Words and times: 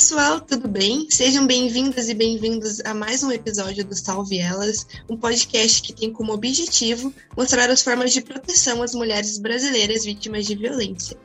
pessoal, 0.00 0.40
tudo 0.40 0.66
bem? 0.66 1.06
Sejam 1.10 1.46
bem-vindas 1.46 2.08
e 2.08 2.14
bem-vindos 2.14 2.80
a 2.86 2.94
mais 2.94 3.22
um 3.22 3.30
episódio 3.30 3.84
do 3.84 3.94
Salve 3.94 4.38
Elas, 4.38 4.86
um 5.10 5.14
podcast 5.14 5.82
que 5.82 5.92
tem 5.92 6.10
como 6.10 6.32
objetivo 6.32 7.12
mostrar 7.36 7.68
as 7.68 7.82
formas 7.82 8.10
de 8.10 8.22
proteção 8.22 8.82
às 8.82 8.94
mulheres 8.94 9.36
brasileiras 9.36 10.02
vítimas 10.02 10.46
de 10.46 10.56
violência. 10.56 11.18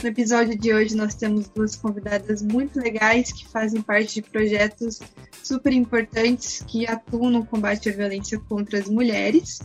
No 0.00 0.08
episódio 0.08 0.56
de 0.56 0.72
hoje, 0.72 0.94
nós 0.94 1.16
temos 1.16 1.48
duas 1.48 1.74
convidadas 1.74 2.40
muito 2.40 2.78
legais 2.78 3.32
que 3.32 3.44
fazem 3.48 3.82
parte 3.82 4.14
de 4.14 4.22
projetos 4.22 5.00
super 5.42 5.72
importantes 5.72 6.62
que 6.68 6.86
atuam 6.86 7.30
no 7.30 7.44
combate 7.44 7.88
à 7.88 7.92
violência 7.92 8.38
contra 8.38 8.78
as 8.78 8.88
mulheres. 8.88 9.58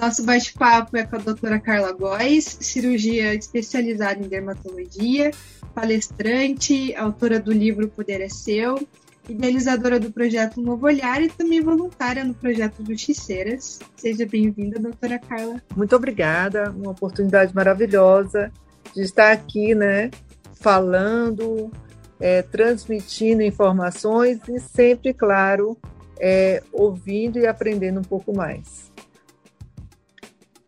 Nosso 0.00 0.22
bate-papo 0.22 0.96
é 0.96 1.02
com 1.02 1.16
a 1.16 1.18
doutora 1.18 1.58
Carla 1.58 1.90
Góes, 1.90 2.58
cirurgia 2.60 3.34
especializada 3.34 4.24
em 4.24 4.28
dermatologia, 4.28 5.32
palestrante, 5.74 6.94
autora 6.94 7.40
do 7.40 7.50
livro 7.50 7.88
Poder 7.88 8.20
é 8.20 8.28
Seu, 8.28 8.86
idealizadora 9.28 9.98
do 9.98 10.12
projeto 10.12 10.62
Novo 10.62 10.86
Olhar 10.86 11.20
e 11.20 11.28
também 11.28 11.60
voluntária 11.60 12.22
no 12.22 12.32
projeto 12.32 12.84
Justiceiras. 12.86 13.80
Seja 13.96 14.24
bem-vinda, 14.24 14.78
doutora 14.78 15.18
Carla. 15.18 15.60
Muito 15.74 15.96
obrigada, 15.96 16.70
uma 16.70 16.92
oportunidade 16.92 17.52
maravilhosa 17.52 18.52
de 18.94 19.02
estar 19.02 19.32
aqui, 19.32 19.74
né, 19.74 20.12
falando, 20.60 21.72
é, 22.20 22.40
transmitindo 22.42 23.42
informações 23.42 24.38
e 24.48 24.60
sempre, 24.60 25.12
claro, 25.12 25.76
é, 26.20 26.62
ouvindo 26.72 27.36
e 27.40 27.48
aprendendo 27.48 27.98
um 27.98 28.04
pouco 28.04 28.32
mais. 28.32 28.87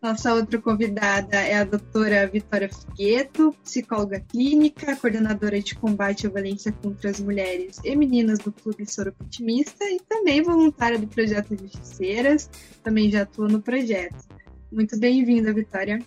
Nossa 0.01 0.33
outra 0.33 0.59
convidada 0.59 1.37
é 1.37 1.57
a 1.57 1.63
doutora 1.63 2.27
Vitória 2.27 2.67
Figueto, 2.67 3.55
psicóloga 3.63 4.19
clínica, 4.19 4.95
coordenadora 4.95 5.61
de 5.61 5.75
combate 5.75 6.25
à 6.25 6.29
violência 6.31 6.71
contra 6.71 7.11
as 7.11 7.19
mulheres 7.19 7.79
e 7.83 7.95
meninas 7.95 8.39
do 8.39 8.51
Clube 8.51 8.83
Soropo 8.91 9.23
Otimista 9.23 9.85
e 9.85 9.99
também 10.09 10.41
voluntária 10.41 10.97
do 10.97 11.05
projeto 11.05 11.55
Justiceiras, 11.55 12.49
também 12.83 13.11
já 13.11 13.21
atua 13.21 13.47
no 13.47 13.61
projeto. 13.61 14.25
Muito 14.71 14.97
bem-vinda, 14.99 15.53
Vitória. 15.53 15.99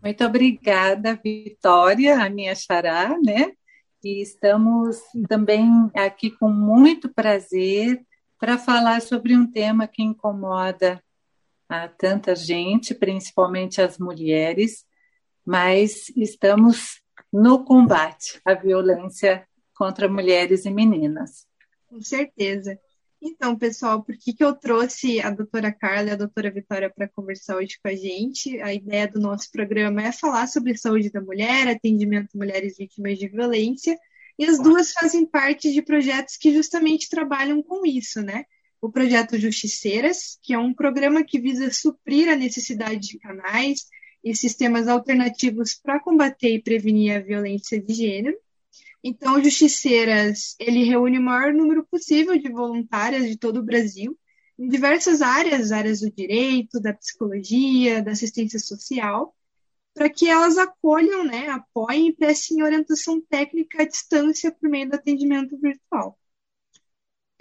Muito 0.00 0.24
obrigada, 0.24 1.18
Vitória, 1.20 2.22
a 2.24 2.30
minha 2.30 2.54
xará, 2.54 3.18
né? 3.24 3.50
E 4.04 4.22
estamos 4.22 4.98
também 5.28 5.68
aqui 5.96 6.30
com 6.30 6.48
muito 6.48 7.12
prazer 7.12 8.00
para 8.38 8.56
falar 8.56 9.02
sobre 9.02 9.36
um 9.36 9.50
tema 9.50 9.88
que 9.88 10.00
incomoda 10.00 11.02
a 11.72 11.88
tanta 11.88 12.36
gente, 12.36 12.94
principalmente 12.94 13.80
as 13.80 13.96
mulheres, 13.96 14.84
mas 15.42 16.10
estamos 16.14 17.00
no 17.32 17.64
combate 17.64 18.38
à 18.44 18.52
violência 18.52 19.48
contra 19.74 20.06
mulheres 20.06 20.66
e 20.66 20.70
meninas. 20.70 21.46
Com 21.88 21.98
certeza. 22.02 22.78
Então, 23.22 23.56
pessoal, 23.56 24.02
por 24.02 24.14
que, 24.18 24.34
que 24.34 24.44
eu 24.44 24.52
trouxe 24.52 25.18
a 25.20 25.30
doutora 25.30 25.72
Carla 25.72 26.10
e 26.10 26.12
a 26.12 26.16
doutora 26.16 26.50
Vitória 26.50 26.92
para 26.94 27.08
conversar 27.08 27.56
hoje 27.56 27.78
com 27.82 27.88
a 27.88 27.94
gente? 27.94 28.60
A 28.60 28.74
ideia 28.74 29.08
do 29.08 29.18
nosso 29.18 29.50
programa 29.50 30.02
é 30.02 30.12
falar 30.12 30.48
sobre 30.48 30.76
saúde 30.76 31.10
da 31.10 31.22
mulher, 31.22 31.68
atendimento 31.68 32.34
a 32.34 32.38
mulheres 32.38 32.76
vítimas 32.76 33.16
de 33.18 33.28
violência, 33.28 33.96
e 34.38 34.44
as 34.44 34.58
duas 34.58 34.92
fazem 34.92 35.24
parte 35.24 35.72
de 35.72 35.80
projetos 35.80 36.36
que 36.36 36.52
justamente 36.52 37.08
trabalham 37.08 37.62
com 37.62 37.86
isso, 37.86 38.20
né? 38.20 38.44
O 38.82 38.90
projeto 38.90 39.38
Justiceiras, 39.38 40.38
que 40.42 40.52
é 40.52 40.58
um 40.58 40.74
programa 40.74 41.24
que 41.24 41.40
visa 41.40 41.70
suprir 41.70 42.28
a 42.28 42.36
necessidade 42.36 43.00
de 43.00 43.18
canais 43.18 43.86
e 44.22 44.36
sistemas 44.36 44.88
alternativos 44.88 45.72
para 45.74 46.00
combater 46.00 46.54
e 46.54 46.62
prevenir 46.62 47.16
a 47.16 47.20
violência 47.20 47.80
de 47.80 47.94
gênero, 47.94 48.36
então, 49.04 49.36
o 49.36 49.42
Justiceiras, 49.42 50.54
ele 50.60 50.84
reúne 50.84 51.18
o 51.18 51.22
maior 51.22 51.52
número 51.52 51.84
possível 51.84 52.38
de 52.38 52.48
voluntárias 52.48 53.26
de 53.26 53.36
todo 53.36 53.58
o 53.58 53.64
Brasil, 53.64 54.16
em 54.56 54.68
diversas 54.68 55.20
áreas, 55.20 55.72
áreas 55.72 56.00
do 56.00 56.10
direito, 56.10 56.80
da 56.80 56.94
psicologia, 56.94 58.00
da 58.00 58.12
assistência 58.12 58.60
social, 58.60 59.34
para 59.92 60.08
que 60.08 60.28
elas 60.28 60.56
acolham, 60.56 61.24
né, 61.24 61.48
apoiem 61.48 62.08
e 62.08 62.12
prestem 62.14 62.62
orientação 62.62 63.20
técnica 63.20 63.82
à 63.82 63.86
distância 63.86 64.52
por 64.52 64.68
meio 64.70 64.88
do 64.88 64.94
atendimento 64.94 65.58
virtual. 65.58 66.16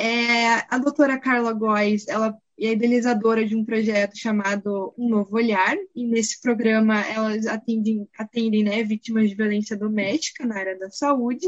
É, 0.03 0.65
a 0.67 0.79
doutora 0.79 1.19
Carla 1.19 1.53
Góes, 1.53 2.07
ela 2.07 2.35
é 2.59 2.71
idealizadora 2.71 3.45
de 3.45 3.55
um 3.55 3.63
projeto 3.63 4.17
chamado 4.17 4.95
Um 4.97 5.07
Novo 5.07 5.35
Olhar, 5.35 5.77
e 5.95 6.03
nesse 6.07 6.41
programa 6.41 7.01
elas 7.01 7.45
atendem, 7.45 8.09
atendem 8.17 8.63
né, 8.63 8.83
vítimas 8.83 9.29
de 9.29 9.35
violência 9.35 9.77
doméstica 9.77 10.43
na 10.43 10.57
área 10.57 10.75
da 10.75 10.89
saúde, 10.89 11.47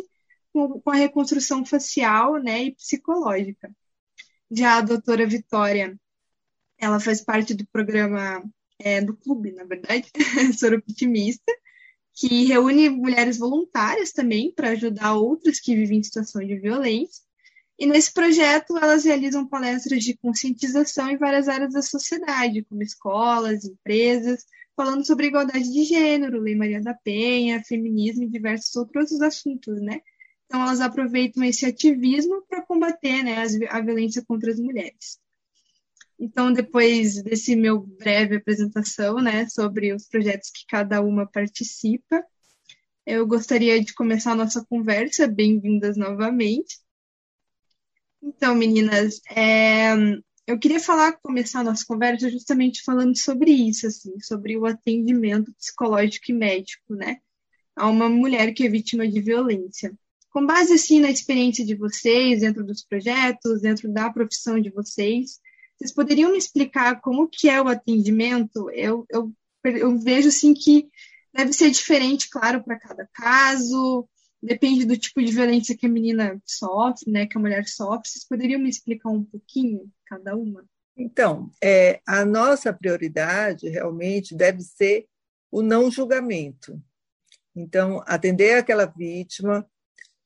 com, 0.51 0.79
com 0.79 0.91
a 0.91 0.95
reconstrução 0.95 1.65
facial 1.65 2.35
né, 2.35 2.65
e 2.65 2.75
psicológica. 2.75 3.75
Já 4.51 4.77
a 4.77 4.81
doutora 4.81 5.25
Vitória, 5.25 5.99
ela 6.77 6.99
faz 6.99 7.21
parte 7.21 7.55
do 7.55 7.65
programa, 7.65 8.43
é, 8.77 9.01
do 9.01 9.17
clube, 9.17 9.51
na 9.51 9.63
verdade, 9.63 10.11
Soropitimista, 10.59 11.51
que 12.13 12.45
reúne 12.45 12.87
mulheres 12.87 13.39
voluntárias 13.39 14.11
também 14.11 14.53
para 14.53 14.69
ajudar 14.69 15.15
outras 15.15 15.59
que 15.59 15.75
vivem 15.75 15.97
em 15.97 16.03
situação 16.03 16.45
de 16.45 16.59
violência. 16.59 17.23
E 17.83 17.85
nesse 17.85 18.13
projeto, 18.13 18.77
elas 18.77 19.03
realizam 19.03 19.45
palestras 19.45 20.01
de 20.01 20.15
conscientização 20.15 21.09
em 21.09 21.17
várias 21.17 21.49
áreas 21.49 21.73
da 21.73 21.81
sociedade, 21.81 22.63
como 22.63 22.81
escolas, 22.81 23.65
empresas, 23.65 24.45
falando 24.73 25.05
sobre 25.05 25.27
igualdade 25.27 25.69
de 25.69 25.83
gênero, 25.83 26.39
Lei 26.39 26.55
Maria 26.55 26.81
da 26.81 26.93
Penha, 26.93 27.61
feminismo 27.61 28.23
e 28.23 28.29
diversos 28.29 28.73
outros 28.77 29.21
assuntos, 29.21 29.81
né? 29.81 29.99
Então, 30.45 30.61
elas 30.61 30.79
aproveitam 30.79 31.43
esse 31.43 31.65
ativismo 31.65 32.41
para 32.47 32.61
combater 32.61 33.21
né, 33.21 33.43
a 33.69 33.81
violência 33.81 34.23
contra 34.25 34.49
as 34.49 34.59
mulheres. 34.61 35.19
Então, 36.17 36.53
depois 36.53 37.21
desse 37.21 37.53
meu 37.53 37.81
breve 37.81 38.37
apresentação 38.37 39.15
né, 39.15 39.45
sobre 39.49 39.91
os 39.93 40.07
projetos 40.07 40.49
que 40.51 40.65
cada 40.69 41.01
uma 41.01 41.29
participa, 41.29 42.23
eu 43.05 43.27
gostaria 43.27 43.83
de 43.83 43.93
começar 43.93 44.31
a 44.31 44.35
nossa 44.35 44.63
conversa. 44.63 45.27
Bem-vindas 45.27 45.97
novamente. 45.97 46.82
Então, 48.25 48.55
meninas, 48.55 49.19
é, 49.29 49.93
eu 50.47 50.57
queria 50.57 50.79
falar, 50.79 51.11
começar 51.21 51.59
a 51.59 51.63
nossa 51.63 51.83
conversa 51.85 52.29
justamente 52.29 52.81
falando 52.81 53.17
sobre 53.17 53.51
isso, 53.51 53.85
assim, 53.85 54.17
sobre 54.21 54.57
o 54.57 54.65
atendimento 54.65 55.53
psicológico 55.53 56.31
e 56.31 56.33
médico, 56.33 56.95
né, 56.95 57.17
a 57.75 57.89
uma 57.89 58.07
mulher 58.07 58.53
que 58.53 58.65
é 58.65 58.69
vítima 58.69 59.05
de 59.05 59.19
violência. 59.19 59.93
Com 60.29 60.45
base, 60.45 60.73
assim, 60.73 61.01
na 61.01 61.11
experiência 61.11 61.65
de 61.65 61.75
vocês, 61.75 62.39
dentro 62.39 62.63
dos 62.65 62.81
projetos, 62.83 63.61
dentro 63.61 63.91
da 63.91 64.09
profissão 64.09 64.59
de 64.59 64.69
vocês, 64.69 65.39
vocês 65.77 65.93
poderiam 65.93 66.31
me 66.31 66.37
explicar 66.37 67.01
como 67.01 67.27
que 67.27 67.49
é 67.49 67.61
o 67.61 67.67
atendimento? 67.67 68.69
Eu, 68.71 69.05
eu, 69.09 69.33
eu 69.65 69.99
vejo, 69.99 70.29
assim, 70.29 70.53
que 70.53 70.87
deve 71.33 71.51
ser 71.51 71.69
diferente, 71.71 72.29
claro, 72.29 72.63
para 72.63 72.79
cada 72.79 73.05
caso, 73.13 74.07
depende 74.43 74.85
do 74.85 74.97
tipo 74.97 75.21
de 75.21 75.31
violência 75.31 75.75
que 75.77 75.85
a 75.85 75.89
menina 75.89 76.39
sofre, 76.45 77.09
né, 77.09 77.25
que 77.25 77.37
a 77.37 77.41
mulher 77.41 77.65
sofre. 77.65 78.09
Vocês 78.09 78.27
poderiam 78.27 78.59
me 78.59 78.69
explicar 78.69 79.09
um 79.09 79.23
pouquinho 79.23 79.89
cada 80.05 80.35
uma? 80.35 80.65
Então, 80.95 81.49
é, 81.63 82.01
a 82.05 82.23
nossa 82.25 82.71
prioridade 82.73 83.67
realmente 83.69 84.35
deve 84.35 84.61
ser 84.61 85.07
o 85.49 85.61
não 85.61 85.89
julgamento. 85.89 86.79
Então, 87.55 88.03
atender 88.05 88.55
aquela 88.55 88.85
vítima 88.85 89.65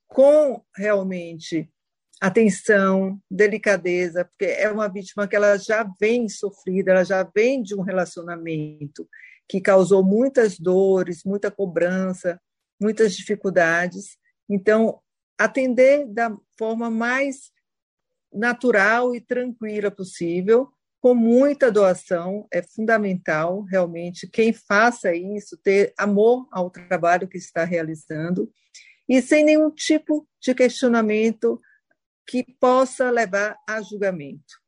com 0.08 0.64
realmente 0.76 1.70
atenção, 2.20 3.22
delicadeza, 3.30 4.26
porque 4.26 4.46
é 4.46 4.70
uma 4.72 4.88
vítima 4.88 5.28
que 5.28 5.36
ela 5.36 5.58
já 5.58 5.84
vem 6.00 6.28
sofrida, 6.28 6.92
ela 6.92 7.04
já 7.04 7.24
vem 7.24 7.62
de 7.62 7.76
um 7.76 7.82
relacionamento 7.82 9.08
que 9.48 9.62
causou 9.62 10.04
muitas 10.04 10.60
dores, 10.60 11.24
muita 11.24 11.52
cobrança, 11.52 12.42
muitas 12.80 13.16
dificuldades. 13.16 14.18
Então, 14.50 15.00
atender 15.38 16.06
da 16.08 16.36
forma 16.58 16.90
mais 16.90 17.52
natural 18.34 19.16
e 19.16 19.22
tranquila 19.22 19.90
possível, 19.90 20.70
com 21.00 21.14
muita 21.14 21.72
doação, 21.72 22.48
é 22.52 22.62
fundamental 22.62 23.62
realmente 23.64 24.28
quem 24.28 24.52
faça 24.52 25.14
isso 25.14 25.58
ter 25.58 25.94
amor 25.98 26.48
ao 26.52 26.70
trabalho 26.70 27.28
que 27.28 27.38
está 27.38 27.64
realizando 27.64 28.52
e 29.08 29.22
sem 29.22 29.44
nenhum 29.44 29.72
tipo 29.72 30.28
de 30.42 30.54
questionamento 30.54 31.60
que 32.28 32.44
possa 32.60 33.10
levar 33.10 33.56
a 33.68 33.82
julgamento. 33.82 34.60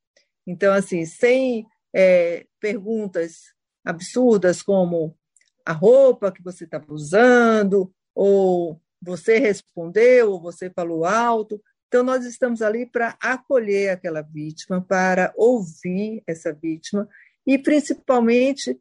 Então, 0.47 0.73
assim, 0.73 1.05
sem 1.05 1.65
é, 1.93 2.45
perguntas 2.59 3.53
absurdas 3.83 4.61
como 4.61 5.17
a 5.65 5.73
roupa 5.73 6.31
que 6.31 6.41
você 6.41 6.63
estava 6.63 6.85
usando, 6.93 7.93
ou 8.21 8.81
você 9.01 9.37
respondeu, 9.39 10.33
ou 10.33 10.41
você 10.41 10.69
falou 10.69 11.05
alto. 11.05 11.63
Então, 11.87 12.03
nós 12.03 12.25
estamos 12.25 12.61
ali 12.61 12.85
para 12.85 13.17
acolher 13.21 13.91
aquela 13.91 14.21
vítima, 14.21 14.81
para 14.81 15.33
ouvir 15.37 16.21
essa 16.27 16.51
vítima 16.51 17.07
e, 17.47 17.57
principalmente, 17.57 18.77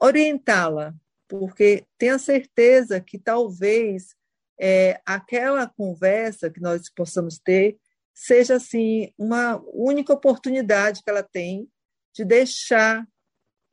orientá-la, 0.00 0.94
porque 1.28 1.84
tenha 1.98 2.18
certeza 2.18 2.98
que 2.98 3.18
talvez 3.18 4.16
é, 4.58 4.98
aquela 5.04 5.66
conversa 5.66 6.48
que 6.48 6.58
nós 6.58 6.88
possamos 6.88 7.38
ter 7.38 7.76
seja 8.14 8.54
assim 8.54 9.12
uma 9.18 9.62
única 9.66 10.14
oportunidade 10.14 11.02
que 11.04 11.10
ela 11.10 11.22
tem 11.22 11.68
de 12.14 12.24
deixar 12.24 13.06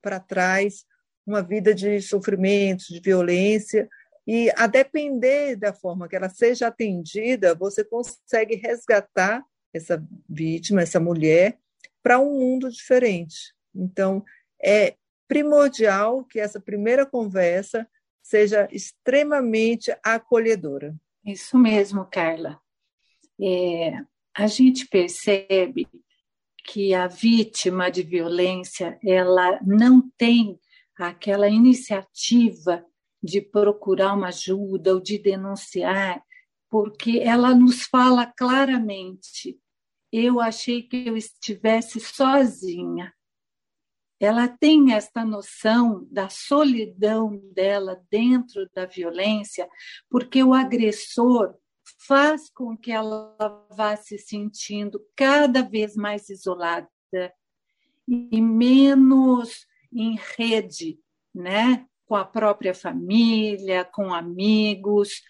para 0.02 0.20
trás 0.20 0.84
uma 1.26 1.42
vida 1.42 1.74
de 1.74 2.02
sofrimento, 2.02 2.84
de 2.90 3.00
violência, 3.00 3.90
e 4.28 4.52
a 4.56 4.66
depender 4.68 5.56
da 5.56 5.72
forma 5.72 6.08
que 6.08 6.16
ela 6.16 6.30
seja 6.30 6.68
atendida, 6.68 7.54
você 7.54 7.84
consegue 7.84 8.56
resgatar 8.56 9.46
essa 9.74 10.04
vítima, 10.28 10.82
essa 10.82 11.00
mulher, 11.00 11.60
para 12.02 12.20
um 12.20 12.40
mundo 12.40 12.72
diferente. 12.72 13.54
Então, 13.74 14.24
é 14.64 14.96
primordial 15.28 16.24
que 16.24 16.40
essa 16.40 16.60
primeira 16.60 17.06
conversa 17.06 17.88
seja 18.22 18.68
extremamente 18.72 19.96
acolhedora. 20.04 20.96
Isso 21.24 21.58
mesmo, 21.58 22.06
Carla. 22.06 22.60
É, 23.40 24.00
a 24.36 24.48
gente 24.48 24.88
percebe 24.88 25.88
que 26.64 26.94
a 26.94 27.08
vítima 27.08 27.92
de 27.92 28.02
violência 28.02 28.98
ela 29.04 29.60
não 29.64 30.10
tem 30.18 30.60
aquela 30.98 31.48
iniciativa 31.48 32.84
de 33.26 33.42
procurar 33.42 34.14
uma 34.14 34.28
ajuda 34.28 34.94
ou 34.94 35.02
de 35.02 35.18
denunciar, 35.18 36.24
porque 36.70 37.20
ela 37.20 37.56
nos 37.56 37.84
fala 37.84 38.26
claramente: 38.26 39.60
eu 40.12 40.40
achei 40.40 40.84
que 40.84 41.08
eu 41.08 41.18
estivesse 41.18 42.00
sozinha. 42.00 43.14
Ela 44.18 44.48
tem 44.48 44.94
esta 44.94 45.26
noção 45.26 46.08
da 46.10 46.30
solidão 46.30 47.38
dela 47.52 48.02
dentro 48.10 48.70
da 48.74 48.86
violência, 48.86 49.68
porque 50.10 50.42
o 50.42 50.54
agressor 50.54 51.56
faz 52.08 52.50
com 52.50 52.78
que 52.78 52.92
ela 52.92 53.36
vá 53.76 53.96
se 53.98 54.18
sentindo 54.18 55.06
cada 55.16 55.62
vez 55.62 55.96
mais 55.96 56.30
isolada 56.30 56.90
e 58.08 58.42
menos 58.42 59.66
em 59.92 60.18
rede, 60.38 61.00
né? 61.34 61.86
Com 62.06 62.16
a 62.16 62.26
própria 62.26 62.74
família, 62.74 63.84
com 63.84 64.14
amigos, 64.14 65.22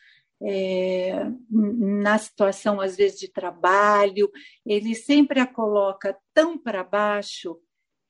é, 0.42 1.25
na 1.50 2.18
situação, 2.18 2.81
às 2.81 2.95
vezes, 2.95 3.19
de 3.19 3.31
trabalho, 3.31 4.30
ele 4.66 4.94
sempre 4.94 5.39
a 5.39 5.48
coloca 5.48 6.18
tão 6.33 6.57
para 6.57 6.83
baixo 6.83 7.57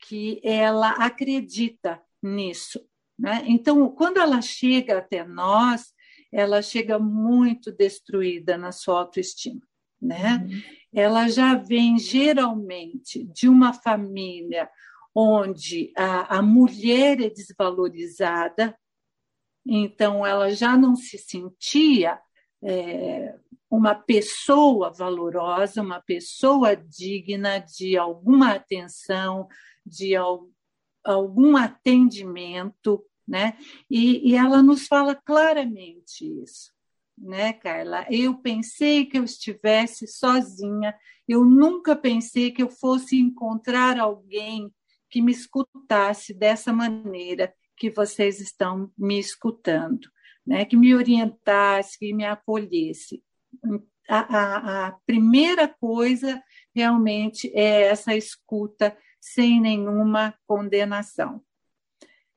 que 0.07 0.39
ela 0.43 0.91
acredita 0.91 2.01
nisso. 2.21 2.81
Né? 3.17 3.43
Então, 3.47 3.89
quando 3.89 4.17
ela 4.17 4.41
chega 4.41 4.97
até 4.97 5.23
nós, 5.23 5.93
ela 6.31 6.61
chega 6.61 6.99
muito 6.99 7.71
destruída 7.71 8.57
na 8.57 8.71
sua 8.71 8.99
autoestima. 8.99 9.61
Né? 10.01 10.43
Uhum. 10.43 10.61
Ela 10.93 11.27
já 11.29 11.55
vem 11.55 11.97
geralmente 11.97 13.23
de 13.23 13.47
uma 13.47 13.71
família 13.73 14.69
onde 15.15 15.93
a, 15.95 16.39
a 16.39 16.41
mulher 16.41 17.21
é 17.21 17.29
desvalorizada, 17.29 18.77
então 19.65 20.25
ela 20.25 20.49
já 20.51 20.75
não 20.75 20.95
se 20.95 21.17
sentia 21.17 22.19
é, 22.61 23.33
uma 23.69 23.95
pessoa 23.95 24.91
valorosa, 24.91 25.81
uma 25.81 26.01
pessoa 26.01 26.75
digna 26.75 27.59
de 27.59 27.97
alguma 27.97 28.53
atenção, 28.53 29.47
de 29.85 30.15
al, 30.15 30.49
algum 31.03 31.55
atendimento, 31.55 33.03
né? 33.25 33.57
E, 33.89 34.31
e 34.31 34.35
ela 34.35 34.61
nos 34.61 34.85
fala 34.85 35.15
claramente 35.15 36.25
isso, 36.43 36.73
né, 37.17 37.53
Carla? 37.53 38.05
Eu 38.09 38.35
pensei 38.35 39.05
que 39.05 39.17
eu 39.17 39.23
estivesse 39.23 40.07
sozinha, 40.07 40.93
eu 41.27 41.45
nunca 41.45 41.95
pensei 41.95 42.51
que 42.51 42.61
eu 42.61 42.69
fosse 42.69 43.17
encontrar 43.17 43.97
alguém 43.97 44.71
que 45.09 45.21
me 45.21 45.31
escutasse 45.31 46.33
dessa 46.33 46.73
maneira 46.73 47.53
que 47.77 47.89
vocês 47.89 48.39
estão 48.39 48.91
me 48.97 49.19
escutando, 49.19 50.09
né? 50.45 50.65
que 50.65 50.77
me 50.77 50.93
orientasse, 50.95 51.99
que 51.99 52.13
me 52.13 52.25
acolhesse. 52.25 53.23
A, 54.07 54.19
a, 54.19 54.87
a 54.87 54.91
primeira 55.05 55.67
coisa 55.67 56.41
realmente 56.73 57.51
é 57.53 57.83
essa 57.83 58.15
escuta 58.15 58.95
sem 59.19 59.59
nenhuma 59.59 60.35
condenação. 60.45 61.43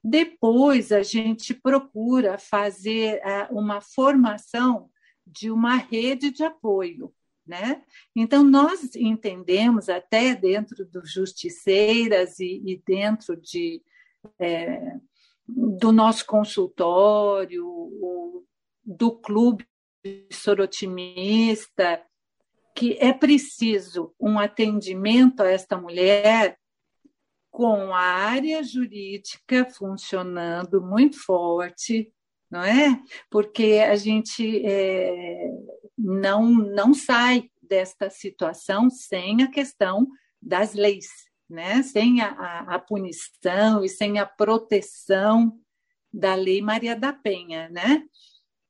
Depois, 0.03 0.93
a 0.93 1.03
gente 1.03 1.53
procura 1.53 2.39
fazer 2.39 3.21
é, 3.23 3.49
uma 3.51 3.81
formação 3.81 4.89
de 5.27 5.51
uma 5.51 5.77
rede 5.77 6.31
de 6.31 6.43
apoio. 6.43 7.13
Né? 7.49 7.83
Então, 8.15 8.45
nós 8.45 8.95
entendemos, 8.95 9.89
até 9.89 10.35
dentro 10.35 10.85
dos 10.85 11.11
justiceiras 11.11 12.39
e, 12.39 12.63
e 12.63 12.83
dentro 12.87 13.35
de, 13.35 13.83
é, 14.39 14.93
do 15.49 15.91
nosso 15.91 16.27
consultório, 16.27 17.65
do 18.85 19.13
clube 19.13 19.67
sorotimista, 20.31 22.03
que 22.75 22.99
é 23.01 23.15
preciso 23.15 24.15
um 24.21 24.39
atendimento 24.39 25.43
a 25.43 25.49
esta 25.49 25.75
mulher 25.77 26.59
com 27.51 27.95
a 27.95 28.01
área 28.01 28.63
jurídica 28.63 29.69
funcionando 29.71 30.83
muito 30.83 31.19
forte, 31.19 32.13
não 32.51 32.63
é? 32.63 33.03
Porque 33.31 33.85
a 33.85 33.97
gente 33.97 34.65
é, 34.65 35.51
não, 35.99 36.49
não 36.49 36.95
sai 36.95 37.51
desta 37.63 38.09
situação 38.09 38.89
sem 38.89 39.43
a 39.43 39.51
questão 39.51 40.07
das 40.41 40.75
leis, 40.75 41.09
né? 41.49 41.83
sem 41.83 42.21
a, 42.21 42.31
a, 42.31 42.75
a 42.77 42.79
punição 42.79 43.85
e 43.85 43.89
sem 43.89 44.19
a 44.19 44.27
proteção 44.27 45.59
da 46.13 46.35
Lei 46.35 46.63
Maria 46.63 46.95
da 46.95 47.13
Penha. 47.13 47.69
Né? 47.69 48.05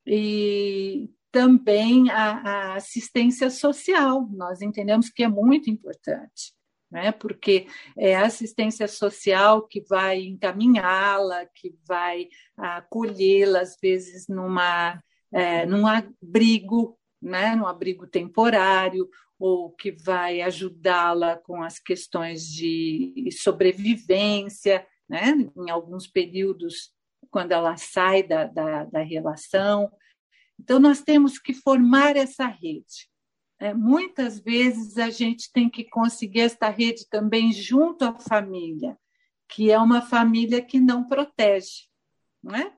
E 0.06 1.10
também 1.30 2.10
a, 2.10 2.32
a 2.32 2.74
assistência 2.74 3.50
social, 3.50 4.26
nós 4.30 4.62
entendemos 4.62 5.10
que 5.10 5.22
é 5.22 5.28
muito 5.28 5.70
importante 5.70 6.58
né? 6.90 7.12
porque 7.12 7.66
é 7.96 8.16
a 8.16 8.26
assistência 8.26 8.88
social 8.88 9.66
que 9.66 9.80
vai 9.82 10.22
encaminhá-la, 10.22 11.46
que 11.46 11.74
vai 11.86 12.28
acolhê-la, 12.56 13.60
às 13.60 13.76
vezes, 13.80 14.26
numa, 14.28 15.02
é, 15.32 15.66
num 15.66 15.86
abrigo, 15.86 16.97
né? 17.20 17.54
num 17.54 17.66
abrigo 17.66 18.06
temporário, 18.06 19.08
ou 19.38 19.70
que 19.70 19.92
vai 19.92 20.40
ajudá-la 20.40 21.36
com 21.36 21.62
as 21.62 21.78
questões 21.78 22.46
de 22.46 23.28
sobrevivência, 23.32 24.86
né? 25.08 25.34
em 25.56 25.70
alguns 25.70 26.06
períodos, 26.06 26.92
quando 27.30 27.52
ela 27.52 27.76
sai 27.76 28.22
da, 28.22 28.44
da, 28.44 28.84
da 28.84 29.02
relação. 29.02 29.90
Então, 30.58 30.78
nós 30.80 31.02
temos 31.02 31.38
que 31.38 31.54
formar 31.54 32.16
essa 32.16 32.46
rede. 32.46 33.08
É, 33.60 33.74
muitas 33.74 34.38
vezes 34.38 34.98
a 34.98 35.10
gente 35.10 35.50
tem 35.52 35.68
que 35.68 35.84
conseguir 35.84 36.40
esta 36.40 36.68
rede 36.68 37.08
também 37.08 37.52
junto 37.52 38.04
à 38.04 38.16
família, 38.16 38.96
que 39.48 39.70
é 39.70 39.78
uma 39.78 40.00
família 40.00 40.62
que 40.62 40.78
não 40.78 41.08
protege, 41.08 41.88
não 42.42 42.54
é? 42.54 42.77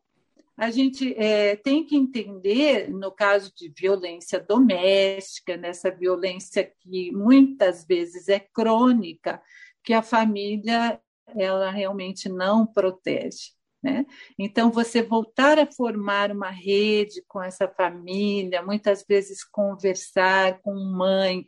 A 0.60 0.70
gente 0.70 1.14
é, 1.16 1.56
tem 1.56 1.86
que 1.86 1.96
entender, 1.96 2.90
no 2.90 3.10
caso 3.10 3.50
de 3.56 3.72
violência 3.74 4.38
doméstica, 4.38 5.56
nessa 5.56 5.90
violência 5.90 6.70
que 6.80 7.10
muitas 7.12 7.86
vezes 7.86 8.28
é 8.28 8.38
crônica, 8.38 9.40
que 9.82 9.94
a 9.94 10.02
família 10.02 11.00
ela 11.34 11.70
realmente 11.70 12.28
não 12.28 12.66
protege. 12.66 13.52
Né? 13.82 14.04
Então, 14.38 14.70
você 14.70 15.02
voltar 15.02 15.58
a 15.58 15.64
formar 15.64 16.30
uma 16.30 16.50
rede 16.50 17.24
com 17.26 17.42
essa 17.42 17.66
família, 17.66 18.62
muitas 18.62 19.02
vezes 19.02 19.42
conversar 19.42 20.60
com 20.60 20.74
mãe, 20.74 21.46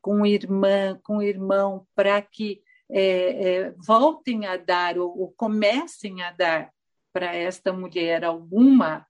com 0.00 0.24
irmã, 0.24 0.98
com 1.02 1.20
irmão, 1.20 1.86
para 1.94 2.22
que 2.22 2.62
é, 2.90 3.02
é, 3.66 3.74
voltem 3.86 4.46
a 4.46 4.56
dar 4.56 4.98
ou, 4.98 5.18
ou 5.18 5.34
comecem 5.36 6.22
a 6.22 6.30
dar 6.30 6.73
para 7.14 7.34
esta 7.34 7.72
mulher 7.72 8.24
alguma 8.24 9.06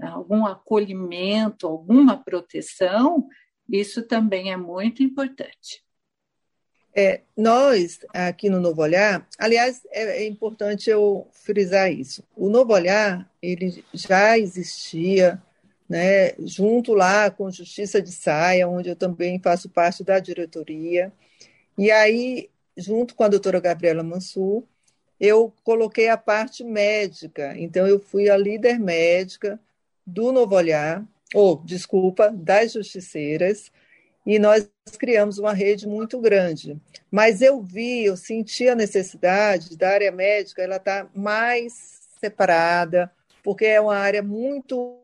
algum 0.00 0.46
acolhimento, 0.46 1.66
alguma 1.66 2.16
proteção, 2.16 3.28
isso 3.68 4.02
também 4.02 4.50
é 4.50 4.56
muito 4.56 5.02
importante. 5.02 5.84
É, 6.94 7.22
nós, 7.36 8.00
aqui 8.12 8.50
no 8.50 8.60
Novo 8.60 8.82
Olhar, 8.82 9.26
aliás, 9.38 9.82
é, 9.90 10.22
é, 10.22 10.26
importante 10.26 10.90
eu 10.90 11.26
frisar 11.32 11.90
isso. 11.90 12.22
O 12.36 12.50
Novo 12.50 12.72
Olhar, 12.72 13.30
ele 13.40 13.82
já 13.94 14.38
existia, 14.38 15.42
né, 15.88 16.32
junto 16.38 16.92
lá 16.92 17.30
com 17.30 17.50
Justiça 17.50 18.00
de 18.00 18.12
Saia, 18.12 18.68
onde 18.68 18.90
eu 18.90 18.96
também 18.96 19.40
faço 19.40 19.70
parte 19.70 20.04
da 20.04 20.18
diretoria. 20.18 21.10
E 21.78 21.90
aí, 21.90 22.50
junto 22.76 23.14
com 23.14 23.24
a 23.24 23.28
doutora 23.28 23.58
Gabriela 23.58 24.02
Mansur, 24.02 24.64
eu 25.22 25.52
coloquei 25.62 26.08
a 26.08 26.16
parte 26.16 26.64
médica. 26.64 27.54
Então, 27.56 27.86
eu 27.86 28.00
fui 28.00 28.28
a 28.28 28.36
líder 28.36 28.80
médica 28.80 29.56
do 30.04 30.32
Novo 30.32 30.56
Olhar, 30.56 31.04
ou, 31.32 31.62
desculpa, 31.64 32.28
das 32.28 32.72
justiceiras, 32.72 33.70
e 34.26 34.36
nós 34.40 34.68
criamos 34.98 35.38
uma 35.38 35.52
rede 35.52 35.86
muito 35.86 36.20
grande. 36.20 36.76
Mas 37.08 37.40
eu 37.40 37.62
vi, 37.62 38.04
eu 38.04 38.16
senti 38.16 38.68
a 38.68 38.74
necessidade 38.74 39.76
da 39.76 39.90
área 39.90 40.10
médica, 40.10 40.60
ela 40.60 40.76
está 40.76 41.08
mais 41.14 42.00
separada, 42.20 43.08
porque 43.44 43.64
é 43.64 43.80
uma 43.80 43.96
área 43.96 44.24
muito 44.24 44.98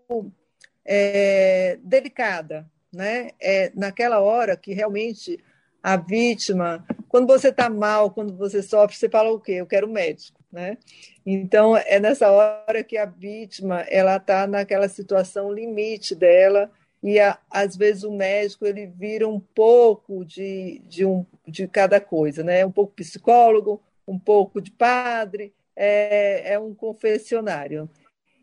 é, 0.84 1.78
delicada, 1.80 2.66
né? 2.92 3.30
É 3.40 3.70
naquela 3.72 4.20
hora 4.20 4.56
que 4.56 4.72
realmente 4.72 5.38
a 5.80 5.96
vítima, 5.96 6.84
quando 7.08 7.26
você 7.26 7.48
está 7.48 7.70
mal, 7.70 8.10
quando 8.10 8.36
você 8.36 8.62
sofre, 8.62 8.96
você 8.96 9.08
fala 9.08 9.30
o 9.30 9.40
quê? 9.40 9.52
Eu 9.52 9.66
quero 9.66 9.88
médico, 9.88 10.40
né? 10.52 10.76
Então 11.24 11.76
é 11.76 11.98
nessa 11.98 12.30
hora 12.30 12.84
que 12.84 12.96
a 12.96 13.06
vítima 13.06 13.80
ela 13.88 14.16
está 14.16 14.46
naquela 14.46 14.88
situação 14.88 15.52
limite 15.52 16.14
dela 16.14 16.70
e 17.02 17.18
a, 17.18 17.38
às 17.50 17.76
vezes 17.76 18.02
o 18.04 18.12
médico 18.12 18.66
ele 18.66 18.86
vira 18.86 19.26
um 19.28 19.40
pouco 19.40 20.24
de, 20.24 20.82
de, 20.86 21.04
um, 21.04 21.24
de 21.46 21.66
cada 21.68 22.00
coisa, 22.00 22.42
né? 22.42 22.64
Um 22.66 22.72
pouco 22.72 22.94
psicólogo, 22.94 23.80
um 24.06 24.18
pouco 24.18 24.60
de 24.60 24.70
padre, 24.70 25.54
é, 25.76 26.54
é 26.54 26.58
um 26.58 26.74
confessionário. 26.74 27.88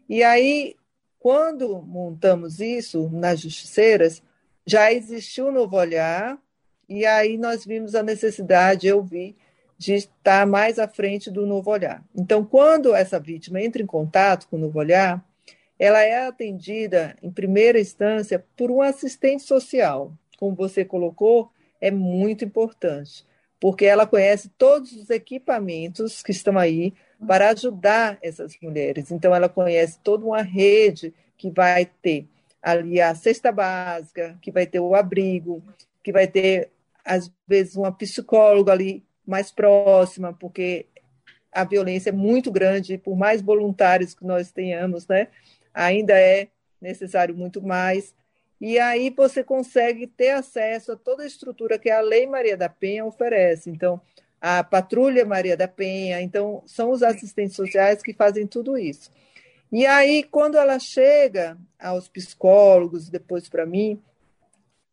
E 0.08 0.24
aí, 0.24 0.76
quando 1.20 1.82
montamos 1.82 2.60
isso 2.60 3.10
nas 3.10 3.42
justiceiras, 3.42 4.22
já 4.66 4.92
existiu 4.94 5.48
um 5.48 5.52
novo 5.52 5.76
olhar, 5.76 6.40
e 6.88 7.06
aí 7.06 7.38
nós 7.38 7.66
vimos 7.66 7.96
a 7.96 8.04
necessidade, 8.04 8.88
eu 8.88 9.02
vi, 9.02 9.36
de 9.78 9.94
estar 9.94 10.46
mais 10.46 10.80
à 10.80 10.88
frente 10.88 11.30
do 11.30 11.46
novo 11.46 11.70
olhar. 11.70 12.04
Então, 12.16 12.46
quando 12.46 12.96
essa 12.96 13.20
vítima 13.20 13.62
entra 13.62 13.82
em 13.82 13.86
contato 13.86 14.48
com 14.48 14.56
o 14.56 14.60
novo 14.60 14.80
olhar, 14.80 15.24
ela 15.78 16.02
é 16.02 16.26
atendida, 16.26 17.16
em 17.22 17.30
primeira 17.30 17.80
instância, 17.80 18.44
por 18.56 18.72
um 18.72 18.82
assistente 18.82 19.44
social. 19.44 20.14
Como 20.38 20.56
você 20.56 20.86
colocou, 20.86 21.50
é 21.82 21.92
muito 21.92 22.46
importante, 22.46 23.26
porque 23.60 23.86
ela 23.86 24.08
conhece 24.08 24.50
todos 24.58 24.94
os 24.94 25.10
equipamentos 25.10 26.24
que 26.24 26.32
estão 26.32 26.58
aí 26.58 26.94
para 27.28 27.50
ajudar 27.50 28.18
essas 28.22 28.56
mulheres. 28.62 29.12
Então, 29.12 29.36
ela 29.36 29.50
conhece 29.50 30.00
toda 30.02 30.26
uma 30.26 30.42
rede 30.42 31.14
que 31.38 31.50
vai 31.50 31.86
ter 32.02 32.28
ali 32.62 33.00
a 33.00 33.14
cesta 33.14 33.52
básica, 33.52 34.38
que 34.42 34.52
vai 34.52 34.66
ter 34.66 34.80
o 34.80 34.96
abrigo, 34.96 35.62
que 36.02 36.12
vai 36.12 36.28
ter, 36.28 36.72
às 37.06 37.32
vezes, 37.48 37.76
uma 37.76 37.92
psicóloga 37.92 38.72
ali 38.72 39.06
mais 39.26 39.52
próxima, 39.52 40.34
porque 40.34 40.88
a 41.52 41.64
violência 41.64 42.10
é 42.10 42.14
muito 42.14 42.52
grande, 42.52 42.98
por 42.98 43.16
mais 43.16 43.42
voluntários 43.42 44.14
que 44.14 44.26
nós 44.26 44.52
tenhamos, 44.52 45.08
né? 45.08 45.30
ainda 45.76 46.18
é 46.18 46.48
necessário 46.82 47.36
muito 47.36 47.62
mais. 47.62 48.16
E 48.60 48.80
aí 48.80 49.10
você 49.10 49.44
consegue 49.44 50.08
ter 50.08 50.30
acesso 50.30 50.94
a 50.94 50.96
toda 50.96 51.24
a 51.24 51.28
estrutura 51.28 51.78
que 51.78 51.90
a 51.90 52.00
Lei 52.00 52.26
Maria 52.26 52.56
da 52.56 52.70
Penha 52.70 53.04
oferece. 53.04 53.70
Então, 53.70 54.00
a 54.40 54.64
Patrulha 54.64 55.26
Maria 55.26 55.58
da 55.58 55.68
Penha, 55.68 56.22
então, 56.22 56.64
são 56.66 56.92
os 56.92 57.04
assistentes 57.04 57.56
sociais 57.56 58.02
que 58.02 58.14
fazem 58.14 58.48
tudo 58.48 58.78
isso. 58.78 59.12
E 59.72 59.86
aí, 59.86 60.24
quando 60.24 60.58
ela 60.58 60.80
chega 60.80 61.58
aos 61.78 62.08
psicólogos, 62.08 63.10
depois 63.10 63.50
para 63.50 63.66
mim, 63.66 64.02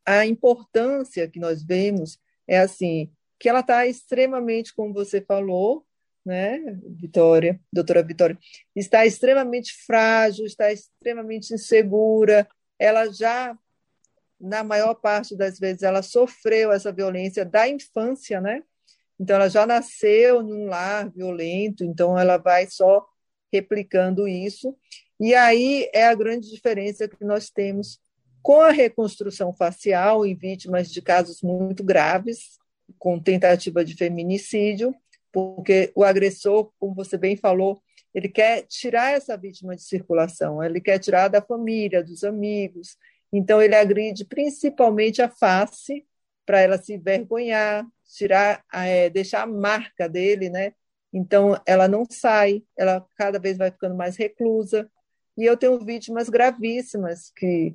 a 0.04 0.26
importância 0.26 1.28
que 1.28 1.38
nós 1.38 1.62
vemos 1.62 2.18
é 2.46 2.58
assim, 2.58 3.10
que 3.38 3.48
ela 3.48 3.60
está 3.60 3.86
extremamente, 3.86 4.74
como 4.74 4.92
você 4.92 5.20
falou, 5.20 5.84
né, 6.24 6.60
Vitória, 6.86 7.60
doutora 7.72 8.02
Vitória, 8.02 8.38
está 8.74 9.04
extremamente 9.04 9.72
frágil, 9.84 10.46
está 10.46 10.72
extremamente 10.72 11.52
insegura, 11.52 12.48
ela 12.78 13.12
já, 13.12 13.56
na 14.40 14.62
maior 14.62 14.94
parte 14.94 15.36
das 15.36 15.58
vezes, 15.58 15.82
ela 15.82 16.02
sofreu 16.02 16.72
essa 16.72 16.92
violência 16.92 17.44
da 17.44 17.68
infância, 17.68 18.40
né? 18.40 18.62
Então, 19.18 19.36
ela 19.36 19.48
já 19.48 19.66
nasceu 19.66 20.42
num 20.42 20.66
lar 20.66 21.10
violento, 21.10 21.84
então 21.84 22.18
ela 22.18 22.38
vai 22.38 22.66
só 22.68 23.06
replicando 23.52 24.26
isso. 24.26 24.76
E 25.20 25.34
aí 25.34 25.88
é 25.92 26.06
a 26.06 26.14
grande 26.14 26.50
diferença 26.50 27.06
que 27.06 27.24
nós 27.24 27.50
temos 27.50 28.00
com 28.42 28.60
a 28.60 28.70
reconstrução 28.70 29.52
facial 29.52 30.26
em 30.26 30.34
vítimas 30.34 30.90
de 30.90 31.00
casos 31.00 31.42
muito 31.42 31.84
graves, 31.84 32.58
com 32.98 33.18
tentativa 33.18 33.84
de 33.84 33.94
feminicídio, 33.94 34.94
porque 35.32 35.92
o 35.94 36.04
agressor, 36.04 36.70
como 36.78 36.94
você 36.94 37.16
bem 37.16 37.36
falou, 37.36 37.80
ele 38.12 38.28
quer 38.28 38.62
tirar 38.62 39.12
essa 39.12 39.36
vítima 39.36 39.74
de 39.74 39.82
circulação, 39.82 40.62
ele 40.62 40.80
quer 40.80 40.98
tirar 40.98 41.28
da 41.28 41.40
família, 41.40 42.04
dos 42.04 42.24
amigos. 42.24 42.98
Então, 43.32 43.62
ele 43.62 43.74
agride 43.74 44.24
principalmente 44.24 45.22
a 45.22 45.28
face, 45.28 46.06
para 46.44 46.60
ela 46.60 46.76
se 46.76 46.94
envergonhar, 46.94 47.86
tirar, 48.14 48.62
é, 48.74 49.08
deixar 49.08 49.42
a 49.42 49.46
marca 49.46 50.08
dele, 50.08 50.50
né? 50.50 50.74
Então, 51.12 51.58
ela 51.64 51.86
não 51.88 52.04
sai, 52.10 52.62
ela 52.76 53.06
cada 53.16 53.38
vez 53.38 53.56
vai 53.56 53.70
ficando 53.70 53.94
mais 53.94 54.16
reclusa. 54.16 54.90
E 55.36 55.44
eu 55.44 55.56
tenho 55.56 55.82
vítimas 55.82 56.28
gravíssimas 56.28 57.30
que 57.30 57.74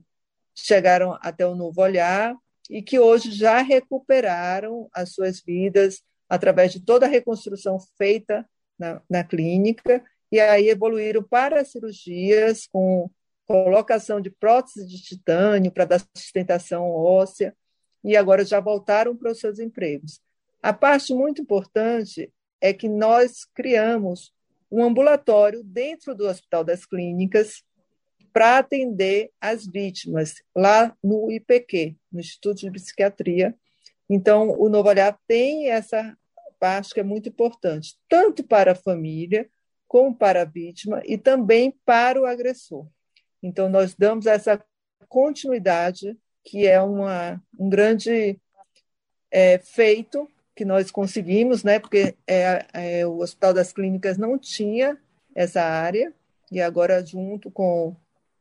chegaram 0.57 1.17
até 1.21 1.45
o 1.45 1.55
novo 1.55 1.81
olhar 1.81 2.35
e 2.69 2.81
que 2.81 2.99
hoje 2.99 3.31
já 3.31 3.61
recuperaram 3.61 4.89
as 4.91 5.13
suas 5.13 5.39
vidas, 5.39 6.01
através 6.27 6.73
de 6.73 6.81
toda 6.81 7.05
a 7.05 7.09
reconstrução 7.09 7.79
feita 7.97 8.45
na, 8.77 9.01
na 9.09 9.23
clínica, 9.23 10.03
e 10.31 10.39
aí 10.39 10.67
evoluíram 10.67 11.23
para 11.23 11.63
cirurgias 11.63 12.67
com 12.67 13.09
colocação 13.45 14.19
de 14.19 14.29
prótese 14.29 14.85
de 14.85 15.01
titânio 15.01 15.71
para 15.71 15.85
dar 15.85 16.01
sustentação 16.15 16.89
óssea, 16.89 17.55
e 18.03 18.17
agora 18.17 18.43
já 18.43 18.59
voltaram 18.59 19.15
para 19.15 19.31
os 19.31 19.39
seus 19.39 19.59
empregos. 19.59 20.19
A 20.61 20.73
parte 20.73 21.13
muito 21.13 21.41
importante 21.41 22.31
é 22.59 22.73
que 22.73 22.89
nós 22.89 23.45
criamos 23.53 24.33
um 24.69 24.83
ambulatório 24.83 25.63
dentro 25.63 26.13
do 26.13 26.27
Hospital 26.27 26.63
das 26.63 26.85
Clínicas 26.85 27.63
para 28.37 28.59
atender 28.59 29.31
as 29.41 29.65
vítimas 29.65 30.35
lá 30.55 30.95
no 31.03 31.31
IPQ, 31.31 31.95
no 32.11 32.19
Instituto 32.19 32.59
de 32.59 32.69
Psiquiatria, 32.69 33.55
então, 34.07 34.51
o 34.59 34.69
Novo 34.69 34.89
Olhar 34.89 35.19
tem 35.27 35.71
essa 35.71 36.15
parte 36.59 36.93
que 36.93 36.99
é 36.99 37.03
muito 37.03 37.29
importante, 37.29 37.97
tanto 38.07 38.43
para 38.43 38.73
a 38.73 38.75
família, 38.75 39.49
como 39.87 40.15
para 40.15 40.43
a 40.43 40.45
vítima 40.45 41.01
e 41.03 41.17
também 41.17 41.73
para 41.83 42.21
o 42.21 42.27
agressor. 42.27 42.85
Então, 43.41 43.69
nós 43.69 43.95
damos 43.95 44.27
essa 44.27 44.63
continuidade, 45.09 46.15
que 46.43 46.67
é 46.67 46.79
uma, 46.79 47.41
um 47.57 47.67
grande 47.67 48.39
é, 49.31 49.57
feito 49.57 50.29
que 50.55 50.63
nós 50.63 50.91
conseguimos, 50.91 51.63
né? 51.63 51.79
porque 51.79 52.13
é, 52.27 52.67
é, 52.71 53.07
o 53.07 53.17
Hospital 53.17 53.55
das 53.55 53.73
Clínicas 53.73 54.15
não 54.15 54.37
tinha 54.37 54.95
essa 55.33 55.63
área, 55.63 56.13
e 56.51 56.61
agora, 56.61 57.03
junto 57.03 57.49
com 57.49 57.95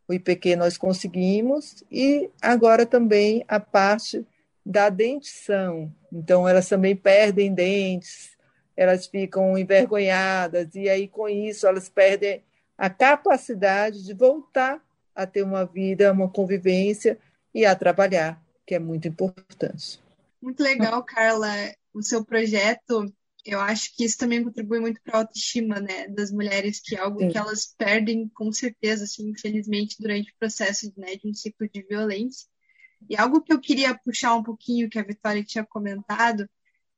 o 0.08 0.14
IPQ, 0.14 0.56
nós 0.56 0.78
conseguimos, 0.78 1.82
e 1.90 2.30
agora 2.40 2.86
também 2.86 3.44
a 3.48 3.58
parte 3.58 4.26
da 4.64 4.88
dentição. 4.88 5.92
Então, 6.12 6.48
elas 6.48 6.68
também 6.68 6.94
perdem 6.94 7.52
dentes, 7.52 8.30
elas 8.76 9.06
ficam 9.06 9.56
envergonhadas, 9.56 10.74
e 10.74 10.88
aí, 10.88 11.08
com 11.08 11.28
isso, 11.28 11.66
elas 11.66 11.88
perdem 11.88 12.42
a 12.76 12.90
capacidade 12.90 14.04
de 14.04 14.12
voltar 14.12 14.82
a 15.14 15.26
ter 15.26 15.42
uma 15.42 15.64
vida, 15.64 16.12
uma 16.12 16.28
convivência 16.28 17.18
e 17.54 17.64
a 17.64 17.74
trabalhar, 17.74 18.40
que 18.66 18.74
é 18.74 18.78
muito 18.78 19.08
importante. 19.08 19.98
Muito 20.42 20.62
legal, 20.62 21.02
Carla, 21.02 21.48
o 21.94 22.02
seu 22.02 22.24
projeto. 22.24 23.12
Eu 23.46 23.60
acho 23.60 23.94
que 23.94 24.04
isso 24.04 24.18
também 24.18 24.42
contribui 24.42 24.80
muito 24.80 25.00
para 25.02 25.18
a 25.18 25.20
autoestima 25.20 25.80
né, 25.80 26.08
das 26.08 26.32
mulheres, 26.32 26.80
que 26.80 26.96
é 26.96 26.98
algo 26.98 27.20
Sim. 27.20 27.28
que 27.28 27.38
elas 27.38 27.74
perdem 27.78 28.28
com 28.28 28.50
certeza, 28.50 29.04
assim, 29.04 29.30
infelizmente, 29.30 29.96
durante 30.00 30.32
o 30.32 30.36
processo 30.38 30.92
né, 30.96 31.14
de 31.14 31.28
um 31.28 31.34
ciclo 31.34 31.68
de 31.72 31.82
violência. 31.82 32.48
E 33.08 33.16
algo 33.16 33.40
que 33.42 33.52
eu 33.52 33.60
queria 33.60 33.94
puxar 33.94 34.34
um 34.34 34.42
pouquinho, 34.42 34.90
que 34.90 34.98
a 34.98 35.04
Vitória 35.04 35.44
tinha 35.44 35.64
comentado, 35.64 36.48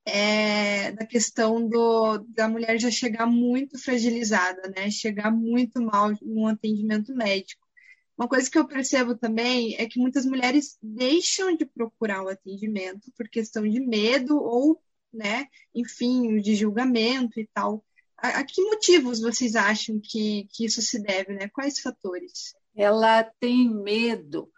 é 0.06 0.92
da 0.92 1.04
questão 1.04 1.68
do, 1.68 2.18
da 2.28 2.48
mulher 2.48 2.78
já 2.80 2.90
chegar 2.90 3.26
muito 3.26 3.78
fragilizada, 3.78 4.72
né? 4.74 4.90
Chegar 4.90 5.30
muito 5.30 5.82
mal 5.82 6.12
no 6.22 6.46
atendimento 6.46 7.14
médico. 7.14 7.68
Uma 8.16 8.26
coisa 8.26 8.50
que 8.50 8.58
eu 8.58 8.66
percebo 8.66 9.14
também 9.14 9.76
é 9.76 9.86
que 9.86 10.00
muitas 10.00 10.24
mulheres 10.24 10.78
deixam 10.82 11.54
de 11.54 11.66
procurar 11.66 12.22
o 12.22 12.28
atendimento 12.28 13.12
por 13.16 13.28
questão 13.28 13.68
de 13.68 13.78
medo 13.80 14.36
ou, 14.36 14.82
né, 15.18 15.48
enfim, 15.74 16.40
de 16.40 16.54
julgamento 16.54 17.38
e 17.40 17.46
tal. 17.52 17.84
A, 18.16 18.40
a 18.40 18.44
que 18.44 18.62
motivos 18.62 19.20
vocês 19.20 19.54
acham 19.54 20.00
que, 20.02 20.48
que 20.50 20.64
isso 20.64 20.80
se 20.80 21.02
deve, 21.02 21.34
né? 21.34 21.48
Quais 21.48 21.80
fatores? 21.80 22.54
Ela 22.74 23.24
tem 23.24 23.68
medo 23.68 24.50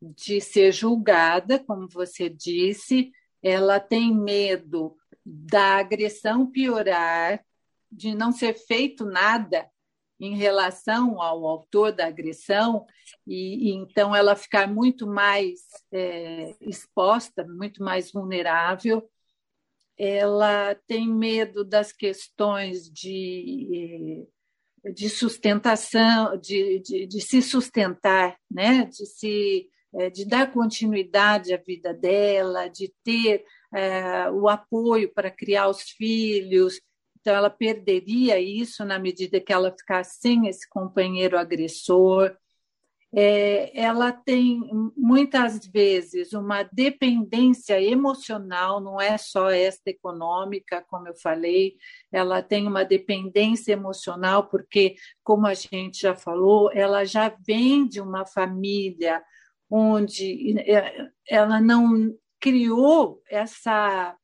de 0.00 0.40
ser 0.40 0.72
julgada, 0.72 1.58
como 1.58 1.86
você 1.86 2.28
disse, 2.28 3.12
ela 3.42 3.78
tem 3.78 4.14
medo 4.14 4.96
da 5.24 5.76
agressão 5.76 6.50
piorar, 6.50 7.44
de 7.92 8.14
não 8.14 8.32
ser 8.32 8.54
feito 8.54 9.04
nada 9.04 9.68
em 10.18 10.36
relação 10.36 11.20
ao 11.20 11.46
autor 11.46 11.92
da 11.92 12.06
agressão, 12.06 12.86
e, 13.26 13.70
e 13.70 13.74
então 13.74 14.14
ela 14.14 14.36
ficar 14.36 14.68
muito 14.68 15.06
mais 15.06 15.60
é, 15.90 16.54
exposta, 16.60 17.44
muito 17.46 17.82
mais 17.82 18.12
vulnerável. 18.12 19.08
Ela 20.02 20.74
tem 20.86 21.08
medo 21.08 21.64
das 21.64 21.92
questões 21.92 22.90
de, 22.90 24.26
de 24.94 25.10
sustentação, 25.10 26.38
de, 26.38 26.80
de, 26.80 27.06
de 27.06 27.20
se 27.20 27.42
sustentar, 27.42 28.36
né? 28.50 28.86
de, 28.86 29.04
se, 29.04 29.68
é, 29.94 30.08
de 30.08 30.24
dar 30.24 30.50
continuidade 30.52 31.52
à 31.52 31.58
vida 31.58 31.92
dela, 31.92 32.68
de 32.68 32.92
ter 33.04 33.44
é, 33.74 34.30
o 34.30 34.48
apoio 34.48 35.12
para 35.12 35.30
criar 35.30 35.68
os 35.68 35.82
filhos, 35.82 36.80
então, 37.20 37.34
ela 37.34 37.50
perderia 37.50 38.40
isso 38.40 38.84
na 38.84 38.98
medida 38.98 39.40
que 39.40 39.52
ela 39.52 39.74
ficasse 39.78 40.18
sem 40.20 40.48
esse 40.48 40.66
companheiro 40.68 41.38
agressor. 41.38 42.34
É, 43.12 43.72
ela 43.76 44.12
tem 44.12 44.60
muitas 44.96 45.66
vezes 45.66 46.32
uma 46.32 46.62
dependência 46.62 47.80
emocional, 47.82 48.80
não 48.80 49.00
é 49.00 49.18
só 49.18 49.50
esta 49.50 49.90
econômica, 49.90 50.84
como 50.88 51.08
eu 51.08 51.14
falei, 51.16 51.74
ela 52.12 52.40
tem 52.40 52.68
uma 52.68 52.84
dependência 52.84 53.72
emocional, 53.72 54.48
porque, 54.48 54.94
como 55.24 55.46
a 55.46 55.54
gente 55.54 56.02
já 56.02 56.14
falou, 56.14 56.70
ela 56.72 57.04
já 57.04 57.34
vem 57.44 57.86
de 57.86 58.00
uma 58.00 58.24
família 58.24 59.22
onde 59.68 60.58
é, 60.60 61.08
ela 61.28 61.60
não 61.60 62.14
criou 62.40 63.20
essa 63.28 64.16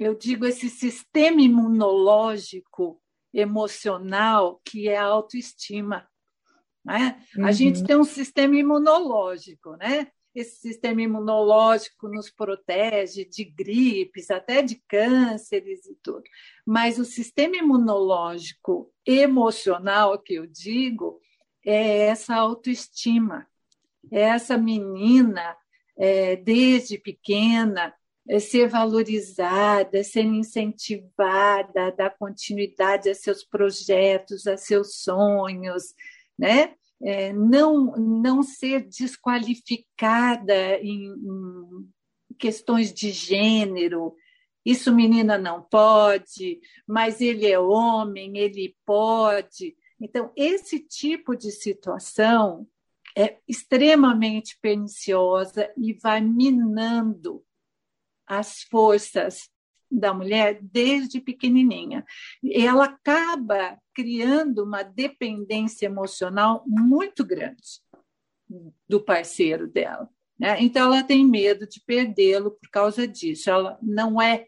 eu 0.00 0.14
digo, 0.14 0.46
esse 0.46 0.70
sistema 0.70 1.42
imunológico 1.42 2.98
emocional 3.34 4.60
que 4.64 4.88
é 4.88 4.96
a 4.96 5.04
autoestima. 5.04 6.08
Né? 6.84 7.22
Uhum. 7.36 7.46
A 7.46 7.52
gente 7.52 7.84
tem 7.84 7.96
um 7.96 8.04
sistema 8.04 8.56
imunológico, 8.56 9.76
né? 9.76 10.08
Esse 10.34 10.60
sistema 10.60 11.02
imunológico 11.02 12.08
nos 12.08 12.30
protege 12.30 13.24
de 13.24 13.44
gripes, 13.44 14.30
até 14.30 14.62
de 14.62 14.76
cânceres 14.88 15.84
e 15.86 15.96
tudo. 16.02 16.22
Mas 16.64 16.98
o 16.98 17.04
sistema 17.04 17.56
imunológico 17.56 18.92
emocional, 19.04 20.16
que 20.18 20.34
eu 20.34 20.46
digo, 20.46 21.20
é 21.66 22.06
essa 22.06 22.36
autoestima. 22.36 23.46
É 24.10 24.20
essa 24.20 24.56
menina, 24.56 25.56
é, 25.98 26.36
desde 26.36 26.96
pequena, 26.96 27.92
é 28.28 28.38
ser 28.38 28.68
valorizada, 28.68 30.04
ser 30.04 30.24
incentivada, 30.24 31.90
dar 31.90 32.16
continuidade 32.16 33.10
a 33.10 33.14
seus 33.14 33.42
projetos, 33.42 34.46
a 34.46 34.56
seus 34.56 34.96
sonhos, 35.02 35.94
né? 36.40 36.74
É, 37.02 37.32
não, 37.32 37.92
não 37.96 38.42
ser 38.42 38.88
desqualificada 38.88 40.78
em, 40.80 41.06
em 41.06 42.34
questões 42.38 42.92
de 42.92 43.10
gênero. 43.10 44.14
Isso 44.64 44.94
menina 44.94 45.36
não 45.36 45.62
pode, 45.62 46.60
mas 46.86 47.20
ele 47.20 47.46
é 47.46 47.58
homem, 47.58 48.38
ele 48.38 48.74
pode. 48.86 49.76
Então, 50.00 50.32
esse 50.34 50.78
tipo 50.78 51.36
de 51.36 51.50
situação 51.50 52.66
é 53.16 53.38
extremamente 53.46 54.58
perniciosa 54.60 55.70
e 55.76 55.92
vai 55.92 56.20
minando 56.20 57.44
as 58.26 58.62
forças 58.62 59.50
da 59.90 60.14
mulher 60.14 60.60
desde 60.62 61.20
pequenininha. 61.20 62.04
E 62.42 62.64
ela 62.64 62.84
acaba 62.84 63.78
criando 63.92 64.64
uma 64.64 64.82
dependência 64.82 65.86
emocional 65.86 66.62
muito 66.66 67.24
grande 67.24 67.80
do 68.88 69.00
parceiro 69.00 69.66
dela. 69.66 70.08
Né? 70.38 70.60
Então, 70.62 70.86
ela 70.86 71.02
tem 71.02 71.26
medo 71.26 71.66
de 71.66 71.80
perdê-lo 71.84 72.52
por 72.52 72.70
causa 72.70 73.06
disso. 73.06 73.50
Ela 73.50 73.78
não 73.82 74.20
é, 74.20 74.46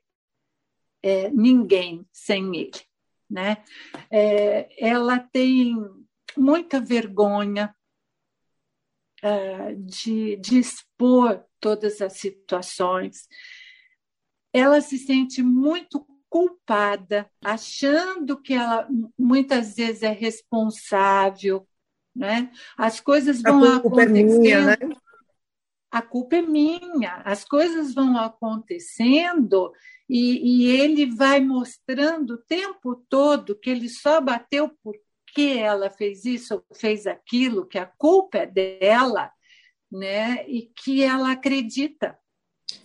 é 1.02 1.28
ninguém 1.30 2.06
sem 2.12 2.56
ele. 2.56 2.80
Né? 3.28 3.62
É, 4.10 4.68
ela 4.78 5.18
tem 5.18 5.76
muita 6.36 6.80
vergonha 6.80 7.74
uh, 9.22 9.76
de, 9.84 10.36
de 10.36 10.58
expor 10.58 11.44
todas 11.60 12.00
as 12.00 12.14
situações 12.14 13.28
ela 14.52 14.80
se 14.80 14.98
sente 14.98 15.42
muito 15.42 16.06
culpada, 16.28 17.30
achando 17.44 18.40
que 18.40 18.54
ela 18.54 18.88
muitas 19.18 19.76
vezes 19.76 20.02
é 20.02 20.12
responsável, 20.12 21.68
né? 22.16 22.50
As 22.76 23.00
coisas 23.00 23.42
vão 23.42 23.62
a 23.62 23.80
culpa 23.80 24.02
acontecendo. 24.02 24.34
É 24.34 24.38
minha, 24.38 24.66
né? 24.66 24.76
A 25.90 26.00
culpa 26.00 26.36
é 26.36 26.42
minha. 26.42 27.16
As 27.24 27.44
coisas 27.44 27.92
vão 27.92 28.16
acontecendo 28.16 29.72
e, 30.08 30.64
e 30.64 30.70
ele 30.70 31.04
vai 31.04 31.38
mostrando 31.38 32.34
o 32.34 32.42
tempo 32.42 32.96
todo 33.10 33.58
que 33.58 33.68
ele 33.68 33.90
só 33.90 34.18
bateu 34.18 34.70
porque 34.82 35.58
ela 35.58 35.90
fez 35.90 36.24
isso, 36.24 36.64
fez 36.74 37.06
aquilo, 37.06 37.66
que 37.66 37.78
a 37.78 37.84
culpa 37.84 38.38
é 38.38 38.46
dela, 38.46 39.30
né? 39.90 40.48
E 40.48 40.72
que 40.82 41.02
ela 41.02 41.32
acredita 41.32 42.18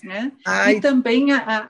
né? 0.03 0.31
Ah, 0.45 0.71
e, 0.71 0.81
também 0.81 1.31
a, 1.31 1.69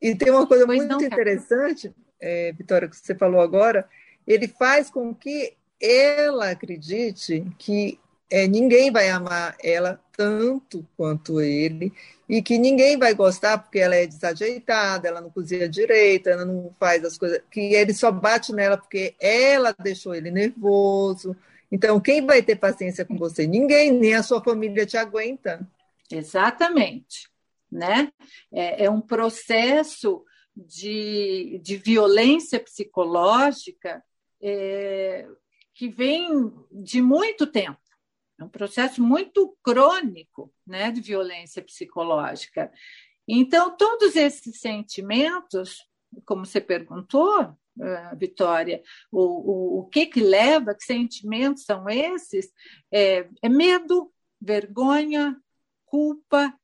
E 0.00 0.14
tem 0.14 0.30
uma 0.30 0.46
coisa 0.46 0.66
muito 0.66 1.02
interessante, 1.02 1.92
é, 2.20 2.52
Vitória, 2.52 2.88
que 2.88 2.96
você 2.96 3.14
falou 3.14 3.40
agora, 3.40 3.88
ele 4.26 4.48
faz 4.48 4.90
com 4.90 5.14
que 5.14 5.54
ela 5.80 6.50
acredite 6.50 7.44
que 7.58 7.98
é, 8.30 8.46
ninguém 8.46 8.90
vai 8.90 9.10
amar 9.10 9.56
ela 9.62 10.00
tanto 10.16 10.86
quanto 10.96 11.40
ele 11.40 11.92
e 12.28 12.40
que 12.40 12.56
ninguém 12.58 12.98
vai 12.98 13.14
gostar 13.14 13.58
porque 13.58 13.78
ela 13.78 13.94
é 13.94 14.06
desajeitada, 14.06 15.06
ela 15.08 15.20
não 15.20 15.30
cozinha 15.30 15.68
direito, 15.68 16.28
ela 16.28 16.44
não 16.44 16.74
faz 16.80 17.04
as 17.04 17.18
coisas, 17.18 17.40
que 17.50 17.74
ele 17.74 17.92
só 17.92 18.10
bate 18.10 18.52
nela 18.52 18.78
porque 18.78 19.14
ela 19.20 19.74
deixou 19.78 20.14
ele 20.14 20.30
nervoso. 20.30 21.36
Então, 21.70 22.00
quem 22.00 22.24
vai 22.24 22.42
ter 22.42 22.56
paciência 22.56 23.04
com 23.04 23.16
você? 23.16 23.46
Ninguém, 23.46 23.92
nem 23.92 24.14
a 24.14 24.22
sua 24.22 24.42
família 24.42 24.86
te 24.86 24.96
aguenta. 24.96 25.66
Exatamente 26.10 27.33
né? 27.74 28.12
É, 28.52 28.84
é 28.84 28.90
um 28.90 29.00
processo 29.00 30.24
de, 30.56 31.60
de 31.62 31.76
violência 31.76 32.60
psicológica 32.60 34.02
é, 34.40 35.26
que 35.74 35.88
vem 35.88 36.52
de 36.70 37.02
muito 37.02 37.46
tempo. 37.46 37.80
É 38.38 38.44
um 38.44 38.48
processo 38.48 39.02
muito 39.02 39.56
crônico 39.62 40.52
né, 40.66 40.90
de 40.90 41.00
violência 41.00 41.62
psicológica. 41.62 42.72
Então, 43.26 43.76
todos 43.76 44.16
esses 44.16 44.60
sentimentos, 44.60 45.78
como 46.24 46.46
você 46.46 46.60
perguntou, 46.60 47.56
Uh, 47.76 48.16
Vitória, 48.16 48.80
o, 49.10 49.20
o, 49.20 49.78
o 49.80 49.86
que 49.88 50.06
que 50.06 50.20
leva, 50.20 50.76
que 50.76 50.84
sentimentos 50.84 51.64
são 51.64 51.88
esses? 51.88 52.52
É, 52.88 53.28
é 53.42 53.48
medo, 53.48 54.12
vergonha, 54.40 55.36
culpa, 55.84 56.56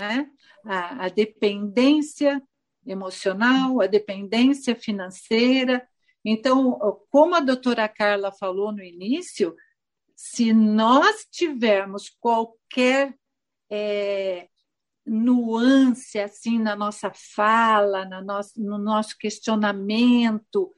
né? 0.00 0.30
a, 0.64 1.06
a 1.06 1.08
dependência 1.08 2.42
emocional, 2.86 3.80
a 3.80 3.86
dependência 3.86 4.74
financeira. 4.74 5.86
Então, 6.24 6.78
como 7.10 7.34
a 7.34 7.40
doutora 7.40 7.88
Carla 7.88 8.32
falou 8.32 8.72
no 8.72 8.82
início, 8.82 9.54
se 10.14 10.52
nós 10.52 11.26
tivermos 11.30 12.10
qualquer 12.20 13.14
é, 13.70 14.48
nuance 15.06 16.18
assim 16.18 16.58
na 16.58 16.76
nossa 16.76 17.10
fala, 17.14 18.04
na 18.04 18.22
no 18.56 18.78
nosso 18.78 19.16
questionamento 19.16 20.74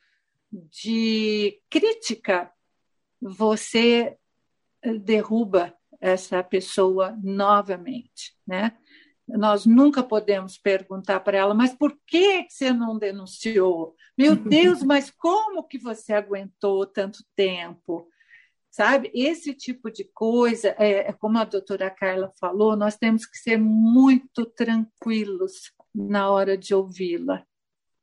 de 0.53 1.61
crítica, 1.71 2.53
você 3.21 4.17
derruba 5.01 5.75
essa 6.01 6.43
pessoa 6.43 7.17
novamente, 7.23 8.37
né? 8.47 8.77
Nós 9.29 9.65
nunca 9.65 10.03
podemos 10.03 10.59
perguntar 10.59 11.21
para 11.21 11.39
ela, 11.39 11.55
mas 11.55 11.75
por 11.75 11.97
que 12.07 12.47
você 12.49 12.73
não 12.73 12.99
denunciou? 12.99 13.95
Meu 14.17 14.35
Deus, 14.37 14.83
mas 14.83 15.11
como 15.11 15.67
que 15.67 15.79
você 15.79 16.13
aguentou 16.13 16.87
tanto 16.87 17.25
tempo? 17.35 18.09
Sabe? 18.71 19.11
Esse 19.15 19.55
tipo 19.55 19.91
de 19.91 20.05
coisa, 20.05 20.75
é, 20.79 21.09
é 21.09 21.13
como 21.13 21.39
a 21.39 21.45
doutora 21.45 21.91
Carla 21.91 22.33
falou, 22.41 22.75
nós 22.75 22.97
temos 22.97 23.27
que 23.27 23.37
ser 23.37 23.59
muito 23.59 24.47
tranquilos 24.47 25.73
na 25.95 26.31
hora 26.31 26.57
de 26.57 26.75
ouvi-la, 26.75 27.47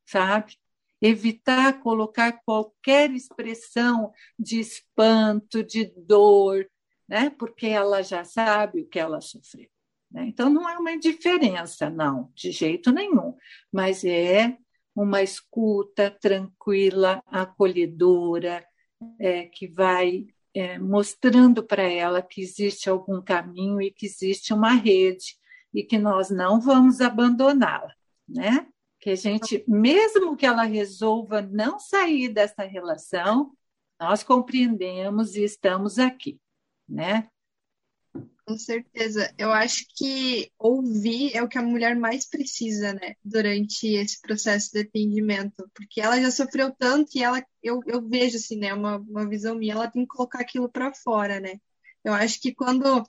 sabe? 0.05 0.57
Evitar 1.01 1.81
colocar 1.81 2.33
qualquer 2.45 3.11
expressão 3.11 4.11
de 4.37 4.59
espanto, 4.59 5.63
de 5.63 5.85
dor, 5.97 6.69
né? 7.07 7.31
Porque 7.31 7.65
ela 7.65 8.03
já 8.03 8.23
sabe 8.23 8.81
o 8.81 8.87
que 8.87 8.99
ela 8.99 9.21
sofreu. 9.21 9.69
Né? 10.11 10.25
Então, 10.27 10.49
não 10.49 10.67
é 10.67 10.77
uma 10.77 10.91
indiferença, 10.91 11.89
não, 11.89 12.31
de 12.33 12.51
jeito 12.51 12.91
nenhum, 12.91 13.35
mas 13.71 14.03
é 14.03 14.57
uma 14.95 15.21
escuta 15.21 16.11
tranquila, 16.11 17.23
acolhedora, 17.27 18.65
é, 19.19 19.43
que 19.45 19.67
vai 19.67 20.27
é, 20.53 20.77
mostrando 20.77 21.63
para 21.63 21.83
ela 21.83 22.21
que 22.21 22.41
existe 22.41 22.89
algum 22.89 23.21
caminho 23.21 23.81
e 23.81 23.91
que 23.91 24.05
existe 24.05 24.53
uma 24.53 24.73
rede 24.73 25.37
e 25.73 25.83
que 25.83 25.97
nós 25.97 26.29
não 26.29 26.59
vamos 26.59 26.99
abandoná-la, 26.99 27.93
né? 28.27 28.67
Que 28.99 29.11
a 29.11 29.15
gente, 29.15 29.63
mesmo 29.67 30.35
que 30.35 30.45
ela 30.45 30.63
resolva 30.63 31.41
não 31.41 31.79
sair 31.79 32.27
dessa 32.27 32.63
relação, 32.63 33.53
nós 33.99 34.23
compreendemos 34.23 35.35
e 35.35 35.43
estamos 35.43 35.99
aqui, 35.99 36.39
né? 36.87 37.29
Com 38.49 38.57
certeza. 38.57 39.31
Eu 39.37 39.51
acho 39.51 39.85
que 39.95 40.51
ouvir 40.57 41.35
é 41.35 41.43
o 41.43 41.47
que 41.47 41.59
a 41.59 41.61
mulher 41.61 41.95
mais 41.95 42.25
precisa, 42.27 42.93
né, 42.93 43.13
durante 43.23 43.85
esse 43.93 44.19
processo 44.19 44.71
de 44.73 44.79
atendimento, 44.79 45.69
porque 45.75 46.01
ela 46.01 46.19
já 46.19 46.31
sofreu 46.31 46.71
tanto 46.71 47.11
e 47.15 47.21
ela, 47.23 47.45
eu, 47.61 47.79
eu 47.85 48.01
vejo 48.09 48.37
assim, 48.37 48.57
né, 48.57 48.73
uma, 48.73 48.97
uma 48.97 49.29
visão 49.29 49.53
minha, 49.55 49.73
ela 49.75 49.87
tem 49.91 50.01
que 50.01 50.07
colocar 50.07 50.39
aquilo 50.39 50.67
para 50.67 50.91
fora, 50.95 51.39
né. 51.39 51.59
Eu 52.03 52.11
acho 52.11 52.41
que 52.41 52.51
quando 52.51 53.03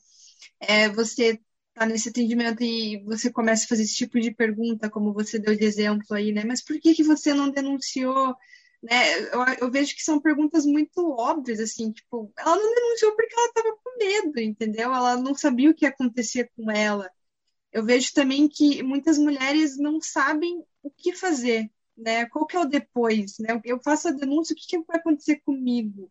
é, 0.61 0.89
você 0.91 1.41
está 1.71 1.87
nesse 1.87 2.11
atendimento 2.11 2.63
e 2.63 3.03
você 3.05 3.33
começa 3.33 3.65
a 3.65 3.69
fazer 3.69 3.85
esse 3.85 3.97
tipo 3.97 4.21
de 4.21 4.31
pergunta, 4.35 4.91
como 4.91 5.15
você 5.15 5.39
deu 5.39 5.57
de 5.57 5.65
exemplo 5.65 6.05
aí, 6.17 6.33
né, 6.33 6.45
mas 6.45 6.63
por 6.63 6.79
que 6.81 6.95
que 6.95 7.03
você 7.05 7.33
não 7.35 7.51
denunciou? 7.51 8.35
Né? 8.83 9.21
Eu, 9.33 9.45
eu, 9.61 9.71
vejo 9.71 9.95
que 9.95 10.03
são 10.03 10.21
perguntas 10.21 10.65
muito 10.65 11.11
óbvias, 11.11 11.61
assim, 11.61 11.93
tipo, 11.93 12.33
ela 12.37 12.57
não 12.57 12.75
denunciou 12.75 13.15
porque 13.15 13.35
ela 13.35 13.49
estava 13.49 13.77
com 13.77 13.99
medo, 13.99 14.41
entendeu? 14.41 14.93
Ela 14.95 15.17
não 15.17 15.35
sabia 15.35 15.71
o 15.71 15.75
que 15.75 15.85
acontecia 15.85 16.49
com 16.57 16.71
ela. 16.71 17.11
Eu 17.73 17.85
vejo 17.85 18.13
também 18.15 18.49
que 18.49 18.83
muitas 18.83 19.19
mulheres 19.19 19.77
não 19.79 20.01
sabem 20.01 20.65
o 20.83 20.91
que 20.91 21.15
fazer, 21.15 21.71
né? 21.97 22.27
Qual 22.27 22.47
que 22.47 22.57
é 22.57 22.61
o 22.61 22.65
depois, 22.65 23.39
né? 23.39 23.61
Eu 23.65 23.81
faço 23.83 24.09
a 24.09 24.13
denúncia, 24.13 24.55
o 24.55 24.57
que, 24.57 24.67
que 24.67 24.85
vai 24.85 24.99
acontecer 24.99 25.37
comigo? 25.41 26.11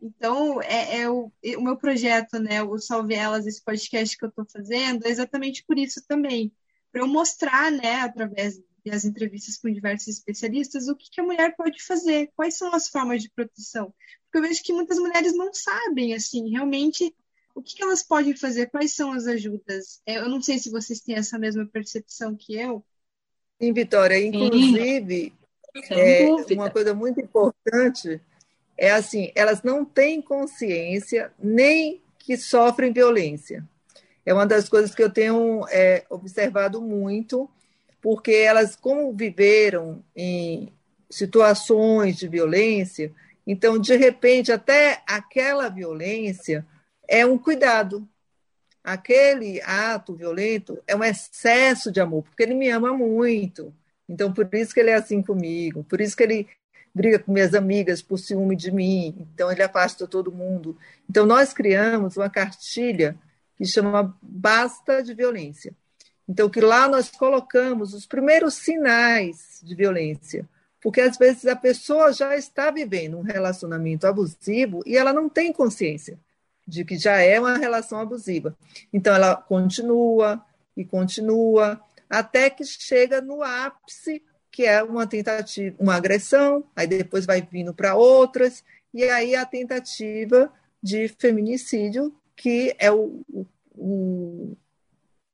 Então, 0.00 0.62
é, 0.62 1.00
é 1.00 1.10
o, 1.10 1.32
o, 1.58 1.60
meu 1.62 1.76
projeto, 1.76 2.38
né? 2.38 2.62
O 2.62 2.78
Salve 2.78 3.14
Elas, 3.14 3.46
esse 3.46 3.62
podcast 3.62 4.16
que 4.16 4.24
eu 4.24 4.28
estou 4.28 4.46
fazendo, 4.46 5.06
é 5.06 5.10
exatamente 5.10 5.64
por 5.66 5.78
isso 5.78 6.02
também. 6.06 6.52
Para 6.92 7.02
eu 7.02 7.08
mostrar, 7.08 7.70
né, 7.72 8.00
através 8.00 8.58
e 8.86 8.90
as 8.90 9.04
entrevistas 9.04 9.58
com 9.58 9.68
diversos 9.68 10.06
especialistas, 10.06 10.86
o 10.86 10.94
que, 10.94 11.10
que, 11.10 11.20
a 11.20 11.24
mulher 11.24 11.56
pode 11.56 11.82
fazer, 11.82 12.30
quais 12.36 12.56
são 12.56 12.72
as 12.72 12.88
formas 12.88 13.20
de 13.20 13.28
proteção. 13.28 13.92
Porque 14.24 14.38
eu 14.38 14.42
vejo 14.42 14.62
que 14.62 14.72
muitas 14.72 14.96
mulheres 14.98 15.36
não 15.36 15.52
sabem, 15.52 16.14
assim, 16.14 16.48
realmente 16.50 17.12
o 17.52 17.60
que, 17.60 17.74
que 17.74 17.82
elas 17.82 18.04
podem 18.04 18.36
fazer, 18.36 18.70
quais 18.70 18.94
são 18.94 19.12
as 19.12 19.26
ajudas. 19.26 20.00
É, 20.06 20.18
eu 20.18 20.28
não 20.28 20.40
sei 20.40 20.60
se 20.60 20.70
vocês 20.70 21.00
têm 21.00 21.16
essa 21.16 21.36
mesma 21.36 21.66
percepção 21.66 22.36
que 22.36 22.54
eu. 22.54 22.84
Sim, 23.60 23.72
Vitória, 23.72 24.24
inclusive, 24.24 25.34
é, 25.90 26.26
uma 26.54 26.70
coisa 26.70 26.94
muito 26.94 27.20
importante 27.20 28.20
é 28.78 28.92
assim, 28.92 29.32
elas 29.34 29.62
não 29.62 29.84
têm 29.84 30.22
consciência 30.22 31.32
nem 31.38 32.00
que 32.18 32.36
sofrem 32.36 32.92
violência. 32.92 33.66
É 34.24 34.32
uma 34.32 34.46
das 34.46 34.68
coisas 34.68 34.94
que 34.94 35.02
eu 35.02 35.10
tenho 35.10 35.66
é, 35.70 36.04
observado 36.08 36.80
muito, 36.80 37.50
porque 38.06 38.30
elas, 38.30 38.76
como 38.76 39.12
viveram 39.12 40.00
em 40.14 40.72
situações 41.10 42.16
de 42.16 42.28
violência, 42.28 43.12
então, 43.44 43.80
de 43.80 43.96
repente, 43.96 44.52
até 44.52 45.02
aquela 45.08 45.68
violência 45.68 46.64
é 47.08 47.26
um 47.26 47.36
cuidado. 47.36 48.08
Aquele 48.84 49.60
ato 49.62 50.14
violento 50.14 50.80
é 50.86 50.94
um 50.94 51.02
excesso 51.02 51.90
de 51.90 52.00
amor, 52.00 52.22
porque 52.22 52.44
ele 52.44 52.54
me 52.54 52.68
ama 52.68 52.96
muito. 52.96 53.74
Então, 54.08 54.32
por 54.32 54.48
isso 54.54 54.72
que 54.72 54.78
ele 54.78 54.90
é 54.90 54.94
assim 54.94 55.20
comigo, 55.20 55.82
por 55.82 56.00
isso 56.00 56.16
que 56.16 56.22
ele 56.22 56.46
briga 56.94 57.18
com 57.18 57.32
minhas 57.32 57.56
amigas 57.56 58.00
por 58.00 58.18
ciúme 58.18 58.54
de 58.54 58.70
mim, 58.70 59.16
então 59.34 59.50
ele 59.50 59.64
afasta 59.64 60.06
todo 60.06 60.30
mundo. 60.30 60.78
Então, 61.10 61.26
nós 61.26 61.52
criamos 61.52 62.16
uma 62.16 62.30
cartilha 62.30 63.18
que 63.56 63.64
chama 63.64 64.16
Basta 64.22 65.02
de 65.02 65.12
Violência. 65.12 65.74
Então, 66.28 66.48
que 66.48 66.60
lá 66.60 66.88
nós 66.88 67.10
colocamos 67.10 67.94
os 67.94 68.06
primeiros 68.06 68.54
sinais 68.54 69.60
de 69.62 69.74
violência, 69.74 70.48
porque 70.80 71.00
às 71.00 71.16
vezes 71.16 71.46
a 71.46 71.56
pessoa 71.56 72.12
já 72.12 72.36
está 72.36 72.70
vivendo 72.70 73.18
um 73.18 73.22
relacionamento 73.22 74.06
abusivo 74.06 74.82
e 74.84 74.96
ela 74.96 75.12
não 75.12 75.28
tem 75.28 75.52
consciência 75.52 76.18
de 76.66 76.84
que 76.84 76.98
já 76.98 77.18
é 77.18 77.38
uma 77.38 77.56
relação 77.56 78.00
abusiva. 78.00 78.56
Então, 78.92 79.14
ela 79.14 79.36
continua 79.36 80.44
e 80.76 80.84
continua 80.84 81.80
até 82.10 82.50
que 82.50 82.64
chega 82.64 83.20
no 83.20 83.42
ápice, 83.42 84.22
que 84.50 84.64
é 84.64 84.82
uma 84.82 85.06
tentativa, 85.06 85.76
uma 85.78 85.94
agressão, 85.94 86.64
aí 86.74 86.86
depois 86.86 87.26
vai 87.26 87.42
vindo 87.42 87.74
para 87.74 87.94
outras, 87.94 88.64
e 88.92 89.04
aí 89.04 89.34
a 89.34 89.44
tentativa 89.44 90.52
de 90.82 91.08
feminicídio, 91.08 92.14
que 92.34 92.74
é 92.78 92.90
o, 92.90 93.22
o, 93.76 94.56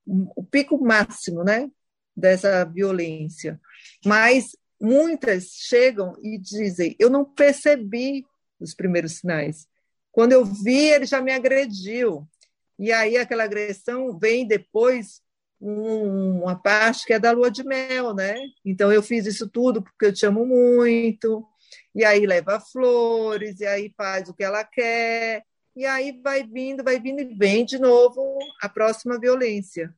o 0.06 0.42
pico 0.42 0.82
máximo 0.82 1.44
né, 1.44 1.70
dessa 2.16 2.64
violência. 2.64 3.60
Mas 4.04 4.56
muitas 4.80 5.48
chegam 5.52 6.16
e 6.22 6.38
dizem: 6.38 6.96
Eu 6.98 7.08
não 7.08 7.24
percebi 7.24 8.24
os 8.60 8.74
primeiros 8.74 9.18
sinais. 9.18 9.66
Quando 10.10 10.32
eu 10.32 10.44
vi, 10.44 10.90
ele 10.90 11.06
já 11.06 11.20
me 11.20 11.32
agrediu. 11.32 12.28
E 12.78 12.92
aí 12.92 13.16
aquela 13.16 13.44
agressão 13.44 14.18
vem 14.18 14.46
depois 14.46 15.22
um, 15.60 16.42
uma 16.42 16.56
parte 16.56 17.06
que 17.06 17.12
é 17.12 17.18
da 17.18 17.30
lua 17.30 17.50
de 17.50 17.64
mel, 17.64 18.14
né? 18.14 18.34
Então 18.64 18.92
eu 18.92 19.02
fiz 19.02 19.26
isso 19.26 19.48
tudo 19.48 19.82
porque 19.82 20.06
eu 20.06 20.12
te 20.12 20.26
amo 20.26 20.44
muito. 20.44 21.46
E 21.94 22.04
aí 22.04 22.26
leva 22.26 22.60
flores, 22.60 23.60
e 23.60 23.66
aí 23.66 23.92
faz 23.96 24.28
o 24.28 24.34
que 24.34 24.44
ela 24.44 24.64
quer, 24.64 25.44
e 25.74 25.86
aí 25.86 26.20
vai 26.22 26.42
vindo, 26.44 26.84
vai 26.84 27.00
vindo 27.00 27.20
e 27.20 27.34
vem 27.34 27.64
de 27.64 27.78
novo 27.78 28.38
a 28.60 28.68
próxima 28.68 29.18
violência. 29.18 29.94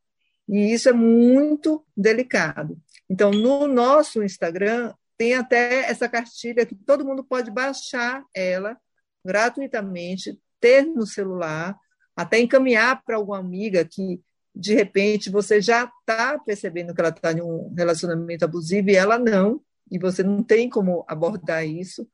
E 0.49 0.73
isso 0.73 0.89
é 0.89 0.93
muito 0.93 1.85
delicado. 1.97 2.79
Então, 3.09 3.31
no 3.31 3.67
nosso 3.67 4.23
Instagram, 4.23 4.93
tem 5.17 5.35
até 5.35 5.91
essa 5.91 6.09
cartilha 6.09 6.67
que 6.67 6.75
todo 6.75 7.05
mundo 7.05 7.25
pode 7.25 7.51
baixar 7.51 8.25
ela 8.35 8.77
gratuitamente, 9.25 10.39
ter 10.61 10.83
no 10.83 11.07
celular, 11.07 11.77
até 12.15 12.39
encaminhar 12.39 13.03
para 13.05 13.17
alguma 13.17 13.39
amiga 13.39 13.85
que, 13.85 14.21
de 14.55 14.75
repente, 14.75 15.31
você 15.31 15.61
já 15.61 15.91
está 16.01 16.39
percebendo 16.39 16.95
que 16.95 17.01
ela 17.01 17.11
está 17.11 17.33
em 17.33 17.41
um 17.41 17.73
relacionamento 17.75 18.45
abusivo 18.45 18.91
e 18.91 18.97
ela 18.97 19.19
não, 19.19 19.61
e 19.91 19.99
você 19.99 20.23
não 20.23 20.43
tem 20.43 20.69
como 20.69 21.05
abordar 21.09 21.67
isso, 21.67 22.07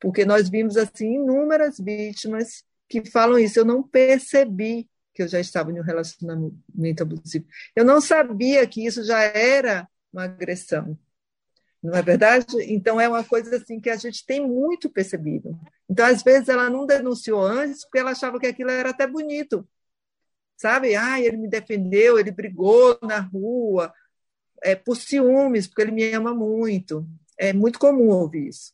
porque 0.00 0.24
nós 0.24 0.48
vimos 0.48 0.76
assim 0.76 1.14
inúmeras 1.14 1.78
vítimas 1.78 2.64
que 2.88 3.04
falam 3.10 3.38
isso. 3.38 3.58
Eu 3.58 3.64
não 3.64 3.82
percebi 3.82 4.88
que 5.14 5.22
eu 5.22 5.28
já 5.28 5.40
estava 5.40 5.72
em 5.72 5.80
um 5.80 5.82
relacionamento 5.82 7.02
abusivo. 7.02 7.46
Eu 7.74 7.84
não 7.84 8.00
sabia 8.00 8.66
que 8.66 8.86
isso 8.86 9.02
já 9.04 9.20
era 9.22 9.88
uma 10.12 10.24
agressão. 10.24 10.98
Não 11.82 11.94
é 11.94 12.02
verdade? 12.02 12.46
Então 12.62 13.00
é 13.00 13.08
uma 13.08 13.24
coisa 13.24 13.56
assim 13.56 13.80
que 13.80 13.88
a 13.88 13.96
gente 13.96 14.24
tem 14.26 14.46
muito 14.46 14.90
percebido. 14.90 15.58
Então 15.88 16.04
às 16.04 16.22
vezes 16.22 16.48
ela 16.48 16.68
não 16.68 16.84
denunciou 16.84 17.40
antes 17.40 17.84
porque 17.84 17.98
ela 17.98 18.10
achava 18.10 18.38
que 18.38 18.46
aquilo 18.46 18.70
era 18.70 18.90
até 18.90 19.06
bonito. 19.06 19.66
Sabe? 20.56 20.94
Ah, 20.96 21.20
ele 21.20 21.36
me 21.36 21.48
defendeu, 21.48 22.18
ele 22.18 22.30
brigou 22.30 22.98
na 23.02 23.20
rua, 23.20 23.92
é 24.62 24.74
por 24.74 24.96
ciúmes, 24.96 25.66
porque 25.66 25.82
ele 25.82 25.92
me 25.92 26.12
ama 26.12 26.34
muito. 26.34 27.06
É 27.38 27.52
muito 27.52 27.78
comum 27.78 28.08
ouvir 28.08 28.48
isso. 28.48 28.72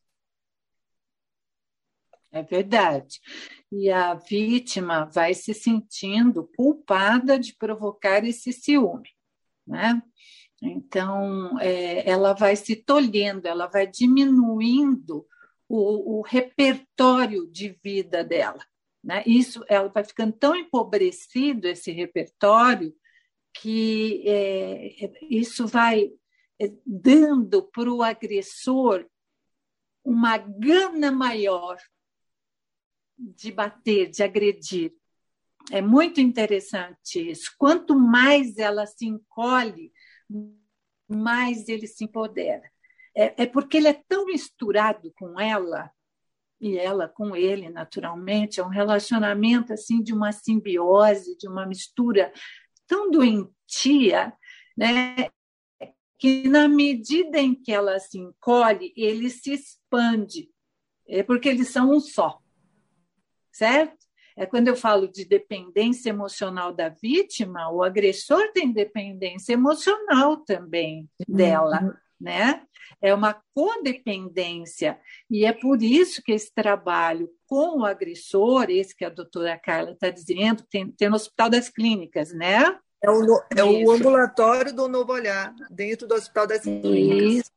É 2.30 2.42
verdade. 2.42 3.20
E 3.74 3.90
a 3.90 4.12
vítima 4.12 5.06
vai 5.06 5.32
se 5.32 5.54
sentindo 5.54 6.46
culpada 6.54 7.38
de 7.38 7.56
provocar 7.56 8.22
esse 8.22 8.52
ciúme, 8.52 9.08
né? 9.66 10.02
Então, 10.62 11.58
é, 11.58 12.08
ela 12.08 12.34
vai 12.34 12.54
se 12.54 12.76
tolhendo, 12.76 13.48
ela 13.48 13.66
vai 13.66 13.86
diminuindo 13.86 15.26
o, 15.66 16.18
o 16.18 16.22
repertório 16.22 17.50
de 17.50 17.70
vida 17.82 18.22
dela. 18.22 18.62
Né? 19.02 19.24
Isso, 19.26 19.64
ela 19.68 19.88
vai 19.88 20.04
ficando 20.04 20.34
tão 20.34 20.54
empobrecido 20.54 21.66
esse 21.66 21.90
repertório 21.90 22.94
que 23.54 24.22
é, 24.26 25.10
isso 25.30 25.66
vai 25.66 26.12
é, 26.60 26.70
dando 26.86 27.62
para 27.62 27.92
o 27.92 28.02
agressor 28.02 29.06
uma 30.04 30.36
gana 30.36 31.10
maior 31.10 31.78
de 33.22 33.52
bater, 33.52 34.10
de 34.10 34.22
agredir. 34.22 34.92
É 35.70 35.80
muito 35.80 36.20
interessante 36.20 37.30
isso. 37.30 37.54
Quanto 37.56 37.94
mais 37.94 38.58
ela 38.58 38.84
se 38.84 39.06
encolhe, 39.06 39.92
mais 41.08 41.68
ele 41.68 41.86
se 41.86 42.04
empodera. 42.04 42.68
É, 43.14 43.44
é 43.44 43.46
porque 43.46 43.76
ele 43.76 43.88
é 43.88 44.02
tão 44.08 44.26
misturado 44.26 45.12
com 45.16 45.38
ela 45.38 45.90
e 46.60 46.78
ela 46.78 47.08
com 47.08 47.36
ele, 47.36 47.68
naturalmente, 47.68 48.60
é 48.60 48.64
um 48.64 48.68
relacionamento 48.68 49.72
assim 49.72 50.02
de 50.02 50.12
uma 50.12 50.32
simbiose, 50.32 51.36
de 51.36 51.48
uma 51.48 51.66
mistura 51.66 52.32
tão 52.86 53.10
doentia, 53.10 54.32
né? 54.76 55.28
Que 56.18 56.48
na 56.48 56.68
medida 56.68 57.38
em 57.38 57.54
que 57.54 57.72
ela 57.72 57.98
se 57.98 58.18
encolhe, 58.18 58.92
ele 58.96 59.28
se 59.28 59.52
expande, 59.52 60.48
é 61.06 61.22
porque 61.22 61.48
eles 61.48 61.68
são 61.68 61.90
um 61.90 62.00
só 62.00 62.41
certo? 63.52 64.02
É 64.36 64.46
quando 64.46 64.68
eu 64.68 64.76
falo 64.76 65.06
de 65.06 65.24
dependência 65.24 66.10
emocional 66.10 66.72
da 66.72 66.88
vítima, 66.88 67.70
o 67.70 67.82
agressor 67.82 68.50
tem 68.52 68.72
dependência 68.72 69.52
emocional 69.52 70.38
também 70.38 71.08
dela, 71.28 71.82
uhum. 71.82 71.92
né? 72.20 72.62
É 73.00 73.12
uma 73.12 73.40
codependência. 73.54 74.98
E 75.30 75.44
é 75.44 75.52
por 75.52 75.82
isso 75.82 76.22
que 76.22 76.32
esse 76.32 76.52
trabalho 76.54 77.28
com 77.46 77.80
o 77.80 77.84
agressor, 77.84 78.70
esse 78.70 78.96
que 78.96 79.04
a 79.04 79.10
doutora 79.10 79.58
Carla 79.58 79.92
está 79.92 80.08
dizendo, 80.08 80.64
tem, 80.70 80.90
tem 80.90 81.10
no 81.10 81.16
Hospital 81.16 81.50
das 81.50 81.68
Clínicas, 81.68 82.32
né? 82.32 82.78
É 83.02 83.10
o, 83.10 83.42
é 83.56 83.64
o 83.64 83.90
ambulatório 83.90 84.72
do 84.72 84.88
Novo 84.88 85.12
Olhar, 85.12 85.52
dentro 85.68 86.06
do 86.06 86.14
Hospital 86.14 86.46
das 86.46 86.62
Clínicas. 86.62 87.32
Isso. 87.32 87.50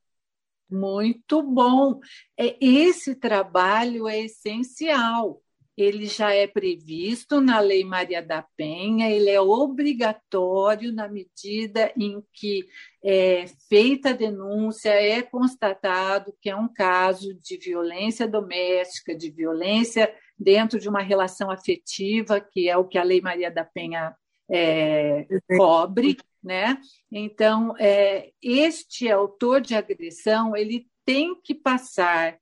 Muito 0.70 1.44
bom. 1.44 2.00
É, 2.38 2.58
esse 2.60 3.14
trabalho 3.16 4.08
é 4.08 4.20
essencial. 4.22 5.42
Ele 5.78 6.06
já 6.06 6.34
é 6.34 6.48
previsto 6.48 7.42
na 7.42 7.60
Lei 7.60 7.84
Maria 7.84 8.22
da 8.22 8.42
Penha, 8.56 9.10
ele 9.10 9.30
é 9.30 9.42
obrigatório 9.42 10.94
na 10.94 11.08
medida 11.10 11.92
em 11.98 12.24
que 12.34 12.66
é 13.04 13.46
feita 13.68 14.10
a 14.10 14.14
denúncia, 14.14 14.90
é 14.90 15.22
constatado 15.22 16.34
que 16.42 16.50
é 16.50 16.56
um 16.56 16.68
caso 16.68 17.34
de 17.34 17.58
violência 17.58 18.28
doméstica, 18.28 19.14
de 19.14 19.30
violência 19.30 20.14
dentro 20.38 20.80
de 20.80 20.88
uma 20.88 21.02
relação 21.02 21.52
afetiva, 21.52 22.40
que 22.40 22.70
é 22.70 22.78
o 22.78 22.86
que 22.86 22.98
a 22.98 23.04
Lei 23.04 23.22
Maria 23.22 23.52
da 23.52 23.66
Penha 23.66 24.16
é, 24.50 25.26
cobre, 25.58 26.18
né? 26.44 26.78
Então, 27.12 27.76
é, 27.78 28.32
este 28.42 29.10
autor 29.10 29.62
de 29.62 29.76
agressão 29.76 30.56
ele 30.56 30.88
tem 31.06 31.36
que 31.42 31.54
passar 31.54 32.38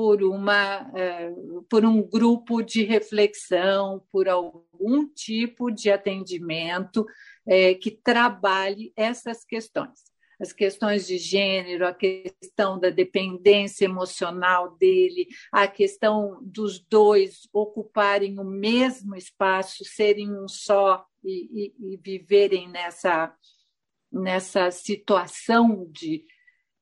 por 0.00 0.22
uma 0.22 0.90
é, 0.96 1.30
por 1.68 1.84
um 1.84 2.00
grupo 2.00 2.62
de 2.62 2.84
reflexão, 2.84 4.02
por 4.10 4.30
algum 4.30 5.06
tipo 5.06 5.70
de 5.70 5.90
atendimento 5.90 7.04
é, 7.46 7.74
que 7.74 7.90
trabalhe 7.90 8.94
essas 8.96 9.44
questões 9.44 10.08
as 10.40 10.54
questões 10.54 11.06
de 11.06 11.18
gênero, 11.18 11.86
a 11.86 11.92
questão 11.92 12.80
da 12.80 12.88
dependência 12.88 13.84
emocional 13.84 14.74
dele, 14.78 15.28
a 15.52 15.68
questão 15.68 16.38
dos 16.40 16.80
dois 16.80 17.46
ocuparem 17.52 18.38
o 18.38 18.44
mesmo 18.44 19.14
espaço, 19.14 19.84
serem 19.84 20.32
um 20.32 20.48
só 20.48 21.04
e, 21.22 21.74
e, 21.78 21.92
e 21.92 21.96
viverem 21.98 22.70
nessa, 22.70 23.36
nessa 24.10 24.70
situação 24.70 25.86
de. 25.90 26.24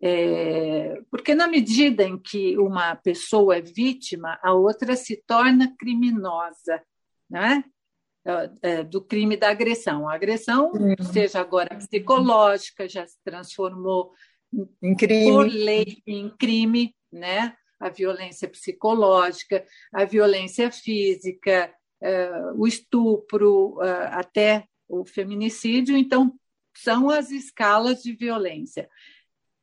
É, 0.00 1.00
porque, 1.11 1.34
na 1.34 1.48
medida 1.48 2.04
em 2.04 2.16
que 2.18 2.56
uma 2.56 2.94
pessoa 2.96 3.56
é 3.56 3.61
vítima, 3.61 4.38
a 4.42 4.52
outra 4.52 4.94
se 4.94 5.22
torna 5.26 5.74
criminosa. 5.76 6.82
Né? 7.28 7.62
É, 8.61 8.84
do 8.84 9.00
crime 9.00 9.38
da 9.38 9.48
agressão. 9.48 10.06
A 10.06 10.14
agressão, 10.14 10.70
uhum. 10.72 10.94
seja 11.12 11.40
agora 11.40 11.74
psicológica, 11.76 12.87
já 12.87 13.06
se 13.06 13.16
transformou 13.24 14.12
em 14.82 14.94
crime. 14.94 15.30
por 15.30 15.46
lei 15.46 16.02
em 16.06 16.28
crime, 16.28 16.94
né? 17.11 17.56
A 17.80 17.88
violência 17.88 18.46
psicológica, 18.46 19.64
a 19.90 20.04
violência 20.04 20.70
física, 20.70 21.72
uh, 22.02 22.61
o 22.61 22.66
estupro, 22.66 23.78
até 24.11 24.66
o 24.87 25.06
feminicídio. 25.06 25.96
Então, 25.96 26.34
são 26.76 27.08
as 27.08 27.30
escalas 27.30 28.02
de 28.02 28.12
violência. 28.12 28.90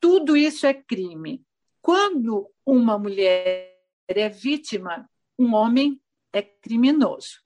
Tudo 0.05 0.37
isso 0.37 0.65
é 0.67 0.73
crime. 0.73 1.43
Quando 1.81 2.49
uma 2.65 2.97
mulher 2.97 3.75
é 4.07 4.29
vítima, 4.29 5.09
um 5.37 5.53
homem 5.53 5.99
é 6.33 6.41
criminoso 6.41 7.45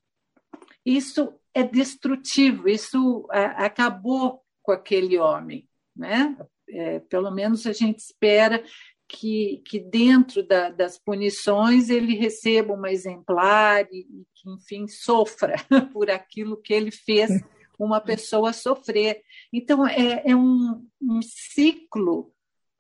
isso 0.86 1.34
é 1.54 1.64
destrutivo, 1.64 2.70
isso 2.70 3.28
é, 3.32 3.46
acabou 3.46 4.42
com 4.62 4.72
aquele 4.72 5.18
homem. 5.18 5.68
Né? 5.96 6.38
É, 6.70 7.00
pelo 7.00 7.32
menos 7.32 7.66
a 7.68 7.74
gente 7.74 8.00
espera 8.00 8.64
que, 9.08 9.62
que 9.66 9.80
dentro 9.80 10.46
da, 10.46 10.70
das 10.70 10.98
punições 10.98 11.90
ele 11.90 12.16
receba 12.16 12.74
uma 12.74 12.92
exemplar 12.92 13.88
e, 13.92 14.06
que, 14.36 14.50
enfim, 14.50 14.88
sofra 14.88 15.56
por 15.92 16.10
aquilo 16.10 16.62
que 16.62 16.74
ele 16.74 16.92
fez 16.92 17.30
uma 17.78 18.00
pessoa 18.00 18.54
sofrer. 18.54 19.22
Então, 19.52 19.88
é, 19.88 20.24
é 20.26 20.36
um, 20.36 20.86
um 21.02 21.22
ciclo 21.22 22.32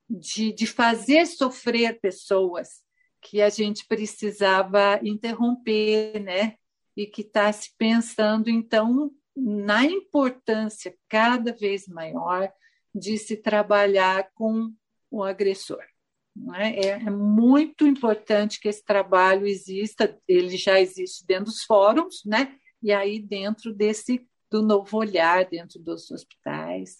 de, 0.09 0.51
de 0.51 0.65
fazer 0.65 1.25
sofrer 1.27 1.99
pessoas 1.99 2.81
que 3.21 3.41
a 3.41 3.49
gente 3.49 3.85
precisava 3.85 4.99
interromper, 5.03 6.19
né? 6.19 6.55
e 6.95 7.05
que 7.05 7.21
está 7.21 7.51
se 7.53 7.71
pensando, 7.77 8.49
então, 8.49 9.09
na 9.33 9.85
importância 9.85 10.93
cada 11.07 11.53
vez 11.53 11.87
maior 11.87 12.51
de 12.93 13.17
se 13.17 13.37
trabalhar 13.37 14.29
com 14.33 14.73
o 15.09 15.23
agressor. 15.23 15.81
É? 16.55 16.87
é? 16.87 16.89
É, 16.89 17.09
muito 17.09 17.87
importante 17.87 18.59
que 18.59 18.67
esse 18.67 18.83
trabalho 18.83 19.47
exista, 19.47 20.17
ele 20.27 20.57
já 20.57 20.79
existe 20.81 21.25
dentro 21.25 21.45
dos 21.45 21.63
fóruns, 21.63 22.21
né? 22.25 22.55
e 22.83 22.91
aí 22.91 23.17
dentro 23.19 23.73
desse 23.73 24.27
do 24.51 24.61
novo 24.61 24.97
olhar, 24.97 25.45
dentro 25.45 25.79
dos 25.79 26.11
hospitais. 26.11 26.97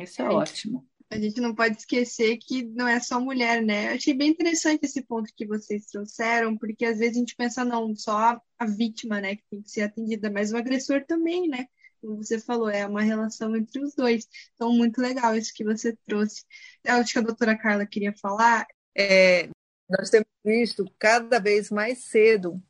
Isso 0.00 0.22
é, 0.22 0.24
é 0.24 0.28
ótimo 0.28 0.88
a 1.12 1.20
gente 1.20 1.40
não 1.40 1.54
pode 1.54 1.76
esquecer 1.76 2.38
que 2.38 2.62
não 2.64 2.88
é 2.88 2.98
só 2.98 3.20
mulher, 3.20 3.62
né? 3.62 3.90
Eu 3.90 3.96
achei 3.96 4.14
bem 4.14 4.30
interessante 4.30 4.84
esse 4.84 5.02
ponto 5.02 5.32
que 5.36 5.46
vocês 5.46 5.86
trouxeram, 5.86 6.56
porque 6.56 6.86
às 6.86 6.98
vezes 6.98 7.16
a 7.16 7.20
gente 7.20 7.36
pensa, 7.36 7.64
não, 7.64 7.94
só 7.94 8.40
a 8.58 8.66
vítima, 8.66 9.20
né, 9.20 9.36
que 9.36 9.44
tem 9.50 9.62
que 9.62 9.70
ser 9.70 9.82
atendida, 9.82 10.30
mas 10.30 10.52
o 10.52 10.56
agressor 10.56 11.04
também, 11.06 11.48
né? 11.48 11.66
Como 12.00 12.16
você 12.16 12.40
falou, 12.40 12.70
é 12.70 12.86
uma 12.86 13.02
relação 13.02 13.54
entre 13.54 13.80
os 13.82 13.94
dois. 13.94 14.26
Então, 14.54 14.72
muito 14.72 15.00
legal 15.00 15.36
isso 15.36 15.52
que 15.54 15.64
você 15.64 15.94
trouxe. 16.06 16.44
Eu 16.82 16.94
acho 16.94 17.12
que 17.12 17.18
a 17.18 17.22
doutora 17.22 17.56
Carla 17.56 17.86
queria 17.86 18.12
falar. 18.14 18.66
É, 18.96 19.48
nós 19.88 20.10
temos 20.10 20.26
visto 20.44 20.84
cada 20.98 21.38
vez 21.38 21.70
mais 21.70 22.04
cedo 22.04 22.60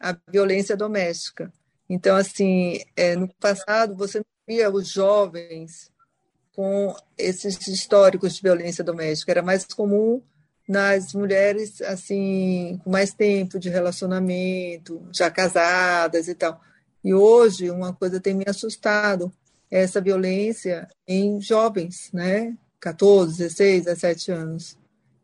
a 0.00 0.16
violência 0.30 0.76
doméstica. 0.76 1.52
Então, 1.88 2.16
assim, 2.16 2.80
é, 2.96 3.16
no 3.16 3.28
passado, 3.34 3.96
você 3.96 4.18
não 4.18 4.24
via 4.46 4.70
os 4.70 4.88
jovens 4.88 5.90
com 6.58 6.92
esses 7.16 7.68
históricos 7.68 8.34
de 8.34 8.42
violência 8.42 8.82
doméstica. 8.82 9.30
Era 9.30 9.42
mais 9.42 9.64
comum 9.64 10.20
nas 10.68 11.14
mulheres 11.14 11.80
assim 11.82 12.80
com 12.82 12.90
mais 12.90 13.14
tempo 13.14 13.60
de 13.60 13.70
relacionamento, 13.70 15.00
já 15.14 15.30
casadas 15.30 16.26
e 16.26 16.34
tal. 16.34 16.60
E 17.04 17.14
hoje 17.14 17.70
uma 17.70 17.92
coisa 17.92 18.18
tem 18.18 18.34
me 18.34 18.42
assustado 18.44 19.32
essa 19.70 20.00
violência 20.00 20.88
em 21.06 21.40
jovens, 21.40 22.10
né? 22.12 22.52
14, 22.80 23.38
16, 23.38 23.84
17 23.84 24.32
anos. 24.32 24.76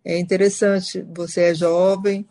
É 0.05 0.17
interessante, 0.17 1.05
você 1.17 1.51
é 1.51 1.55
jovem, 1.55 2.25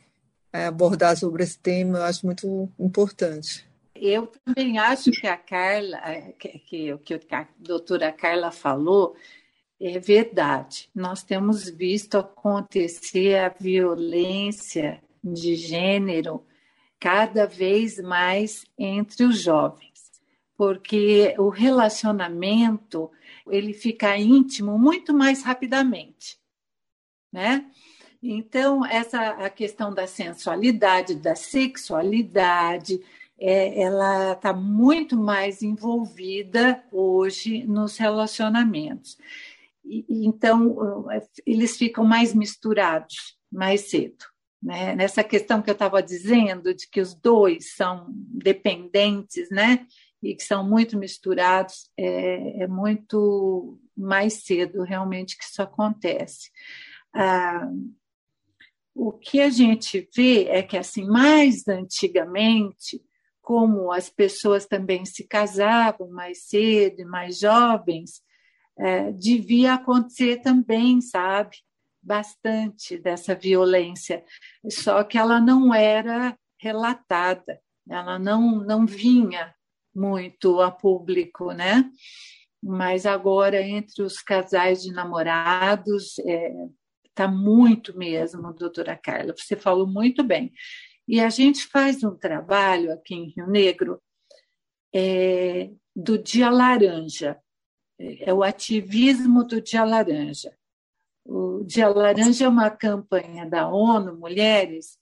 abordar 0.53 1.17
sobre 1.17 1.43
esse 1.43 1.59
tema, 1.59 1.97
eu 1.97 2.03
acho 2.03 2.25
muito 2.25 2.69
importante. 2.79 3.67
Eu 3.95 4.27
também 4.27 4.77
acho 4.79 5.11
que 5.11 5.27
a 5.27 5.37
Carla, 5.37 6.01
que, 6.39 6.59
que, 6.59 6.97
que 6.97 7.35
a 7.35 7.47
doutora 7.57 8.11
Carla 8.11 8.51
falou, 8.51 9.15
é 9.79 9.99
verdade. 9.99 10.89
Nós 10.95 11.23
temos 11.23 11.69
visto 11.69 12.17
acontecer 12.17 13.35
a 13.37 13.49
violência 13.49 15.01
de 15.23 15.55
gênero 15.55 16.43
cada 16.99 17.45
vez 17.45 17.99
mais 17.99 18.65
entre 18.77 19.25
os 19.25 19.41
jovens, 19.41 20.11
porque 20.55 21.35
o 21.37 21.49
relacionamento 21.49 23.11
ele 23.45 23.73
fica 23.73 24.17
íntimo 24.17 24.79
muito 24.79 25.13
mais 25.13 25.43
rapidamente, 25.43 26.39
né? 27.31 27.69
Então 28.21 28.85
essa 28.85 29.31
a 29.31 29.49
questão 29.49 29.93
da 29.93 30.07
sensualidade, 30.07 31.15
da 31.15 31.35
sexualidade, 31.35 33.01
é, 33.39 33.81
ela 33.81 34.33
está 34.33 34.53
muito 34.53 35.17
mais 35.17 35.61
envolvida 35.61 36.83
hoje 36.91 37.63
nos 37.65 37.97
relacionamentos. 37.97 39.17
E, 39.83 40.25
então, 40.25 41.05
eles 41.45 41.77
ficam 41.77 42.05
mais 42.05 42.33
misturados 42.33 43.37
mais 43.53 43.89
cedo. 43.89 44.25
Né? 44.61 44.95
Nessa 44.95 45.23
questão 45.23 45.61
que 45.61 45.69
eu 45.69 45.73
estava 45.73 46.01
dizendo, 46.01 46.73
de 46.73 46.89
que 46.89 47.01
os 47.01 47.13
dois 47.13 47.73
são 47.75 48.07
dependentes, 48.09 49.49
né? 49.51 49.85
E 50.21 50.33
que 50.33 50.43
são 50.43 50.67
muito 50.67 50.97
misturados, 50.97 51.91
é, 51.97 52.63
é 52.63 52.67
muito 52.67 53.77
mais 53.95 54.45
cedo 54.45 54.81
realmente 54.83 55.37
que 55.37 55.43
isso 55.43 55.61
acontece. 55.61 56.49
Ah, 57.13 57.69
o 58.95 59.11
que 59.11 59.41
a 59.41 59.49
gente 59.49 60.07
vê 60.15 60.45
é 60.45 60.63
que, 60.63 60.77
assim, 60.77 61.05
mais 61.05 61.67
antigamente, 61.67 63.01
como 63.43 63.91
as 63.91 64.09
pessoas 64.09 64.65
também 64.65 65.05
se 65.05 65.27
casavam 65.27 66.09
mais 66.09 66.45
cedo 66.45 67.01
e 67.01 67.05
mais 67.05 67.37
jovens, 67.37 68.21
é, 68.79 69.11
devia 69.11 69.73
acontecer 69.73 70.37
também, 70.37 71.01
sabe? 71.01 71.57
Bastante 72.01 72.97
dessa 72.97 73.35
violência, 73.35 74.23
só 74.69 75.03
que 75.03 75.17
ela 75.17 75.39
não 75.39 75.73
era 75.73 76.37
relatada, 76.57 77.59
ela 77.89 78.17
não, 78.17 78.63
não 78.63 78.85
vinha 78.85 79.53
muito 79.93 80.61
a 80.61 80.71
público, 80.71 81.51
né? 81.51 81.89
Mas 82.61 83.05
agora, 83.05 83.61
entre 83.61 84.03
os 84.03 84.21
casais 84.21 84.81
de 84.81 84.91
namorados, 84.93 86.17
está 86.17 86.31
é, 86.31 86.53
tá 87.13 87.27
muito 87.27 87.97
mesmo, 87.97 88.53
doutora 88.53 88.95
Carla. 88.95 89.33
Você 89.37 89.57
falou 89.57 89.85
muito 89.85 90.23
bem. 90.23 90.51
E 91.07 91.19
a 91.19 91.29
gente 91.29 91.67
faz 91.67 92.03
um 92.03 92.15
trabalho 92.15 92.93
aqui 92.93 93.15
em 93.15 93.33
Rio 93.35 93.47
Negro 93.47 94.01
é, 94.93 95.69
do 95.95 96.17
Dia 96.17 96.49
Laranja. 96.49 97.39
É 97.99 98.33
o 98.33 98.43
ativismo 98.43 99.43
do 99.43 99.61
Dia 99.61 99.83
Laranja. 99.83 100.55
O 101.25 101.63
Dia 101.63 101.89
Laranja 101.89 102.45
é 102.45 102.49
uma 102.49 102.69
campanha 102.69 103.45
da 103.45 103.67
ONU 103.67 104.17
Mulheres 104.17 104.97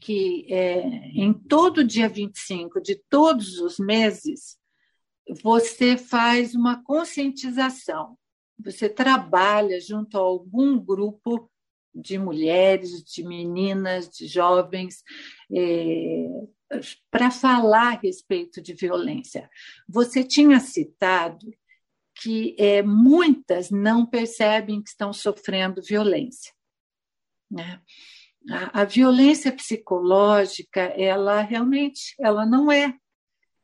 que 0.00 0.46
é, 0.52 0.82
em 1.14 1.32
todo 1.32 1.82
dia 1.82 2.08
25 2.08 2.80
de 2.80 2.96
todos 3.08 3.58
os 3.58 3.78
meses 3.78 4.58
você 5.42 5.96
faz 5.96 6.54
uma 6.54 6.82
conscientização. 6.84 8.16
Você 8.58 8.88
trabalha 8.88 9.80
junto 9.80 10.16
a 10.16 10.20
algum 10.20 10.78
grupo 10.78 11.50
de 11.96 12.18
mulheres, 12.18 13.02
de 13.02 13.24
meninas, 13.24 14.08
de 14.08 14.26
jovens, 14.26 15.02
é, 15.50 16.28
para 17.10 17.30
falar 17.30 17.94
a 17.94 18.00
respeito 18.00 18.60
de 18.60 18.74
violência. 18.74 19.48
Você 19.88 20.22
tinha 20.22 20.60
citado 20.60 21.46
que 22.20 22.56
é, 22.58 22.82
muitas 22.82 23.70
não 23.70 24.06
percebem 24.06 24.82
que 24.82 24.88
estão 24.88 25.12
sofrendo 25.12 25.82
violência. 25.82 26.52
Né? 27.50 27.80
A, 28.50 28.82
a, 28.82 28.84
violência 28.84 29.52
psicológica, 29.52 30.80
ela 30.80 31.40
realmente, 31.42 32.14
ela 32.18 32.46
não 32.46 32.72
é, 32.72 32.94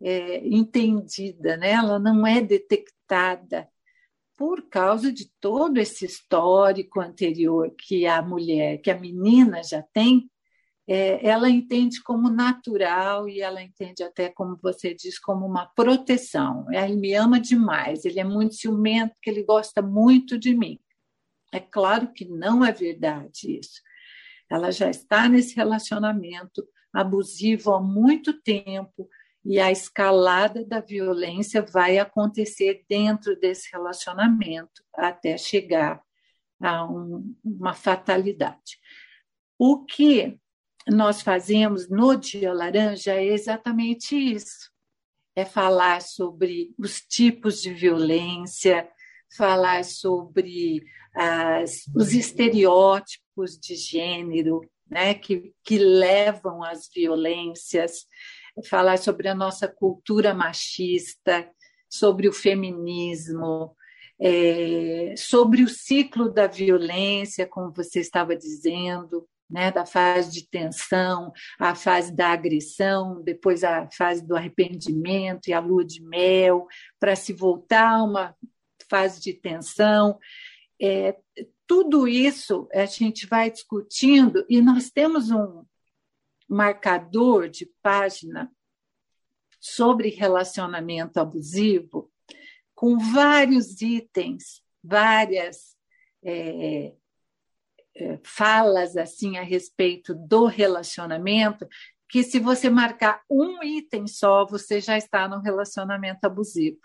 é 0.01 0.47
entendida, 0.47 1.57
né? 1.57 1.71
ela 1.73 1.99
não 1.99 2.27
é 2.27 2.41
detectada 2.41 3.69
por 4.43 4.69
causa 4.69 5.13
de 5.13 5.31
todo 5.41 5.79
esse 5.79 6.05
histórico 6.05 7.01
anterior 7.01 7.73
que 7.79 8.07
a 8.07 8.21
mulher, 8.21 8.79
que 8.79 8.91
a 8.91 8.99
menina 8.99 9.63
já 9.63 9.81
tem, 9.95 10.29
é, 10.85 11.25
ela 11.25 11.49
entende 11.49 12.03
como 12.03 12.29
natural 12.29 13.29
e 13.29 13.41
ela 13.41 13.63
entende 13.63 14.03
até, 14.03 14.29
como 14.29 14.59
você 14.61 14.93
diz, 14.95 15.17
como 15.17 15.47
uma 15.47 15.67
proteção. 15.67 16.67
Ele 16.73 16.97
me 16.97 17.15
ama 17.15 17.39
demais, 17.39 18.05
ele 18.05 18.19
é 18.19 18.25
muito 18.25 18.57
ciumento, 18.57 19.15
que 19.23 19.31
ele 19.31 19.45
gosta 19.45 19.81
muito 19.81 20.37
de 20.37 20.57
mim. 20.57 20.81
É 21.53 21.61
claro 21.61 22.13
que 22.13 22.25
não 22.25 22.65
é 22.65 22.73
verdade 22.73 23.61
isso. 23.61 23.81
Ela 24.51 24.73
já 24.73 24.91
está 24.91 25.29
nesse 25.29 25.55
relacionamento 25.55 26.67
abusivo 26.93 27.75
há 27.75 27.81
muito 27.81 28.43
tempo 28.43 29.09
e 29.45 29.59
a 29.59 29.71
escalada 29.71 30.65
da 30.65 30.81
violência 30.81 31.63
vai 31.63 31.99
acontecer 31.99 32.85
dentro 32.89 33.39
desse 33.39 33.71
relacionamento 33.73 34.85
até 34.95 35.37
chegar 35.37 36.01
a 36.61 36.85
um, 36.85 37.35
uma 37.45 37.75
fatalidade. 37.75 38.79
O 39.59 39.85
que 39.85 40.39
nós 40.89 41.23
fazemos 41.23 41.89
no 41.89 42.17
Dia 42.17 42.53
Laranja 42.53 43.15
é 43.15 43.25
exatamente 43.25 44.17
isso: 44.17 44.71
é 45.35 45.45
falar 45.45 46.03
sobre 46.03 46.75
os 46.79 47.01
tipos 47.01 47.61
de 47.61 47.73
violência, 47.73 48.89
falar 49.37 49.85
sobre 49.85 50.85
as, 51.15 51.85
os 51.95 52.13
estereótipos 52.13 53.59
de 53.59 53.75
gênero 53.75 54.61
né, 54.89 55.15
que, 55.15 55.55
que 55.65 55.79
levam 55.79 56.63
às 56.63 56.89
violências, 56.95 58.07
falar 58.69 58.99
sobre 58.99 59.29
a 59.29 59.35
nossa 59.35 59.67
cultura 59.69 60.35
machista, 60.35 61.49
sobre 61.89 62.29
o 62.29 62.33
feminismo, 62.33 63.75
é, 64.21 65.15
sobre 65.17 65.63
o 65.63 65.69
ciclo 65.69 66.31
da 66.31 66.47
violência, 66.47 67.47
como 67.47 67.73
você 67.73 68.01
estava 68.01 68.37
dizendo, 68.37 69.29
né, 69.51 69.71
da 69.71 69.85
fase 69.85 70.31
de 70.33 70.49
tensão, 70.49 71.33
a 71.59 71.75
fase 71.75 72.15
da 72.15 72.29
agressão, 72.29 73.23
depois 73.23 73.63
a 73.63 73.89
fase 73.91 74.27
do 74.27 74.35
arrependimento 74.35 75.49
e 75.49 75.53
a 75.53 75.61
lua 75.61 75.85
de 75.85 76.03
mel, 76.03 76.67
para 76.99 77.15
se 77.15 77.33
voltar 77.33 77.97
a 77.97 78.03
uma 78.03 78.35
fase 78.89 79.21
de 79.21 79.35
tensão. 79.35 80.19
É, 80.81 81.17
tudo 81.67 82.09
isso 82.09 82.69
a 82.73 82.87
gente 82.87 83.27
vai 83.27 83.51
discutindo 83.51 84.45
e 84.49 84.61
nós 84.61 84.91
temos 84.91 85.31
um 85.31 85.65
marcador 86.53 87.49
de 87.49 87.67
página 87.83 88.53
sobre 89.59 90.11
relacionamento 90.11 91.19
abusivo 91.19 92.11
com 92.75 92.99
vários 92.99 93.81
itens, 93.81 94.61
várias 94.83 95.77
é, 96.23 96.93
é, 97.95 98.21
falas 98.25 98.97
assim 98.97 99.39
a 99.39 99.43
respeito 99.43 100.15
do 100.15 100.47
relacionamento, 100.47 101.67
que 102.09 102.23
se 102.23 102.39
você 102.39 102.69
marcar 102.69 103.23
um 103.31 103.63
item 103.63 104.07
só, 104.07 104.45
você 104.45 104.81
já 104.81 104.99
está 104.99 105.27
no 105.29 105.41
relacionamento 105.41 106.25
abusivo. 106.25 106.81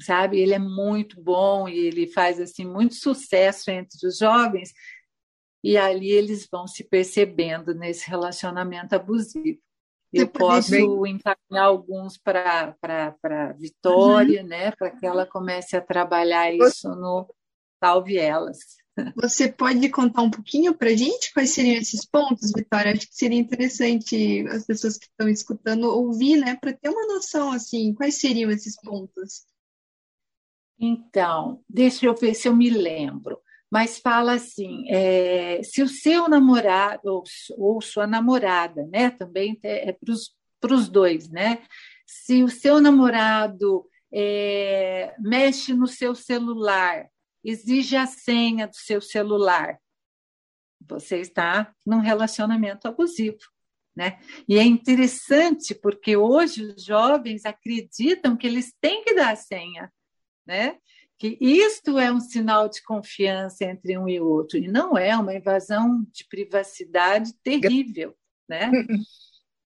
Sabe? 0.00 0.40
Ele 0.40 0.54
é 0.54 0.58
muito 0.58 1.22
bom 1.22 1.68
e 1.68 1.78
ele 1.78 2.06
faz 2.06 2.40
assim 2.40 2.64
muito 2.64 2.94
sucesso 2.94 3.70
entre 3.70 4.06
os 4.06 4.18
jovens 4.18 4.72
e 5.62 5.76
ali 5.76 6.10
eles 6.10 6.48
vão 6.50 6.66
se 6.66 6.82
percebendo 6.84 7.74
nesse 7.74 8.08
relacionamento 8.08 8.94
abusivo. 8.94 9.60
Eu 10.12 10.28
posso 10.28 10.74
encaminhar 11.06 11.64
alguns 11.64 12.18
para 12.18 12.76
a 12.82 13.52
Vitória, 13.52 14.42
uhum. 14.42 14.48
né, 14.48 14.70
para 14.72 14.90
que 14.90 15.06
ela 15.06 15.24
comece 15.24 15.74
a 15.74 15.80
trabalhar 15.80 16.52
isso 16.52 16.88
no 16.90 17.26
Salve 17.82 18.18
Elas. 18.18 18.58
Você 19.16 19.50
pode 19.50 19.88
contar 19.88 20.20
um 20.20 20.30
pouquinho 20.30 20.74
para 20.74 20.90
a 20.90 20.94
gente 20.94 21.32
quais 21.32 21.54
seriam 21.54 21.80
esses 21.80 22.04
pontos, 22.04 22.52
Vitória? 22.54 22.92
Acho 22.92 23.08
que 23.08 23.14
seria 23.14 23.38
interessante 23.38 24.46
as 24.48 24.66
pessoas 24.66 24.98
que 24.98 25.06
estão 25.06 25.28
escutando 25.30 25.84
ouvir, 25.84 26.36
né, 26.36 26.58
para 26.60 26.74
ter 26.74 26.90
uma 26.90 27.06
noção 27.06 27.50
assim, 27.50 27.94
quais 27.94 28.20
seriam 28.20 28.50
esses 28.50 28.78
pontos. 28.78 29.46
Então, 30.78 31.64
deixa 31.66 32.04
eu 32.04 32.14
ver 32.14 32.34
se 32.34 32.48
eu 32.48 32.54
me 32.54 32.68
lembro. 32.68 33.40
Mas 33.72 33.98
fala 33.98 34.34
assim: 34.34 34.84
é, 34.90 35.62
se 35.62 35.82
o 35.82 35.88
seu 35.88 36.28
namorado 36.28 37.00
ou, 37.06 37.24
ou, 37.56 37.80
sua 37.80 38.06
namorada, 38.06 38.86
né, 38.86 39.08
também 39.08 39.58
é, 39.62 39.88
é 39.88 39.96
para 40.60 40.74
os 40.74 40.88
dois, 40.90 41.30
né? 41.30 41.62
Se 42.06 42.44
o 42.44 42.48
seu 42.48 42.82
namorado 42.82 43.88
é, 44.12 45.14
mexe 45.18 45.72
no 45.72 45.86
seu 45.86 46.14
celular 46.14 47.08
exige 47.42 47.96
a 47.96 48.06
senha 48.06 48.68
do 48.68 48.76
seu 48.76 49.00
celular. 49.00 49.78
Você 50.86 51.20
está 51.20 51.74
num 51.84 52.00
relacionamento 52.00 52.86
abusivo. 52.86 53.38
Né? 53.96 54.18
E 54.48 54.58
é 54.58 54.62
interessante 54.62 55.74
porque 55.74 56.16
hoje 56.16 56.62
os 56.62 56.84
jovens 56.84 57.44
acreditam 57.44 58.36
que 58.36 58.46
eles 58.46 58.72
têm 58.80 59.02
que 59.02 59.14
dar 59.14 59.32
a 59.32 59.36
senha, 59.36 59.92
né? 60.46 60.78
Que 61.18 61.38
isto 61.40 61.98
é 61.98 62.12
um 62.12 62.20
sinal 62.20 62.68
de 62.68 62.82
confiança 62.82 63.64
entre 63.64 63.96
um 63.96 64.08
e 64.08 64.20
outro, 64.20 64.58
e 64.58 64.68
não 64.68 64.96
é 64.98 65.16
uma 65.16 65.34
invasão 65.34 66.04
de 66.10 66.26
privacidade 66.26 67.32
terrível. 67.42 68.16
Né? 68.48 68.70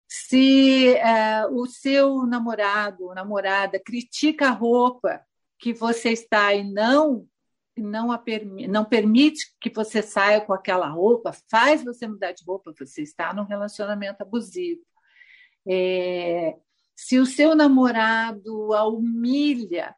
Se 0.08 0.93
uh, 0.93 1.54
o 1.56 1.65
seu 1.65 2.26
namorado 2.26 3.05
ou 3.05 3.16
namorada 3.16 3.80
critica 3.80 4.47
a 4.47 4.51
roupa 4.51 5.22
que 5.57 5.74
você 5.74 6.10
está 6.10 6.53
e 6.53 6.64
não 6.64 7.28
não, 7.76 8.12
a 8.12 8.18
permi 8.18 8.68
não 8.68 8.86
permite 8.86 9.55
que 9.60 9.70
você 9.70 10.01
saia 10.01 10.39
com 10.39 10.53
aquela 10.53 10.88
roupa, 10.88 11.36
faz 11.49 11.84
você 11.84 12.07
mudar 12.07 12.32
de 12.32 12.43
roupa, 12.45 12.74
você 12.78 13.01
está 13.01 13.34
num 13.34 13.45
relacionamento 13.45 14.22
abusivo. 14.22 14.82
É, 15.68 16.55
se 16.95 17.18
o 17.18 17.26
seu 17.26 17.55
namorado 17.55 18.74
a 18.74 18.88
humilha 18.88 19.95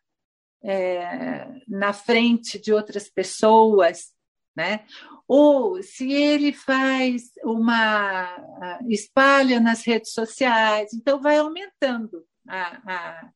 é, 0.65 1.47
na 1.67 1.93
frente 1.93 2.59
de 2.59 2.73
outras 2.73 3.09
pessoas, 3.09 4.13
né? 4.55 4.85
Ou 5.27 5.81
se 5.81 6.11
ele 6.11 6.53
faz 6.53 7.31
uma 7.43 8.79
espalha 8.87 9.59
nas 9.59 9.83
redes 9.83 10.11
sociais, 10.13 10.93
então 10.93 11.21
vai 11.21 11.37
aumentando 11.37 12.25
a, 12.47 12.93
a, 12.93 13.29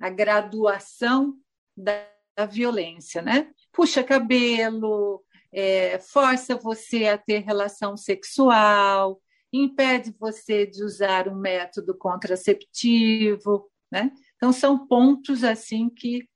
a 0.00 0.10
graduação 0.10 1.34
da, 1.76 2.06
da 2.36 2.46
violência, 2.46 3.22
né? 3.22 3.50
puxa 3.72 4.02
cabelo, 4.02 5.22
é, 5.52 5.98
força 5.98 6.56
você 6.56 7.06
a 7.06 7.18
ter 7.18 7.38
relação 7.38 7.96
sexual, 7.96 9.20
impede 9.52 10.14
você 10.18 10.66
de 10.66 10.84
usar 10.84 11.28
um 11.28 11.34
método 11.36 11.96
contraceptivo, 11.96 13.70
né? 13.90 14.12
Então 14.36 14.52
são 14.52 14.86
pontos 14.86 15.42
assim 15.42 15.88
que 15.88 16.28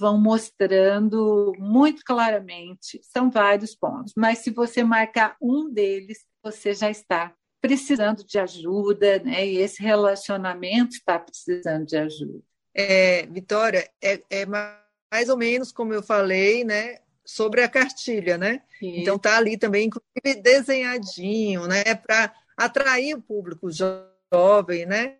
vão 0.00 0.18
mostrando 0.18 1.52
muito 1.58 2.02
claramente, 2.02 2.98
são 3.02 3.30
vários 3.30 3.74
pontos, 3.74 4.14
mas 4.16 4.38
se 4.38 4.50
você 4.50 4.82
marcar 4.82 5.36
um 5.40 5.70
deles, 5.70 6.24
você 6.42 6.72
já 6.72 6.90
está 6.90 7.34
precisando 7.60 8.24
de 8.24 8.38
ajuda, 8.38 9.18
né? 9.18 9.46
E 9.46 9.58
esse 9.58 9.82
relacionamento 9.82 10.96
está 10.96 11.18
precisando 11.18 11.84
de 11.84 11.96
ajuda. 11.98 12.42
É, 12.74 13.26
Vitória, 13.26 13.88
é, 14.02 14.22
é 14.30 14.46
mais 14.46 15.28
ou 15.28 15.36
menos 15.36 15.70
como 15.70 15.92
eu 15.92 16.02
falei, 16.02 16.64
né? 16.64 16.98
Sobre 17.22 17.62
a 17.62 17.68
cartilha, 17.68 18.38
né? 18.38 18.62
Sim. 18.78 19.02
Então 19.02 19.18
tá 19.18 19.36
ali 19.36 19.58
também, 19.58 19.88
inclusive 19.88 20.42
desenhadinho, 20.42 21.66
né? 21.66 21.84
Para 21.94 22.32
atrair 22.56 23.14
o 23.14 23.20
público 23.20 23.68
jovem, 23.70 24.86
né? 24.86 25.16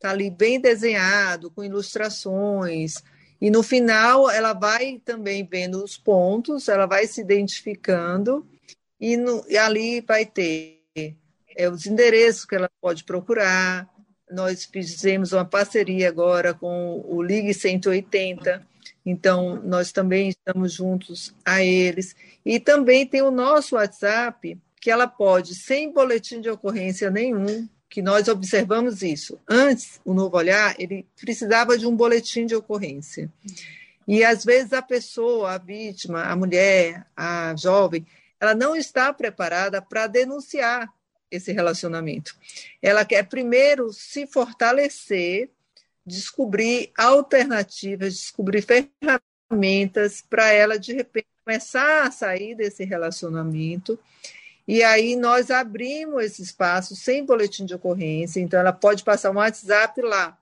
Tá 0.00 0.10
ali 0.10 0.30
bem 0.30 0.58
desenhado, 0.58 1.50
com 1.50 1.62
ilustrações. 1.62 3.02
E 3.40 3.50
no 3.50 3.62
final 3.62 4.30
ela 4.30 4.52
vai 4.52 5.00
também 5.04 5.44
vendo 5.44 5.82
os 5.82 5.96
pontos, 5.96 6.68
ela 6.68 6.86
vai 6.86 7.06
se 7.06 7.20
identificando 7.20 8.46
e, 9.00 9.16
no, 9.16 9.44
e 9.48 9.56
ali 9.56 10.00
vai 10.00 10.26
ter 10.26 10.82
é, 11.56 11.68
os 11.68 11.86
endereços 11.86 12.44
que 12.44 12.56
ela 12.56 12.70
pode 12.80 13.04
procurar. 13.04 13.88
Nós 14.30 14.64
fizemos 14.64 15.32
uma 15.32 15.44
parceria 15.44 16.08
agora 16.08 16.52
com 16.52 17.04
o 17.06 17.22
Ligue 17.22 17.54
180, 17.54 18.66
então 19.06 19.62
nós 19.62 19.92
também 19.92 20.28
estamos 20.28 20.72
juntos 20.72 21.32
a 21.44 21.62
eles. 21.62 22.14
E 22.44 22.58
também 22.58 23.06
tem 23.06 23.22
o 23.22 23.30
nosso 23.30 23.76
WhatsApp, 23.76 24.58
que 24.80 24.90
ela 24.90 25.06
pode, 25.06 25.54
sem 25.54 25.92
boletim 25.92 26.40
de 26.40 26.50
ocorrência 26.50 27.10
nenhum, 27.10 27.68
que 27.88 28.02
nós 28.02 28.28
observamos 28.28 29.02
isso. 29.02 29.38
Antes, 29.48 30.00
o 30.04 30.12
Novo 30.12 30.36
Olhar, 30.36 30.74
ele 30.78 31.06
precisava 31.18 31.78
de 31.78 31.86
um 31.86 31.96
boletim 31.96 32.44
de 32.44 32.54
ocorrência. 32.54 33.30
E 34.06 34.24
às 34.24 34.44
vezes 34.44 34.72
a 34.72 34.82
pessoa, 34.82 35.52
a 35.52 35.58
vítima, 35.58 36.24
a 36.24 36.36
mulher, 36.36 37.06
a 37.16 37.54
jovem, 37.56 38.06
ela 38.40 38.54
não 38.54 38.76
está 38.76 39.12
preparada 39.12 39.82
para 39.82 40.06
denunciar 40.06 40.92
esse 41.30 41.52
relacionamento. 41.52 42.34
Ela 42.80 43.04
quer 43.04 43.24
primeiro 43.24 43.92
se 43.92 44.26
fortalecer, 44.26 45.50
descobrir 46.06 46.90
alternativas, 46.96 48.14
descobrir 48.14 48.62
ferramentas 48.62 50.22
para 50.22 50.52
ela 50.52 50.78
de 50.78 50.94
repente 50.94 51.28
começar 51.44 52.06
a 52.06 52.10
sair 52.10 52.54
desse 52.54 52.84
relacionamento 52.84 53.98
e 54.68 54.82
aí 54.82 55.16
nós 55.16 55.50
abrimos 55.50 56.22
esse 56.22 56.42
espaço 56.42 56.94
sem 56.94 57.24
boletim 57.24 57.64
de 57.64 57.74
ocorrência, 57.74 58.38
então 58.38 58.60
ela 58.60 58.70
pode 58.72 59.02
passar 59.02 59.30
um 59.30 59.36
WhatsApp 59.36 59.98
lá 60.02 60.36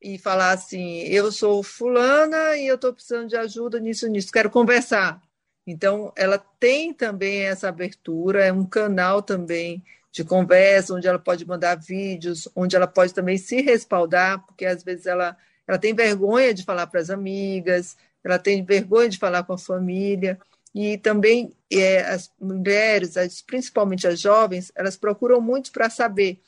e 0.00 0.16
falar 0.16 0.52
assim: 0.52 1.00
eu 1.02 1.30
sou 1.30 1.62
fulana 1.62 2.56
e 2.56 2.66
eu 2.66 2.76
estou 2.76 2.90
precisando 2.94 3.28
de 3.28 3.36
ajuda 3.36 3.78
nisso, 3.78 4.08
nisso, 4.08 4.32
quero 4.32 4.48
conversar. 4.48 5.20
Então, 5.66 6.10
ela 6.16 6.38
tem 6.58 6.94
também 6.94 7.42
essa 7.42 7.68
abertura, 7.68 8.46
é 8.46 8.52
um 8.52 8.64
canal 8.64 9.20
também 9.20 9.84
de 10.10 10.24
conversa, 10.24 10.94
onde 10.94 11.06
ela 11.06 11.18
pode 11.18 11.46
mandar 11.46 11.74
vídeos, 11.74 12.48
onde 12.56 12.76
ela 12.76 12.86
pode 12.86 13.12
também 13.12 13.36
se 13.36 13.60
respaldar, 13.60 14.42
porque 14.46 14.64
às 14.64 14.82
vezes 14.82 15.04
ela, 15.04 15.36
ela 15.66 15.76
tem 15.76 15.92
vergonha 15.92 16.54
de 16.54 16.64
falar 16.64 16.86
para 16.86 17.00
as 17.00 17.10
amigas, 17.10 17.94
ela 18.24 18.38
tem 18.38 18.64
vergonha 18.64 19.10
de 19.10 19.18
falar 19.18 19.42
com 19.42 19.52
a 19.52 19.58
família 19.58 20.38
e 20.76 20.98
também 20.98 21.56
é, 21.72 22.02
as 22.02 22.30
mulheres, 22.38 23.16
as, 23.16 23.40
principalmente 23.40 24.06
as 24.06 24.20
jovens, 24.20 24.70
elas 24.74 24.94
procuram 24.94 25.40
muito 25.40 25.72
para 25.72 25.88
saber. 25.88 26.38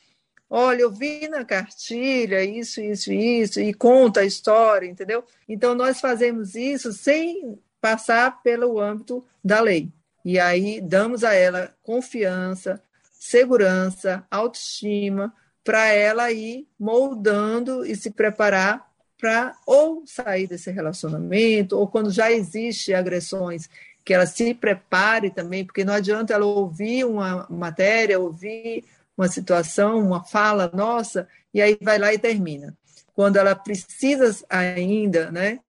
Olha, 0.47 0.83
eu 0.83 0.91
vi 0.91 1.27
na 1.27 1.43
cartilha 1.43 2.43
isso, 2.43 2.79
isso, 2.79 3.11
isso, 3.11 3.59
e 3.59 3.73
conta 3.73 4.19
a 4.19 4.25
história, 4.25 4.85
entendeu? 4.85 5.23
Então, 5.47 5.73
nós 5.73 5.99
fazemos 5.99 6.53
isso 6.53 6.93
sem 6.93 7.57
passar 7.81 8.43
pelo 8.43 8.79
âmbito 8.79 9.25
da 9.43 9.61
lei. 9.61 9.89
E 10.23 10.39
aí 10.39 10.79
damos 10.79 11.23
a 11.23 11.33
ela 11.33 11.73
confiança, 11.81 12.79
segurança, 13.11 14.23
autoestima, 14.29 15.33
para 15.63 15.87
ela 15.87 16.31
ir 16.31 16.67
moldando 16.79 17.83
e 17.83 17.95
se 17.95 18.11
preparar 18.11 18.87
para 19.19 19.55
ou 19.65 20.03
sair 20.05 20.47
desse 20.47 20.71
relacionamento, 20.71 21.77
ou 21.77 21.87
quando 21.87 22.11
já 22.11 22.31
existe 22.31 22.93
agressões 22.93 23.67
que 24.09 24.13
ela 24.15 24.25
se 24.25 24.55
prepare 24.55 25.29
também, 25.29 25.63
porque 25.63 25.85
não 25.85 25.93
adianta 25.93 26.33
ela 26.33 26.43
ouvir 26.43 27.05
uma 27.05 27.45
matéria, 27.47 28.19
ouvir 28.19 28.83
uma 29.15 29.27
situação, 29.27 29.99
uma 29.99 30.23
fala 30.23 30.71
nossa, 30.73 31.27
e 31.53 31.61
aí 31.61 31.77
vai 31.79 31.99
lá 31.99 32.11
e 32.11 32.17
termina. 32.17 32.75
Quando 33.13 33.37
ela 33.37 33.53
precisa 33.53 34.35
ainda, 34.49 35.29
né, 35.29 35.59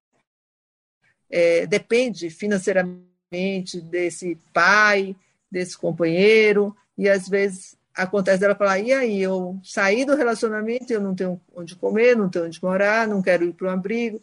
é, 1.28 1.66
depende 1.66 2.30
financeiramente 2.30 3.78
desse 3.82 4.38
pai, 4.54 5.14
desse 5.52 5.76
companheiro, 5.76 6.74
e 6.96 7.10
às 7.10 7.28
vezes 7.28 7.76
acontece 7.94 8.40
dela 8.40 8.54
falar: 8.54 8.78
e 8.78 8.90
aí, 8.90 9.20
eu 9.20 9.60
saí 9.62 10.06
do 10.06 10.16
relacionamento, 10.16 10.90
eu 10.90 11.02
não 11.02 11.14
tenho 11.14 11.38
onde 11.54 11.76
comer, 11.76 12.16
não 12.16 12.30
tenho 12.30 12.46
onde 12.46 12.62
morar, 12.62 13.06
não 13.06 13.20
quero 13.20 13.44
ir 13.44 13.52
para 13.52 13.68
um 13.68 13.72
abrigo. 13.72 14.18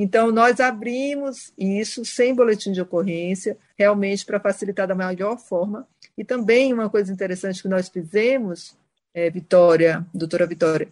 Então, 0.00 0.30
nós 0.30 0.60
abrimos 0.60 1.52
isso 1.58 2.04
sem 2.04 2.32
boletim 2.32 2.70
de 2.70 2.80
ocorrência, 2.80 3.58
realmente 3.76 4.24
para 4.24 4.38
facilitar 4.38 4.86
da 4.86 4.94
melhor 4.94 5.36
forma. 5.40 5.88
E 6.16 6.22
também 6.22 6.72
uma 6.72 6.88
coisa 6.88 7.12
interessante 7.12 7.60
que 7.60 7.68
nós 7.68 7.88
fizemos, 7.88 8.76
é, 9.12 9.28
Vitória, 9.28 10.06
doutora 10.14 10.46
Vitória, 10.46 10.88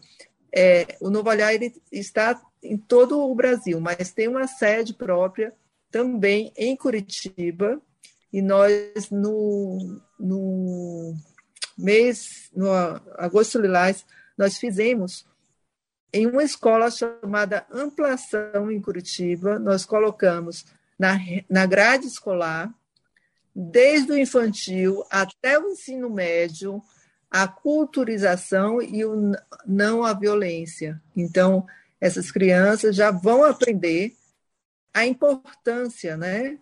é, 0.53 0.97
o 1.01 1.09
Novo 1.09 1.31
Olhar 1.31 1.55
ele 1.55 1.73
está 1.93 2.43
em 2.61 2.77
todo 2.77 3.21
o 3.21 3.33
Brasil, 3.33 3.81
mas 3.81 4.11
tem 4.11 4.27
uma 4.27 4.49
sede 4.49 4.93
própria 4.93 5.53
também 5.89 6.53
em 6.57 6.75
Curitiba, 6.75 7.81
e 8.33 8.43
nós, 8.43 9.09
no, 9.09 10.01
no 10.19 11.15
mês, 11.79 12.51
no 12.53 12.73
agosto 13.15 13.61
lilás, 13.61 14.05
nós 14.37 14.59
fizemos 14.59 15.25
em 16.17 16.27
uma 16.27 16.43
escola 16.43 16.91
chamada 16.91 17.67
Amplação, 17.71 18.71
em 18.71 18.81
Curitiba, 18.81 19.59
nós 19.59 19.85
colocamos 19.85 20.65
na, 20.99 21.19
na 21.49 21.67
grade 21.67 22.07
escolar, 22.07 22.73
desde 23.55 24.13
o 24.13 24.19
infantil 24.19 25.05
até 25.11 25.59
o 25.59 25.69
ensino 25.69 26.09
médio, 26.09 26.83
a 27.31 27.47
culturização 27.47 28.81
e 28.81 29.05
o 29.05 29.33
não 29.67 30.05
à 30.05 30.15
violência. 30.15 31.01
Então, 31.15 31.67
essas 32.01 32.31
crianças 32.31 32.97
já 32.97 33.11
vão 33.11 33.45
aprender 33.45 34.15
a 34.95 35.05
importância 35.05 36.17
né, 36.17 36.59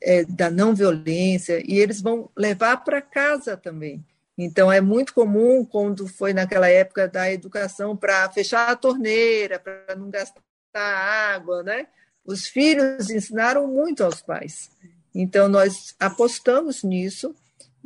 é, 0.00 0.24
da 0.24 0.48
não 0.50 0.74
violência 0.74 1.60
e 1.64 1.78
eles 1.78 2.00
vão 2.00 2.30
levar 2.36 2.84
para 2.84 3.02
casa 3.02 3.56
também. 3.56 4.04
Então, 4.38 4.70
é 4.70 4.80
muito 4.80 5.14
comum, 5.14 5.64
quando 5.64 6.06
foi 6.06 6.32
naquela 6.34 6.68
época 6.68 7.08
da 7.08 7.32
educação, 7.32 7.96
para 7.96 8.30
fechar 8.30 8.70
a 8.70 8.76
torneira, 8.76 9.58
para 9.58 9.96
não 9.96 10.10
gastar 10.10 10.42
água, 10.76 11.62
né? 11.62 11.86
Os 12.24 12.46
filhos 12.46 13.08
ensinaram 13.08 13.66
muito 13.66 14.04
aos 14.04 14.20
pais. 14.20 14.70
Então, 15.14 15.48
nós 15.48 15.94
apostamos 15.98 16.82
nisso, 16.82 17.34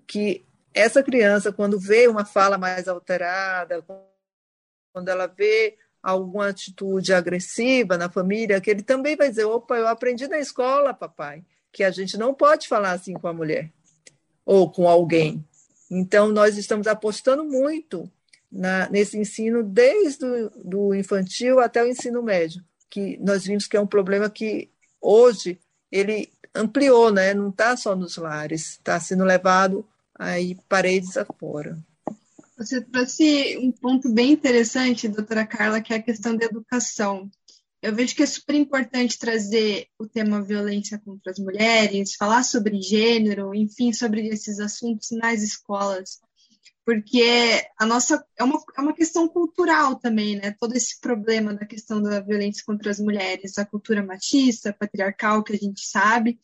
que 0.07 0.45
essa 0.75 1.03
criança, 1.03 1.53
quando 1.53 1.79
vê 1.79 2.09
uma 2.09 2.25
fala 2.25 2.59
mais 2.59 2.89
alterada, 2.89 3.85
quando 4.93 5.09
ela 5.09 5.29
vê 5.29 5.77
alguma 6.03 6.49
atitude 6.49 7.13
agressiva 7.13 7.97
na 7.97 8.11
família, 8.11 8.61
que 8.61 8.71
ele 8.71 8.83
também 8.83 9.17
vai 9.17 9.29
dizer: 9.29 9.45
opa, 9.45 9.77
eu 9.77 9.87
aprendi 9.87 10.27
na 10.27 10.39
escola, 10.39 10.95
papai, 10.95 11.45
que 11.73 11.85
a 11.85 11.91
gente 11.91 12.17
não 12.17 12.35
pode 12.35 12.67
falar 12.67 12.93
assim 12.93 13.15
com 13.15 13.29
a 13.29 13.33
mulher 13.33 13.71
ou 14.45 14.71
com 14.71 14.89
alguém. 14.89 15.45
Então, 15.91 16.29
nós 16.29 16.57
estamos 16.57 16.87
apostando 16.87 17.45
muito 17.45 18.11
na, 18.51 18.89
nesse 18.91 19.19
ensino, 19.19 19.63
desde 19.63 20.25
o 20.25 20.51
do 20.65 20.95
infantil 20.95 21.61
até 21.61 21.83
o 21.83 21.89
ensino 21.89 22.23
médio, 22.23 22.63
que 22.89 23.19
nós 23.19 23.45
vimos 23.45 23.67
que 23.67 23.77
é 23.77 23.81
um 23.81 23.87
problema 23.87 24.31
que 24.31 24.71
hoje 25.01 25.59
ele 25.91 26.31
ampliou, 26.55 27.13
né? 27.13 27.35
não 27.35 27.51
está 27.51 27.77
só 27.77 27.95
nos 27.97 28.17
lares, 28.17 28.73
está 28.73 28.99
sendo 29.01 29.25
levado 29.25 29.87
aí 30.19 30.57
paredes 30.69 31.17
afora. 31.17 31.79
Você 32.57 32.81
trouxe 32.83 33.57
um 33.57 33.73
ponto 33.73 34.13
bem 34.13 34.33
interessante, 34.33 35.09
doutora 35.09 35.47
Carla, 35.47 35.81
que 35.81 35.95
é 35.95 35.97
a 35.97 36.03
questão 36.03 36.37
da 36.37 36.45
educação. 36.45 37.31
Eu 37.83 37.95
vejo 37.95 38.15
que 38.15 38.23
é 38.23 38.27
super 38.27 38.55
importante 38.55 39.19
trazer 39.19 39.89
o 39.99 40.07
tema 40.07 40.43
violência 40.43 40.99
contra 40.99 41.33
as 41.33 41.39
mulheres, 41.39 42.15
falar 42.15 42.43
sobre 42.43 42.81
gênero, 42.83 43.55
enfim, 43.55 43.93
sobre 43.93 44.29
esses 44.29 44.61
assuntos 44.61 45.11
nas 45.13 45.43
escolas, 45.43 46.21
porque 46.85 47.65
a 47.79 47.87
nossa 47.87 48.23
é 48.37 48.45
uma, 48.45 48.63
é 48.77 48.81
uma 48.81 48.93
questão 48.93 49.29
cultural 49.29 49.97
também, 49.97 50.37
né? 50.37 50.55
Todo 50.59 50.75
esse 50.75 51.01
problema 51.01 51.55
da 51.55 51.65
questão 51.65 52.03
da 52.03 52.21
violência 52.21 52.65
contra 52.67 52.91
as 52.91 52.99
mulheres, 52.99 53.57
a 53.57 53.65
cultura 53.65 54.05
machista, 54.05 54.73
patriarcal, 54.73 55.43
que 55.43 55.55
a 55.55 55.59
gente 55.59 55.87
sabe. 55.87 56.39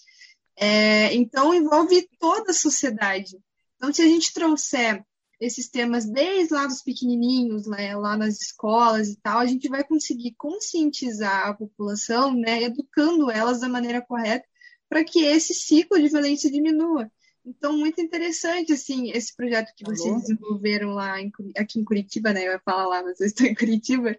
É, 0.56 1.12
então, 1.14 1.52
envolve 1.52 2.08
toda 2.18 2.50
a 2.50 2.54
sociedade. 2.54 3.36
Então, 3.76 3.92
se 3.92 4.00
a 4.00 4.06
gente 4.06 4.32
trouxer 4.32 5.04
esses 5.40 5.68
temas 5.68 6.06
desde 6.06 6.54
lá 6.54 6.66
dos 6.66 6.82
pequenininhos, 6.82 7.66
né, 7.66 7.96
lá 7.96 8.16
nas 8.16 8.40
escolas 8.40 9.08
e 9.08 9.16
tal, 9.16 9.38
a 9.38 9.46
gente 9.46 9.68
vai 9.68 9.84
conseguir 9.84 10.34
conscientizar 10.36 11.48
a 11.48 11.54
população, 11.54 12.34
né, 12.34 12.62
educando 12.62 13.30
elas 13.30 13.60
da 13.60 13.68
maneira 13.68 14.00
correta 14.00 14.46
para 14.88 15.04
que 15.04 15.24
esse 15.24 15.52
ciclo 15.52 16.00
de 16.00 16.08
violência 16.08 16.50
diminua. 16.50 17.10
Então, 17.44 17.76
muito 17.76 18.00
interessante, 18.00 18.72
assim, 18.72 19.10
esse 19.10 19.34
projeto 19.36 19.72
que 19.76 19.84
vocês 19.84 20.10
Alô? 20.10 20.20
desenvolveram 20.20 20.90
lá 20.94 21.20
em, 21.20 21.30
aqui 21.56 21.78
em 21.78 21.84
Curitiba, 21.84 22.32
né? 22.32 22.46
Eu 22.46 22.52
ia 22.52 22.60
falar 22.64 22.86
lá, 22.86 23.02
mas 23.04 23.20
eu 23.20 23.26
estou 23.26 23.46
em 23.46 23.54
Curitiba, 23.54 24.16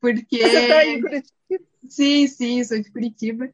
porque... 0.00 0.38
Você 0.38 0.58
está 0.60 0.86
em 0.86 1.00
Curitiba? 1.00 1.64
Sim, 1.88 2.26
sim, 2.26 2.64
sou 2.64 2.80
de 2.80 2.90
Curitiba. 2.90 3.52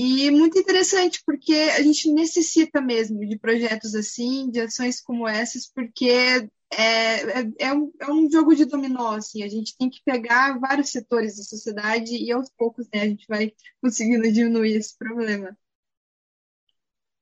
E 0.00 0.30
muito 0.30 0.56
interessante, 0.56 1.20
porque 1.26 1.52
a 1.52 1.82
gente 1.82 2.08
necessita 2.12 2.80
mesmo 2.80 3.26
de 3.26 3.36
projetos 3.36 3.96
assim, 3.96 4.48
de 4.48 4.60
ações 4.60 5.00
como 5.00 5.26
essas, 5.26 5.66
porque 5.66 6.08
é, 6.08 6.36
é, 6.76 7.52
é, 7.58 7.72
um, 7.72 7.92
é 7.98 8.08
um 8.08 8.30
jogo 8.30 8.54
de 8.54 8.64
dominó, 8.64 9.16
assim, 9.16 9.42
a 9.42 9.48
gente 9.48 9.76
tem 9.76 9.90
que 9.90 10.00
pegar 10.04 10.56
vários 10.60 10.90
setores 10.90 11.36
da 11.36 11.42
sociedade 11.42 12.14
e 12.14 12.30
aos 12.30 12.48
poucos 12.50 12.86
né, 12.94 13.00
a 13.00 13.08
gente 13.08 13.26
vai 13.26 13.52
conseguindo 13.82 14.30
diminuir 14.30 14.76
esse 14.76 14.96
problema. 14.96 15.58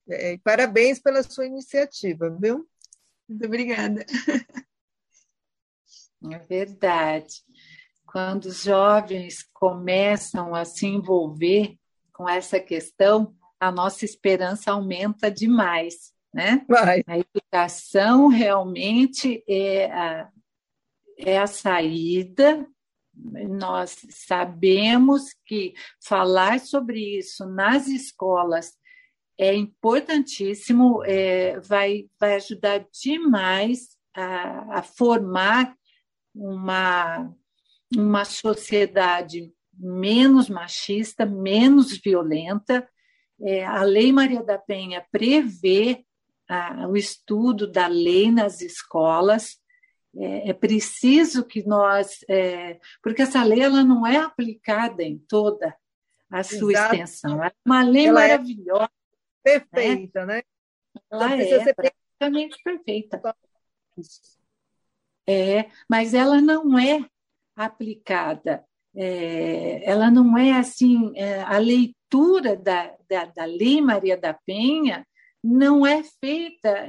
É, 0.07 0.37
parabéns 0.45 1.01
pela 1.01 1.22
sua 1.22 1.47
iniciativa, 1.47 2.29
viu? 2.39 2.68
Muito 3.27 3.47
obrigada. 3.47 4.05
É 6.31 6.39
verdade. 6.41 7.43
Quando 8.05 8.47
os 8.47 8.62
jovens 8.62 9.49
começam 9.55 10.55
a 10.55 10.64
se 10.64 10.87
envolver 10.87 11.79
com 12.16 12.26
essa 12.26 12.58
questão, 12.58 13.36
a 13.60 13.70
nossa 13.70 14.06
esperança 14.06 14.72
aumenta 14.72 15.30
demais. 15.30 16.14
Né? 16.32 16.64
Vai. 16.66 17.02
A 17.06 17.18
educação 17.18 18.28
realmente 18.28 19.44
é 19.46 19.92
a, 19.92 20.30
é 21.18 21.38
a 21.38 21.46
saída. 21.46 22.66
Nós 23.14 23.98
sabemos 24.10 25.34
que 25.44 25.74
falar 26.02 26.58
sobre 26.60 27.18
isso 27.18 27.44
nas 27.46 27.86
escolas 27.86 28.72
é 29.38 29.54
importantíssimo, 29.54 31.02
é, 31.04 31.60
vai, 31.60 32.08
vai 32.18 32.36
ajudar 32.36 32.86
demais 32.90 33.96
a, 34.14 34.78
a 34.78 34.82
formar 34.82 35.76
uma, 36.34 37.30
uma 37.94 38.24
sociedade 38.24 39.52
menos 39.79 40.49
machista, 40.49 41.27
menos 41.27 41.99
violenta. 41.99 42.89
É, 43.41 43.64
a 43.64 43.83
Lei 43.83 44.12
Maria 44.12 44.43
da 44.43 44.59
Penha 44.59 45.05
prevê 45.11 46.05
o 46.89 46.97
estudo 46.97 47.70
da 47.70 47.87
lei 47.87 48.31
nas 48.31 48.61
escolas. 48.61 49.59
É, 50.16 50.51
é 50.51 50.53
preciso 50.55 51.45
que 51.45 51.66
nós, 51.66 52.24
é, 52.29 52.79
porque 53.03 53.22
essa 53.22 53.43
lei 53.43 53.61
ela 53.61 53.85
não 53.85 54.07
é 54.07 54.16
aplicada 54.16 55.03
em 55.03 55.18
toda 55.18 55.77
a 56.31 56.43
sua 56.43 56.72
Exato. 56.72 56.95
extensão. 56.95 57.45
É 57.45 57.53
uma 57.64 57.83
lei 57.83 58.07
ela 58.07 58.24
é 58.24 58.29
maravilhosa. 58.29 58.91
Perfeita, 59.43 60.24
né? 60.24 60.37
né? 60.37 60.43
Ela 61.11 61.37
é 61.37 61.64
ser... 61.64 61.74
praticamente 61.74 62.57
perfeita. 62.64 63.37
É, 65.29 65.70
mas 65.89 66.14
ela 66.14 66.41
não 66.41 66.79
é 66.79 67.05
aplicada 67.55 68.64
é, 68.97 69.82
ela 69.84 70.11
não 70.11 70.38
é 70.38 70.53
assim, 70.53 71.12
é, 71.14 71.42
a 71.42 71.59
leitura 71.59 72.57
da, 72.57 72.94
da, 73.09 73.26
da 73.26 73.44
Lei 73.44 73.80
Maria 73.80 74.16
da 74.16 74.32
Penha 74.32 75.07
não 75.44 75.86
é 75.86 76.03
feita 76.03 76.88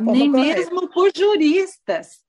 nem 0.00 0.30
mesmo 0.30 0.88
por 0.88 1.10
juristas, 1.14 2.22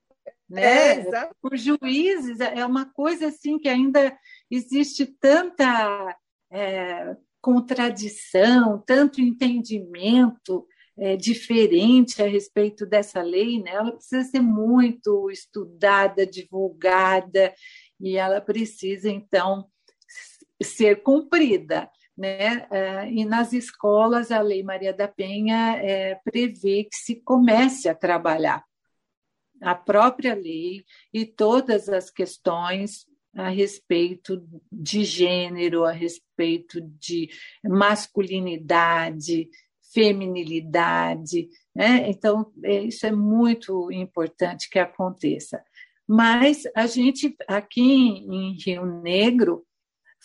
né? 0.50 1.00
É, 1.00 1.30
por 1.42 1.58
juízes, 1.58 2.40
é 2.40 2.66
uma 2.66 2.86
coisa 2.86 3.28
assim 3.28 3.58
que 3.58 3.70
ainda 3.70 4.18
existe 4.50 5.06
tanta 5.06 6.18
é, 6.52 7.16
contradição, 7.42 8.84
tanto 8.86 9.22
entendimento 9.22 10.68
é, 10.98 11.16
diferente 11.16 12.22
a 12.22 12.28
respeito 12.28 12.86
dessa 12.86 13.22
lei, 13.22 13.62
né? 13.62 13.72
ela 13.72 13.92
precisa 13.92 14.24
ser 14.24 14.40
muito 14.40 15.30
estudada, 15.30 16.26
divulgada, 16.26 17.54
e 18.00 18.18
ela 18.18 18.42
precisa, 18.42 19.10
então, 19.10 19.70
ser 20.62 21.02
cumprida. 21.04 21.90
Né? 22.18 22.66
É, 22.72 23.12
e 23.12 23.26
nas 23.26 23.52
escolas, 23.52 24.32
a 24.32 24.40
Lei 24.42 24.64
Maria 24.64 24.94
da 24.94 25.08
Penha 25.08 25.78
é, 25.78 26.16
prevê 26.24 26.86
que 26.86 26.96
se 26.96 27.16
comece 27.16 27.90
a 27.90 27.96
trabalhar 27.96 28.64
a 29.62 29.76
própria 29.76 30.34
lei 30.34 30.84
e 31.14 31.26
todas 31.26 31.90
as 31.90 32.10
questões 32.10 33.06
a 33.34 33.50
respeito 33.50 34.48
de 34.72 35.04
gênero, 35.04 35.84
a 35.84 35.92
respeito 35.92 36.80
de 36.82 37.30
masculinidade, 37.64 39.50
feminilidade. 39.94 41.50
Né? 41.76 42.10
Então, 42.10 42.52
é, 42.64 42.84
isso 42.84 43.06
é 43.06 43.12
muito 43.12 43.92
importante 43.92 44.70
que 44.70 44.80
aconteça. 44.80 45.62
Mas 46.08 46.64
a 46.76 46.86
gente, 46.88 47.36
aqui 47.48 47.82
em 47.82 48.58
Rio 48.64 48.86
Negro, 49.02 49.66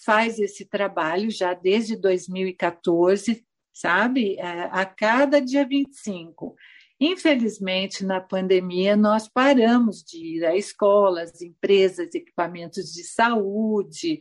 faz 0.05 0.39
esse 0.39 0.65
trabalho 0.65 1.31
já 1.31 1.55
desde 1.55 1.97
2014, 1.97 3.45
sabe? 3.73 4.37
É, 4.39 4.69
a 4.73 4.85
cada 4.85 5.41
dia 5.41 5.67
25. 5.67 6.55
Infelizmente, 6.99 8.05
na 8.05 8.21
pandemia, 8.21 8.95
nós 8.95 9.27
paramos 9.27 10.03
de 10.03 10.37
ir 10.37 10.45
a 10.45 10.55
escolas, 10.55 11.41
empresas, 11.41 12.15
equipamentos 12.15 12.93
de 12.93 13.05
saúde, 13.05 14.21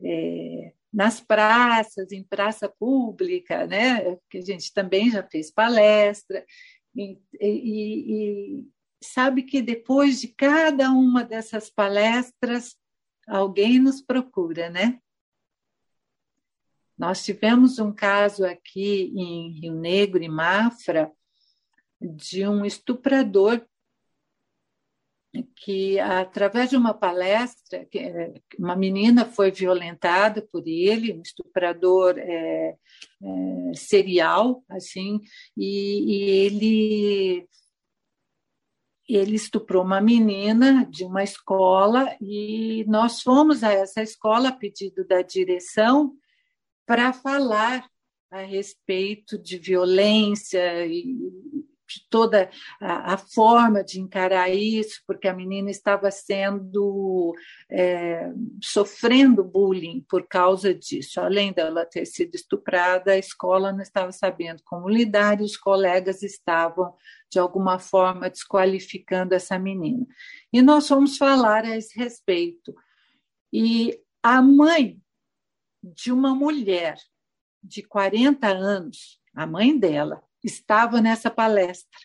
é, 0.00 0.72
nas 0.92 1.20
praças, 1.20 2.12
em 2.12 2.22
praça 2.22 2.68
pública, 2.68 3.66
né? 3.66 4.16
que 4.28 4.38
a 4.38 4.42
gente 4.42 4.72
também 4.72 5.10
já 5.10 5.22
fez 5.24 5.50
palestra. 5.50 6.44
E, 6.94 7.18
e, 7.40 8.68
sabe 9.02 9.42
que 9.42 9.62
depois 9.62 10.20
de 10.20 10.28
cada 10.28 10.90
uma 10.90 11.24
dessas 11.24 11.70
palestras, 11.70 12.76
alguém 13.26 13.78
nos 13.78 14.00
procura, 14.00 14.68
né? 14.68 15.00
Nós 16.98 17.24
tivemos 17.24 17.78
um 17.78 17.92
caso 17.92 18.44
aqui 18.44 19.10
em 19.16 19.52
Rio 19.60 19.74
Negro, 19.74 20.22
em 20.22 20.28
Mafra, 20.28 21.10
de 22.00 22.46
um 22.46 22.64
estuprador 22.64 23.64
que, 25.56 25.98
através 26.00 26.70
de 26.70 26.76
uma 26.76 26.92
palestra, 26.92 27.88
uma 28.58 28.74
menina 28.74 29.24
foi 29.24 29.50
violentada 29.50 30.42
por 30.50 30.66
ele, 30.66 31.12
um 31.12 31.22
estuprador 31.22 32.18
é, 32.18 32.76
é, 33.22 33.74
serial, 33.74 34.64
assim, 34.68 35.20
e, 35.56 36.16
e 36.16 36.30
ele 36.30 37.48
ele 39.16 39.36
estuprou 39.36 39.82
uma 39.82 40.00
menina 40.00 40.86
de 40.88 41.04
uma 41.04 41.22
escola 41.22 42.16
e 42.20 42.84
nós 42.86 43.22
fomos 43.22 43.64
a 43.64 43.72
essa 43.72 44.02
escola 44.02 44.50
a 44.50 44.52
pedido 44.52 45.06
da 45.06 45.22
direção 45.22 46.14
para 46.86 47.12
falar 47.12 47.88
a 48.30 48.42
respeito 48.42 49.36
de 49.36 49.58
violência 49.58 50.86
e 50.86 51.16
de 51.90 52.06
toda 52.08 52.48
a, 52.80 53.14
a, 53.14 53.16
forma 53.16 53.82
de 53.82 54.00
encarar 54.00 54.48
isso, 54.48 55.02
porque 55.04 55.26
a 55.26 55.34
menina 55.34 55.70
estava 55.70 56.08
sendo 56.10 57.34
é, 57.68 58.30
sofrendo 58.62 59.42
bullying 59.42 60.04
por 60.08 60.26
causa 60.28 60.72
disso. 60.72 61.20
Além 61.20 61.52
dela 61.52 61.84
ter 61.84 62.06
sido 62.06 62.36
estuprada, 62.36 63.12
a 63.12 63.18
escola 63.18 63.72
não 63.72 63.82
estava 63.82 64.12
sabendo 64.12 64.62
como 64.64 64.88
lidar 64.88 65.40
e 65.40 65.44
os 65.44 65.56
colegas 65.56 66.22
estavam 66.22 66.94
de 67.28 67.38
alguma 67.40 67.78
forma 67.80 68.30
desqualificando 68.30 69.34
essa 69.34 69.58
menina. 69.58 70.06
E 70.52 70.62
nós 70.62 70.86
fomos 70.86 71.16
falar 71.16 71.64
a 71.64 71.76
esse 71.76 71.98
respeito. 71.98 72.72
E 73.52 74.00
a 74.22 74.40
mãe 74.40 75.00
de 75.82 76.12
uma 76.12 76.34
mulher 76.34 76.96
de 77.62 77.82
40 77.82 78.46
anos, 78.46 79.20
a 79.34 79.46
mãe 79.46 79.76
dela, 79.76 80.22
estava 80.42 81.00
nessa 81.00 81.30
palestra, 81.30 81.98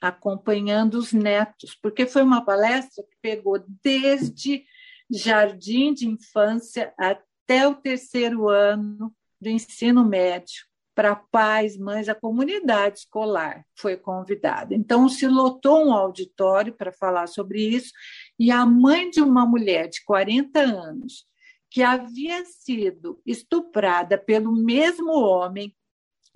acompanhando 0.00 0.94
os 0.94 1.12
netos, 1.12 1.76
porque 1.80 2.06
foi 2.06 2.22
uma 2.22 2.44
palestra 2.44 3.04
que 3.04 3.16
pegou 3.20 3.64
desde 3.82 4.64
jardim 5.10 5.94
de 5.94 6.08
infância 6.08 6.92
até 6.98 7.66
o 7.66 7.74
terceiro 7.74 8.48
ano 8.48 9.14
do 9.40 9.48
ensino 9.48 10.04
médio, 10.04 10.64
para 10.96 11.14
pais, 11.14 11.76
mães, 11.76 12.08
a 12.08 12.14
comunidade 12.14 13.00
escolar 13.00 13.66
foi 13.74 13.98
convidada. 13.98 14.74
Então, 14.74 15.06
se 15.10 15.28
lotou 15.28 15.86
um 15.86 15.92
auditório 15.92 16.72
para 16.72 16.90
falar 16.90 17.26
sobre 17.26 17.60
isso, 17.60 17.92
e 18.38 18.50
a 18.50 18.64
mãe 18.64 19.10
de 19.10 19.20
uma 19.20 19.44
mulher 19.44 19.88
de 19.88 20.02
40 20.04 20.58
anos, 20.58 21.26
que 21.70 21.82
havia 21.82 22.42
sido 22.46 23.20
estuprada 23.26 24.16
pelo 24.16 24.50
mesmo 24.50 25.12
homem 25.12 25.76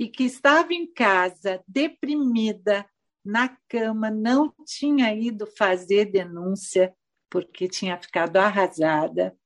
e 0.01 0.09
que 0.09 0.25
estava 0.25 0.73
em 0.73 0.91
casa, 0.91 1.63
deprimida, 1.69 2.87
na 3.23 3.55
cama, 3.69 4.11
não 4.11 4.51
tinha 4.65 5.15
ido 5.15 5.47
fazer 5.47 6.07
denúncia, 6.07 6.95
porque 7.29 7.69
tinha 7.69 8.01
ficado 8.01 8.39
arrasada. 8.39 9.37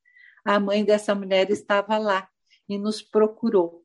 A 0.44 0.61
mãe 0.61 0.84
dessa 0.84 1.12
mulher 1.12 1.50
estava 1.50 1.98
lá 1.98 2.28
e 2.68 2.78
nos 2.78 3.02
procurou. 3.02 3.84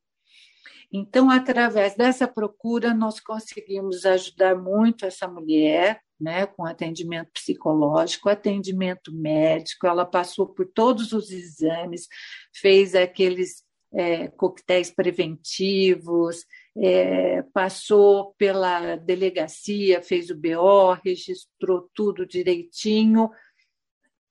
Então, 0.94 1.32
através 1.32 1.96
dessa 1.96 2.28
procura, 2.28 2.94
nós 2.94 3.20
conseguimos 3.20 4.06
ajudar 4.06 4.56
muito 4.56 5.08
essa 5.08 5.28
mulher, 5.28 6.00
né, 6.22 6.46
com 6.46 6.68
atendimento 6.68 7.32
psicológico, 7.32 8.30
atendimento 8.30 9.12
médico. 9.12 9.88
Ela 9.88 10.06
passou 10.06 10.48
por 10.48 10.68
todos 10.68 11.14
os 11.14 11.32
exames, 11.32 12.08
fez 12.54 12.94
aqueles 12.94 13.64
é, 13.94 14.28
coquetéis 14.28 14.92
preventivos, 14.92 16.46
é, 16.78 17.42
passou 17.54 18.34
pela 18.38 18.96
delegacia, 18.96 20.02
fez 20.02 20.30
o 20.30 20.36
BO, 20.36 20.94
registrou 21.04 21.90
tudo 21.94 22.26
direitinho. 22.26 23.30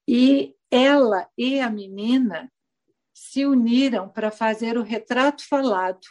E 0.07 0.55
ela 0.71 1.29
e 1.37 1.61
a 1.61 1.71
menina 1.71 2.51
se 3.13 3.45
uniram 3.45 4.09
para 4.09 4.31
fazer 4.31 4.79
o 4.79 4.83
retrato 4.83 5.47
falado. 5.47 6.07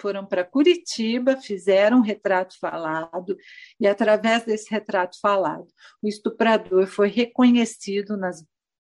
Foram 0.00 0.26
para 0.26 0.44
Curitiba, 0.44 1.36
fizeram 1.36 1.98
um 1.98 2.02
retrato 2.02 2.58
falado, 2.58 3.36
e 3.78 3.86
através 3.86 4.44
desse 4.44 4.70
retrato 4.70 5.20
falado, 5.20 5.68
o 6.02 6.08
estuprador 6.08 6.86
foi 6.86 7.08
reconhecido 7.08 8.16
nas, 8.16 8.42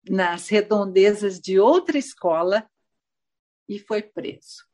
nas 0.07 0.47
redondezas 0.47 1.39
de 1.39 1.59
outra 1.59 1.97
escola 1.97 2.69
e 3.67 3.79
foi 3.79 4.01
preso. 4.01 4.65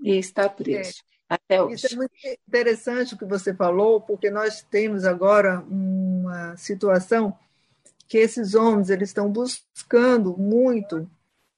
E 0.00 0.16
está 0.16 0.48
preso. 0.48 1.00
É. 1.08 1.12
Até 1.34 1.62
hoje. 1.62 1.76
Isso 1.76 1.94
é 1.94 1.96
muito 1.96 2.12
interessante 2.46 3.14
o 3.14 3.18
que 3.18 3.24
você 3.24 3.54
falou, 3.54 4.02
porque 4.02 4.30
nós 4.30 4.62
temos 4.62 5.04
agora 5.04 5.60
uma 5.60 6.54
situação 6.58 7.38
que 8.06 8.18
esses 8.18 8.54
homens 8.54 8.90
eles 8.90 9.08
estão 9.08 9.32
buscando 9.32 10.36
muito 10.36 11.10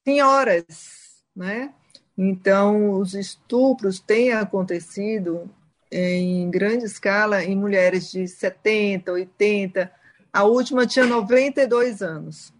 senhoras, 0.07 1.25
né? 1.35 1.75
Então, 2.17 2.93
os 2.93 3.15
estupros 3.15 3.99
têm 3.99 4.33
acontecido 4.33 5.51
em 5.91 6.49
grande 6.51 6.85
escala 6.85 7.43
em 7.43 7.57
mulheres 7.57 8.11
de 8.13 8.29
70, 8.29 9.11
80, 9.11 9.93
a 10.33 10.45
última 10.45 10.87
tinha 10.87 11.07
92 11.07 12.03
anos. 12.03 12.53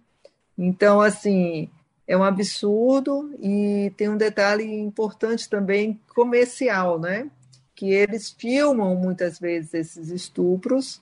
Então, 0.59 1.01
assim, 1.01 1.71
é 2.07 2.17
um 2.17 2.23
absurdo 2.23 3.35
e 3.41 3.93
tem 3.97 4.09
um 4.09 4.17
detalhe 4.17 4.65
importante 4.65 5.49
também 5.49 6.01
comercial, 6.15 6.99
né? 6.99 7.31
Que 7.75 7.91
eles 7.91 8.31
filmam 8.31 8.95
muitas 8.95 9.39
vezes 9.39 9.75
esses 9.75 10.11
estupros 10.11 11.01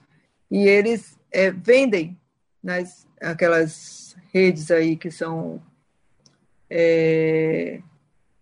e 0.49 0.67
eles 0.67 1.17
é, 1.31 1.51
vendem 1.51 2.17
nas 2.63 3.05
aquelas 3.19 4.15
redes 4.31 4.71
aí 4.71 4.95
que 4.95 5.11
são 5.11 5.61
é, 6.69 7.81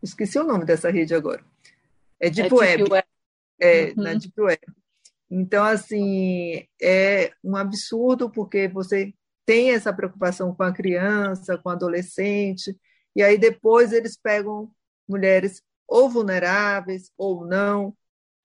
esqueci 0.01 0.39
o 0.39 0.43
nome 0.43 0.65
dessa 0.65 0.89
rede 0.89 1.13
agora. 1.13 1.43
É 2.19 2.29
Deep, 2.29 2.53
é 2.53 2.55
Web. 2.55 2.77
Deep 2.77 2.91
Web. 2.91 3.07
É, 3.59 3.85
uhum. 3.85 3.93
na 3.97 4.13
Deep 4.13 4.39
Web. 4.39 4.61
Então, 5.29 5.63
assim, 5.63 6.65
é 6.81 7.31
um 7.43 7.55
absurdo 7.55 8.29
porque 8.29 8.67
você 8.67 9.13
tem 9.45 9.71
essa 9.71 9.93
preocupação 9.93 10.53
com 10.53 10.63
a 10.63 10.73
criança, 10.73 11.57
com 11.57 11.69
o 11.69 11.71
adolescente, 11.71 12.77
e 13.15 13.23
aí 13.23 13.37
depois 13.37 13.91
eles 13.91 14.17
pegam 14.17 14.71
mulheres 15.07 15.61
ou 15.87 16.09
vulneráveis 16.09 17.11
ou 17.17 17.45
não, 17.45 17.95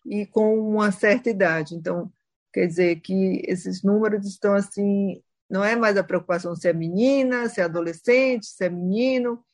e 0.05 0.27
com 0.27 0.59
uma 0.59 0.91
certa 0.91 1.31
idade. 1.31 1.75
Então, 1.75 2.13
quer 2.53 2.67
dizer 2.67 3.01
que 3.01 3.43
esses 3.47 3.83
números 3.83 4.27
estão 4.27 4.55
assim, 4.55 5.23
não 5.49 5.65
é 5.65 5.77
mais 5.77 5.97
a 5.97 6.05
preocupação 6.05 6.57
se 6.57 6.69
é 6.69 6.73
menina, 6.73 7.49
se 7.49 7.61
é 7.61 7.65
adolescente, 7.65 8.47
se 8.47 8.65
é 8.65 8.69
menino, 8.69 9.45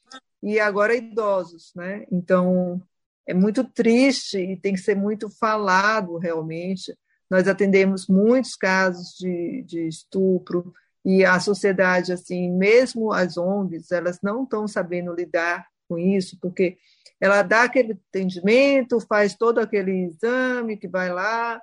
e 0.42 0.58
agora 0.58 0.94
idosos, 0.94 1.72
né? 1.74 2.04
Então, 2.10 2.82
é 3.26 3.34
muito 3.34 3.64
triste 3.64 4.38
e 4.38 4.56
tem 4.56 4.74
que 4.74 4.80
ser 4.80 4.96
muito 4.96 5.30
falado 5.30 6.18
realmente. 6.18 6.96
Nós 7.30 7.46
atendemos 7.46 8.06
muitos 8.08 8.56
casos 8.56 9.14
de, 9.18 9.62
de 9.62 9.86
estupro, 9.86 10.72
e 11.04 11.24
a 11.24 11.40
sociedade, 11.40 12.12
assim, 12.12 12.50
mesmo 12.50 13.12
as 13.12 13.36
ONGs, 13.36 13.90
elas 13.90 14.20
não 14.22 14.44
estão 14.44 14.68
sabendo 14.68 15.14
lidar 15.14 15.66
com 15.88 15.98
isso, 15.98 16.38
porque 16.40 16.78
ela 17.20 17.42
dá 17.42 17.64
aquele 17.64 17.98
atendimento, 18.08 19.00
faz 19.00 19.34
todo 19.34 19.58
aquele 19.58 20.06
exame 20.06 20.76
que 20.76 20.88
vai 20.88 21.12
lá, 21.12 21.60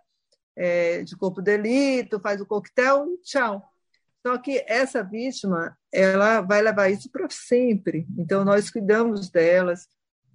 é, 0.55 1.03
de 1.03 1.15
corpo 1.15 1.41
de 1.41 1.51
delito, 1.57 2.19
faz 2.19 2.41
o 2.41 2.45
coquetel, 2.45 3.07
tchau. 3.23 3.63
Só 4.25 4.37
que 4.37 4.63
essa 4.67 5.01
vítima, 5.01 5.77
ela 5.91 6.41
vai 6.41 6.61
levar 6.61 6.89
isso 6.89 7.09
para 7.09 7.27
sempre. 7.29 8.05
Então, 8.17 8.43
nós 8.43 8.69
cuidamos 8.69 9.29
delas, 9.29 9.87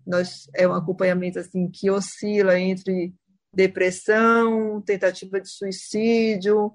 nós, 0.07 0.49
é 0.55 0.67
um 0.67 0.73
acompanhamento 0.73 1.39
assim 1.39 1.71
que 1.71 1.91
oscila 1.91 2.59
entre 2.59 3.15
depressão, 3.53 4.81
tentativa 4.81 5.41
de 5.41 5.49
suicídio, 5.49 6.73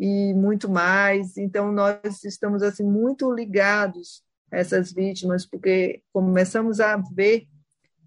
e 0.00 0.32
muito 0.32 0.66
mais. 0.66 1.36
Então 1.36 1.70
nós 1.70 2.24
estamos 2.24 2.62
assim 2.62 2.84
muito 2.84 3.30
ligados 3.30 4.24
a 4.50 4.56
essas 4.56 4.90
vítimas 4.90 5.44
porque 5.44 6.02
começamos 6.10 6.80
a 6.80 6.96
ver 6.96 7.46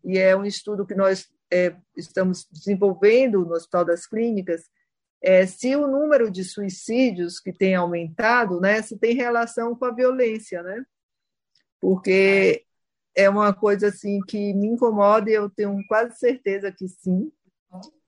e 0.03 0.17
é 0.17 0.35
um 0.35 0.43
estudo 0.43 0.85
que 0.87 0.95
nós 0.95 1.27
é, 1.51 1.75
estamos 1.95 2.47
desenvolvendo 2.51 3.45
no 3.45 3.53
Hospital 3.53 3.85
das 3.85 4.07
Clínicas 4.07 4.63
é, 5.21 5.45
se 5.45 5.73
o 5.75 5.87
número 5.87 6.29
de 6.29 6.43
suicídios 6.43 7.39
que 7.39 7.53
tem 7.53 7.75
aumentado, 7.75 8.59
né, 8.59 8.81
se 8.81 8.97
tem 8.97 9.15
relação 9.15 9.73
com 9.73 9.85
a 9.85 9.93
violência, 9.93 10.61
né? 10.61 10.83
Porque 11.79 12.65
é 13.15 13.29
uma 13.29 13.53
coisa 13.53 13.87
assim 13.87 14.19
que 14.27 14.53
me 14.53 14.67
incomoda 14.67 15.29
e 15.29 15.33
eu 15.33 15.49
tenho 15.49 15.77
quase 15.87 16.17
certeza 16.17 16.71
que 16.71 16.89
sim, 16.89 17.31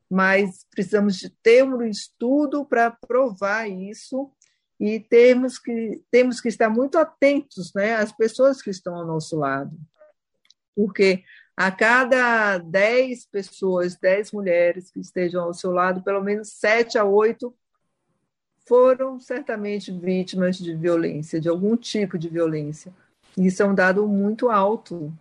mas 0.09 0.65
precisamos 0.69 1.17
de 1.17 1.29
ter 1.29 1.63
um 1.63 1.81
estudo 1.83 2.65
para 2.65 2.91
provar 2.91 3.69
isso 3.69 4.31
e 4.79 4.99
temos 4.99 5.57
que, 5.57 6.03
temos 6.11 6.41
que 6.41 6.49
estar 6.49 6.69
muito 6.69 6.97
atentos 6.97 7.73
né, 7.73 7.95
às 7.95 8.11
pessoas 8.11 8.61
que 8.61 8.69
estão 8.69 8.95
ao 8.95 9.05
nosso 9.05 9.37
lado. 9.37 9.71
Porque 10.75 11.23
a 11.55 11.71
cada 11.71 12.57
10 12.57 13.27
pessoas, 13.27 13.95
10 13.95 14.33
mulheres 14.33 14.91
que 14.91 14.99
estejam 14.99 15.43
ao 15.43 15.53
seu 15.53 15.71
lado, 15.71 16.03
pelo 16.03 16.21
menos 16.21 16.49
7 16.49 16.97
a 16.97 17.05
8 17.05 17.53
foram 18.67 19.19
certamente 19.19 19.91
vítimas 19.91 20.57
de 20.57 20.75
violência, 20.75 21.39
de 21.39 21.47
algum 21.47 21.77
tipo 21.77 22.17
de 22.17 22.27
violência. 22.27 22.93
Isso 23.37 23.61
é 23.61 23.65
um 23.65 23.75
dado 23.75 24.05
muito 24.07 24.49
alto 24.49 25.13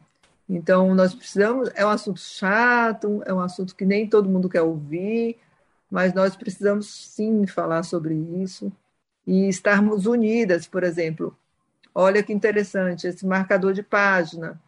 então, 0.49 0.95
nós 0.95 1.15
precisamos. 1.15 1.71
É 1.75 1.85
um 1.85 1.91
assunto 1.91 2.21
chato, 2.21 3.23
é 3.27 3.33
um 3.33 3.41
assunto 3.41 3.75
que 3.75 3.85
nem 3.85 4.09
todo 4.09 4.29
mundo 4.29 4.49
quer 4.49 4.63
ouvir, 4.63 5.39
mas 5.91 6.13
nós 6.13 6.37
precisamos 6.37 6.87
sim 6.89 7.47
falar 7.47 7.83
sobre 7.83 8.15
isso 8.15 8.73
e 9.27 9.49
estarmos 9.49 10.07
unidas, 10.07 10.67
por 10.67 10.85
exemplo. 10.85 11.37
Olha 11.95 12.23
que 12.23 12.33
interessante, 12.33 13.07
esse 13.07 13.27
marcador 13.27 13.73
de 13.73 13.83
página. 13.83 14.61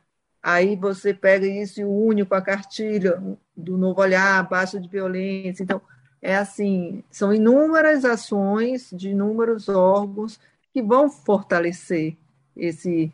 Aí 0.43 0.77
você 0.77 1.13
pega 1.13 1.47
isso 1.47 1.81
e 1.81 1.85
une 1.85 2.25
com 2.25 2.35
a 2.35 2.43
cartilha 2.43 3.21
do 3.57 3.77
novo 3.77 4.01
olhar, 4.01 4.49
baixa 4.49 4.81
de 4.81 4.89
violência. 4.89 5.63
Então, 5.63 5.81
é 6.23 6.37
assim: 6.37 7.03
são 7.11 7.35
inúmeras 7.35 8.05
ações 8.05 8.91
de 8.93 9.11
inúmeros 9.11 9.69
órgãos 9.69 10.41
que 10.73 10.83
vão 10.83 11.11
fortalecer 11.11 12.17
esse 12.57 13.13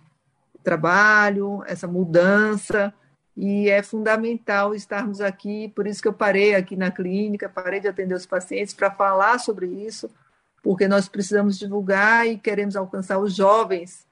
trabalho, 0.63 1.63
essa 1.67 1.87
mudança, 1.87 2.93
e 3.37 3.69
é 3.69 3.83
fundamental 3.83 4.75
estarmos 4.75 5.21
aqui, 5.21 5.73
por 5.75 5.87
isso 5.87 6.03
que 6.03 6.09
eu 6.09 6.13
parei 6.13 6.55
aqui 6.55 6.77
na 6.77 6.91
clínica, 6.91 7.49
parei 7.49 7.81
de 7.81 7.89
atender 7.89 8.15
os 8.15 8.27
pacientes 8.27 8.75
para 8.75 8.91
falar 8.91 9.39
sobre 9.39 9.67
isso, 9.67 10.11
porque 10.63 10.87
nós 10.87 11.09
precisamos 11.09 11.59
divulgar 11.59 12.27
e 12.27 12.39
queremos 12.39 12.77
alcançar 12.77 13.19
os 13.19 13.35
jovens. 13.35 14.07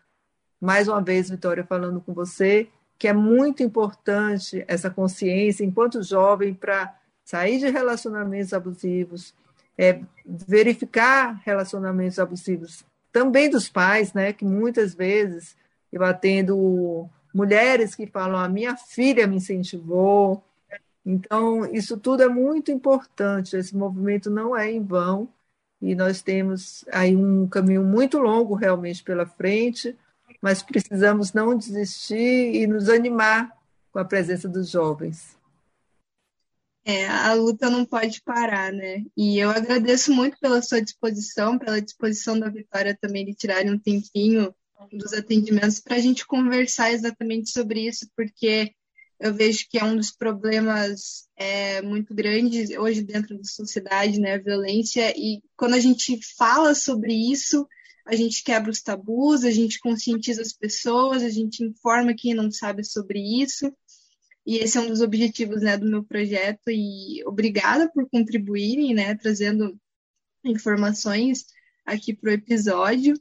Mais 0.60 0.88
uma 0.88 1.02
vez, 1.02 1.30
Vitória, 1.30 1.64
falando 1.64 2.00
com 2.00 2.12
você, 2.12 2.68
que 2.98 3.08
é 3.08 3.12
muito 3.12 3.62
importante 3.62 4.64
essa 4.66 4.90
consciência, 4.90 5.64
enquanto 5.64 6.02
jovem, 6.02 6.52
para 6.54 6.94
sair 7.24 7.58
de 7.58 7.70
relacionamentos 7.70 8.52
abusivos, 8.52 9.34
é, 9.78 10.00
verificar 10.26 11.40
relacionamentos 11.44 12.18
abusivos 12.18 12.84
também 13.12 13.48
dos 13.48 13.68
pais, 13.68 14.12
né, 14.12 14.32
que 14.32 14.44
muitas 14.44 14.94
vezes 14.94 15.56
eu 15.92 16.04
atendo 16.04 17.08
mulheres 17.34 17.94
que 17.94 18.06
falam: 18.06 18.38
a 18.38 18.48
minha 18.48 18.76
filha 18.76 19.26
me 19.26 19.36
incentivou. 19.36 20.42
Então, 21.04 21.64
isso 21.72 21.96
tudo 21.96 22.22
é 22.22 22.28
muito 22.28 22.70
importante. 22.70 23.56
Esse 23.56 23.76
movimento 23.76 24.30
não 24.30 24.56
é 24.56 24.70
em 24.70 24.82
vão 24.82 25.28
e 25.80 25.94
nós 25.94 26.20
temos 26.20 26.84
aí 26.92 27.16
um 27.16 27.48
caminho 27.48 27.82
muito 27.82 28.18
longo 28.18 28.54
realmente 28.54 29.02
pela 29.02 29.24
frente, 29.24 29.96
mas 30.40 30.62
precisamos 30.62 31.32
não 31.32 31.56
desistir 31.56 32.54
e 32.54 32.66
nos 32.66 32.88
animar 32.88 33.56
com 33.90 33.98
a 33.98 34.04
presença 34.04 34.48
dos 34.48 34.68
jovens. 34.68 35.38
É, 36.84 37.06
a 37.06 37.34
luta 37.34 37.68
não 37.68 37.84
pode 37.84 38.22
parar, 38.22 38.72
né? 38.72 39.04
E 39.16 39.38
eu 39.38 39.50
agradeço 39.50 40.12
muito 40.12 40.38
pela 40.38 40.62
sua 40.62 40.80
disposição, 40.80 41.58
pela 41.58 41.80
disposição 41.80 42.38
da 42.38 42.48
Vitória 42.48 42.96
também 42.98 43.24
de 43.24 43.34
tirarem 43.34 43.72
um 43.72 43.78
tempinho 43.78 44.54
dos 44.92 45.12
atendimentos 45.12 45.80
para 45.80 45.96
a 45.96 46.00
gente 46.00 46.26
conversar 46.26 46.92
exatamente 46.92 47.50
sobre 47.50 47.86
isso, 47.86 48.08
porque 48.16 48.72
eu 49.18 49.34
vejo 49.34 49.66
que 49.68 49.78
é 49.78 49.84
um 49.84 49.96
dos 49.96 50.10
problemas 50.10 51.28
é, 51.36 51.82
muito 51.82 52.14
grandes 52.14 52.70
hoje 52.70 53.02
dentro 53.02 53.36
da 53.36 53.44
sociedade, 53.44 54.18
né, 54.18 54.34
a 54.34 54.42
violência, 54.42 55.12
e 55.16 55.42
quando 55.56 55.74
a 55.74 55.80
gente 55.80 56.18
fala 56.36 56.74
sobre 56.74 57.12
isso, 57.12 57.66
a 58.06 58.16
gente 58.16 58.42
quebra 58.42 58.70
os 58.70 58.80
tabus, 58.80 59.44
a 59.44 59.50
gente 59.50 59.78
conscientiza 59.78 60.40
as 60.40 60.54
pessoas, 60.54 61.22
a 61.22 61.28
gente 61.28 61.62
informa 61.62 62.14
quem 62.14 62.32
não 62.32 62.50
sabe 62.50 62.82
sobre 62.82 63.20
isso, 63.20 63.70
e 64.46 64.56
esse 64.56 64.78
é 64.78 64.80
um 64.80 64.88
dos 64.88 65.02
objetivos, 65.02 65.60
né, 65.60 65.76
do 65.76 65.86
meu 65.86 66.02
projeto, 66.02 66.70
e 66.70 67.22
obrigada 67.26 67.90
por 67.92 68.08
contribuírem, 68.08 68.94
né, 68.94 69.14
trazendo 69.14 69.78
informações 70.42 71.44
aqui 71.84 72.14
para 72.14 72.30
o 72.30 72.32
episódio. 72.32 73.14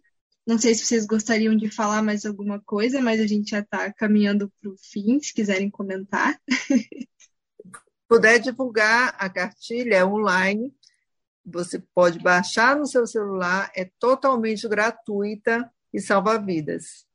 Não 0.50 0.58
sei 0.58 0.74
se 0.74 0.84
vocês 0.84 1.06
gostariam 1.06 1.56
de 1.56 1.70
falar 1.70 2.02
mais 2.02 2.26
alguma 2.26 2.60
coisa, 2.60 3.00
mas 3.00 3.22
a 3.22 3.28
gente 3.28 3.52
já 3.52 3.60
está 3.60 3.94
caminhando 3.94 4.52
para 4.60 4.72
o 4.72 4.76
fim, 4.80 5.20
se 5.20 5.32
quiserem 5.32 5.70
comentar. 5.70 6.42
Puder 8.10 8.40
divulgar 8.40 9.16
a 9.20 9.30
cartilha 9.30 10.08
online, 10.08 10.74
você 11.46 11.78
pode 11.94 12.18
baixar 12.18 12.76
no 12.76 12.88
seu 12.88 13.06
celular, 13.06 13.72
é 13.76 13.92
totalmente 14.00 14.68
gratuita 14.68 15.72
e 15.94 16.02
salva 16.02 16.40
vidas. 16.40 17.06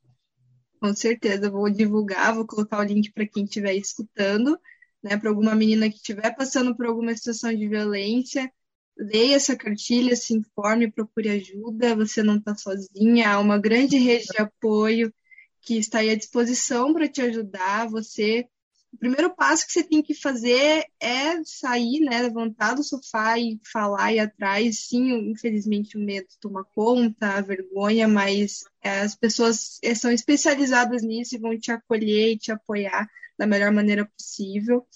Com 0.80 0.94
certeza, 0.94 1.50
vou 1.50 1.68
divulgar, 1.68 2.36
vou 2.36 2.46
colocar 2.46 2.78
o 2.78 2.84
link 2.84 3.12
para 3.12 3.26
quem 3.26 3.42
estiver 3.42 3.74
escutando, 3.74 4.56
né, 5.02 5.16
para 5.16 5.28
alguma 5.28 5.56
menina 5.56 5.90
que 5.90 5.96
estiver 5.96 6.32
passando 6.36 6.76
por 6.76 6.86
alguma 6.86 7.12
situação 7.16 7.52
de 7.52 7.66
violência, 7.66 8.48
leia 8.96 9.36
essa 9.36 9.56
cartilha, 9.56 10.14
se 10.16 10.34
informe, 10.34 10.90
procure 10.90 11.28
ajuda, 11.28 11.96
você 11.96 12.22
não 12.22 12.36
está 12.36 12.54
sozinha, 12.54 13.30
há 13.30 13.40
uma 13.40 13.58
grande 13.58 13.96
rede 13.96 14.26
de 14.26 14.38
apoio 14.38 15.12
que 15.60 15.78
está 15.78 15.98
aí 15.98 16.10
à 16.10 16.16
disposição 16.16 16.92
para 16.92 17.08
te 17.08 17.22
ajudar. 17.22 17.88
Você, 17.88 18.46
o 18.92 18.98
primeiro 18.98 19.34
passo 19.34 19.66
que 19.66 19.72
você 19.72 19.82
tem 19.82 20.02
que 20.02 20.14
fazer 20.14 20.84
é 21.00 21.42
sair, 21.44 22.00
né, 22.00 22.22
levantar 22.22 22.74
do 22.74 22.84
sofá 22.84 23.38
e 23.38 23.58
falar 23.72 24.12
e 24.12 24.16
ir 24.16 24.20
atrás. 24.20 24.86
Sim, 24.86 25.30
infelizmente 25.30 25.96
o 25.96 26.00
medo 26.00 26.28
toma 26.40 26.64
conta, 26.74 27.38
a 27.38 27.40
vergonha, 27.40 28.06
mas 28.06 28.64
as 28.82 29.16
pessoas 29.16 29.78
é, 29.82 29.94
são 29.94 30.10
especializadas 30.12 31.02
nisso 31.02 31.34
e 31.34 31.38
vão 31.38 31.58
te 31.58 31.72
acolher 31.72 32.32
e 32.32 32.38
te 32.38 32.52
apoiar 32.52 33.08
da 33.38 33.46
melhor 33.46 33.72
maneira 33.72 34.04
possível. 34.04 34.86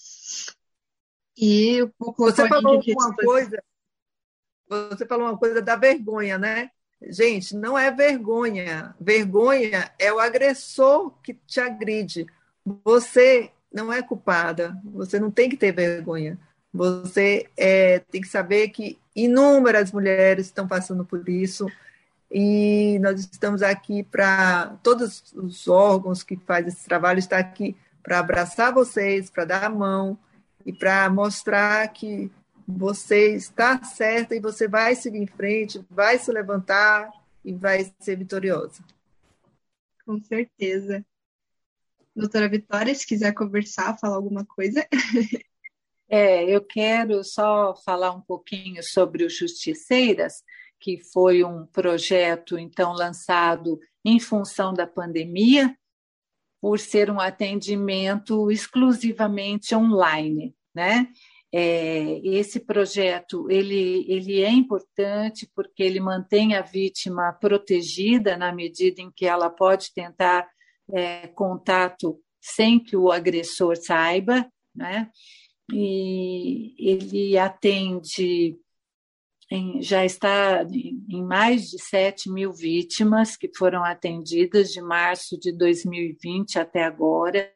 E 1.35 1.81
eu 1.81 1.91
vou 1.97 2.13
colocar 2.13 2.43
Você 2.43 2.49
falou 2.49 2.81
uma 2.85 3.15
coisa 3.15 3.63
você 4.69 5.05
falou 5.05 5.27
uma 5.27 5.37
coisa 5.37 5.61
da 5.61 5.75
vergonha, 5.75 6.37
né? 6.37 6.69
Gente, 7.01 7.55
não 7.55 7.77
é 7.77 7.91
vergonha. 7.91 8.95
Vergonha 8.99 9.91
é 9.97 10.11
o 10.13 10.19
agressor 10.19 11.11
que 11.23 11.33
te 11.33 11.59
agride. 11.59 12.27
Você 12.83 13.51
não 13.73 13.91
é 13.91 14.01
culpada. 14.01 14.77
Você 14.85 15.19
não 15.19 15.31
tem 15.31 15.49
que 15.49 15.57
ter 15.57 15.71
vergonha. 15.71 16.37
Você 16.73 17.49
é, 17.57 17.99
tem 17.99 18.21
que 18.21 18.27
saber 18.27 18.69
que 18.69 18.99
inúmeras 19.15 19.91
mulheres 19.91 20.47
estão 20.47 20.67
passando 20.67 21.03
por 21.03 21.27
isso 21.27 21.67
e 22.31 22.99
nós 22.99 23.19
estamos 23.19 23.63
aqui 23.63 24.03
para 24.03 24.77
todos 24.83 25.33
os 25.33 25.67
órgãos 25.67 26.21
que 26.21 26.37
fazem 26.37 26.67
esse 26.67 26.85
trabalho 26.85 27.17
está 27.17 27.39
aqui 27.39 27.75
para 28.03 28.19
abraçar 28.19 28.71
vocês, 28.71 29.29
para 29.29 29.45
dar 29.45 29.63
a 29.63 29.69
mão 29.69 30.17
e 30.65 30.71
para 30.71 31.09
mostrar 31.09 31.87
que 31.87 32.31
você 32.77 33.35
está 33.35 33.83
certa 33.83 34.35
e 34.35 34.39
você 34.39 34.67
vai 34.67 34.95
seguir 34.95 35.17
em 35.17 35.27
frente, 35.27 35.83
vai 35.89 36.19
se 36.19 36.31
levantar 36.31 37.11
e 37.43 37.53
vai 37.53 37.91
ser 37.99 38.17
vitoriosa. 38.17 38.83
Com 40.05 40.21
certeza. 40.23 41.05
Doutora 42.15 42.47
Vitória, 42.49 42.93
se 42.93 43.07
quiser 43.07 43.33
conversar, 43.33 43.97
falar 43.97 44.15
alguma 44.15 44.45
coisa. 44.45 44.85
É, 46.11 46.43
eu 46.43 46.65
quero 46.65 47.23
só 47.23 47.75
falar 47.85 48.09
um 48.09 48.21
pouquinho 48.21 48.81
sobre 48.81 49.23
o 49.23 49.29
Justiceiras, 49.29 50.43
que 50.79 50.97
foi 50.97 51.43
um 51.43 51.67
projeto 51.67 52.57
então 52.57 52.93
lançado 52.93 53.79
em 54.03 54.19
função 54.19 54.73
da 54.73 54.87
pandemia, 54.87 55.77
por 56.59 56.79
ser 56.79 57.11
um 57.11 57.19
atendimento 57.19 58.49
exclusivamente 58.49 59.75
online, 59.75 60.55
né? 60.73 61.07
É, 61.51 62.19
esse 62.23 62.59
projeto 62.59 63.49
ele, 63.49 64.05
ele 64.07 64.41
é 64.41 64.51
importante 64.51 65.49
porque 65.55 65.81
ele 65.81 65.99
mantém 65.99 66.55
a 66.55 66.61
vítima 66.61 67.33
protegida 67.33 68.37
na 68.37 68.53
medida 68.53 69.01
em 69.01 69.11
que 69.11 69.25
ela 69.25 69.49
pode 69.49 69.91
tentar 69.91 70.47
é, 70.93 71.27
contato 71.29 72.21
sem 72.39 72.79
que 72.79 72.95
o 72.95 73.11
agressor 73.11 73.75
saiba, 73.77 74.47
né? 74.75 75.09
E 75.71 76.73
ele 76.77 77.37
atende 77.37 78.57
em, 79.51 79.81
já 79.81 80.05
está 80.05 80.63
em 81.09 81.23
mais 81.23 81.69
de 81.69 81.79
7 81.79 82.29
mil 82.31 82.53
vítimas 82.53 83.35
que 83.35 83.49
foram 83.55 83.83
atendidas 83.83 84.69
de 84.69 84.81
março 84.81 85.39
de 85.39 85.51
2020 85.51 86.59
até 86.59 86.83
agora. 86.83 87.51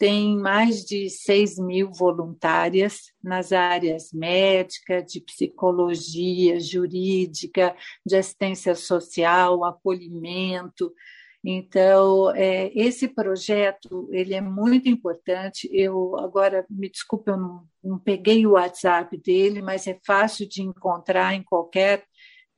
Tem 0.00 0.34
mais 0.34 0.82
de 0.82 1.10
6 1.10 1.58
mil 1.58 1.92
voluntárias 1.92 3.12
nas 3.22 3.52
áreas 3.52 4.14
médica, 4.14 5.02
de 5.02 5.20
psicologia, 5.20 6.58
jurídica, 6.58 7.76
de 8.06 8.16
assistência 8.16 8.74
social, 8.74 9.62
acolhimento. 9.62 10.90
Então, 11.44 12.34
é, 12.34 12.72
esse 12.74 13.08
projeto 13.08 14.08
ele 14.10 14.32
é 14.32 14.40
muito 14.40 14.88
importante. 14.88 15.68
Eu 15.70 16.18
agora 16.18 16.64
me 16.70 16.88
desculpe, 16.88 17.30
eu 17.30 17.36
não, 17.36 17.62
não 17.84 17.98
peguei 17.98 18.46
o 18.46 18.52
WhatsApp 18.52 19.14
dele, 19.18 19.60
mas 19.60 19.86
é 19.86 20.00
fácil 20.06 20.48
de 20.48 20.62
encontrar 20.62 21.34
em 21.34 21.42
qualquer 21.42 22.06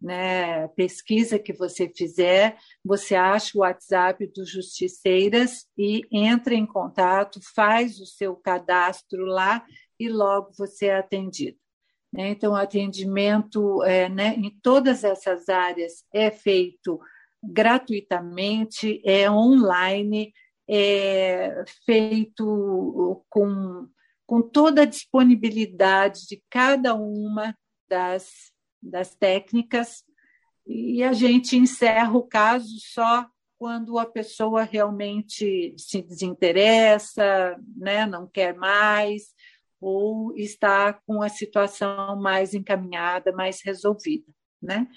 né, 0.02 0.66
pesquisa 0.68 1.38
que 1.38 1.52
você 1.52 1.88
fizer, 1.88 2.56
você 2.84 3.14
acha 3.14 3.56
o 3.56 3.60
WhatsApp 3.60 4.26
do 4.26 4.44
Justiceiras 4.44 5.66
e 5.78 6.02
entra 6.10 6.54
em 6.54 6.66
contato, 6.66 7.40
faz 7.54 8.00
o 8.00 8.06
seu 8.06 8.34
cadastro 8.34 9.24
lá 9.24 9.64
e 9.98 10.08
logo 10.08 10.50
você 10.58 10.86
é 10.86 10.98
atendido. 10.98 11.56
Né? 12.12 12.30
Então, 12.30 12.52
o 12.52 12.56
atendimento 12.56 13.82
é, 13.84 14.08
né, 14.08 14.34
em 14.36 14.50
todas 14.62 15.04
essas 15.04 15.48
áreas 15.48 16.04
é 16.12 16.30
feito 16.30 17.00
gratuitamente, 17.42 19.00
é 19.04 19.30
online, 19.30 20.32
é 20.68 21.64
feito 21.84 23.24
com, 23.28 23.88
com 24.26 24.42
toda 24.42 24.82
a 24.82 24.86
disponibilidade 24.86 26.26
de 26.26 26.42
cada 26.50 26.94
uma 26.94 27.56
das, 27.88 28.51
das 28.82 29.14
técnicas, 29.14 30.04
e 30.66 31.02
a 31.02 31.12
gente 31.12 31.56
encerra 31.56 32.16
o 32.16 32.22
caso 32.22 32.78
só 32.80 33.26
quando 33.58 33.98
a 33.98 34.06
pessoa 34.06 34.64
realmente 34.64 35.74
se 35.76 36.02
desinteressa, 36.02 37.56
né, 37.76 38.06
não 38.06 38.26
quer 38.26 38.56
mais, 38.56 39.34
ou 39.80 40.34
está 40.36 40.92
com 40.92 41.22
a 41.22 41.28
situação 41.28 42.16
mais 42.20 42.54
encaminhada, 42.54 43.32
mais 43.32 43.60
resolvida. 43.64 44.26
Né? 44.60 44.88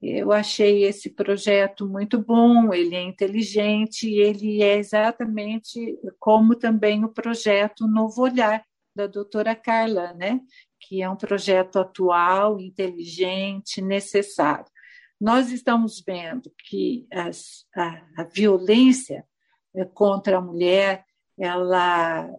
Eu 0.00 0.30
achei 0.30 0.84
esse 0.84 1.10
projeto 1.10 1.88
muito 1.88 2.20
bom, 2.20 2.72
ele 2.72 2.94
é 2.94 3.02
inteligente, 3.02 4.08
ele 4.08 4.62
é 4.62 4.76
exatamente 4.76 5.98
como 6.18 6.54
também 6.54 7.04
o 7.04 7.12
projeto 7.12 7.88
Novo 7.88 8.22
Olhar, 8.22 8.64
da 8.94 9.06
doutora 9.06 9.54
Carla, 9.54 10.14
né? 10.14 10.40
Que 10.86 11.02
é 11.02 11.08
um 11.08 11.16
projeto 11.16 11.78
atual, 11.78 12.60
inteligente, 12.60 13.80
necessário. 13.80 14.66
Nós 15.20 15.50
estamos 15.50 16.02
vendo 16.06 16.52
que 16.68 17.06
as, 17.12 17.66
a, 17.74 18.02
a 18.18 18.24
violência 18.24 19.24
eh, 19.74 19.84
contra 19.86 20.38
a 20.38 20.42
mulher 20.42 21.04
ela 21.38 22.30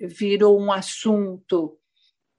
virou 0.00 0.58
um 0.58 0.72
assunto 0.72 1.78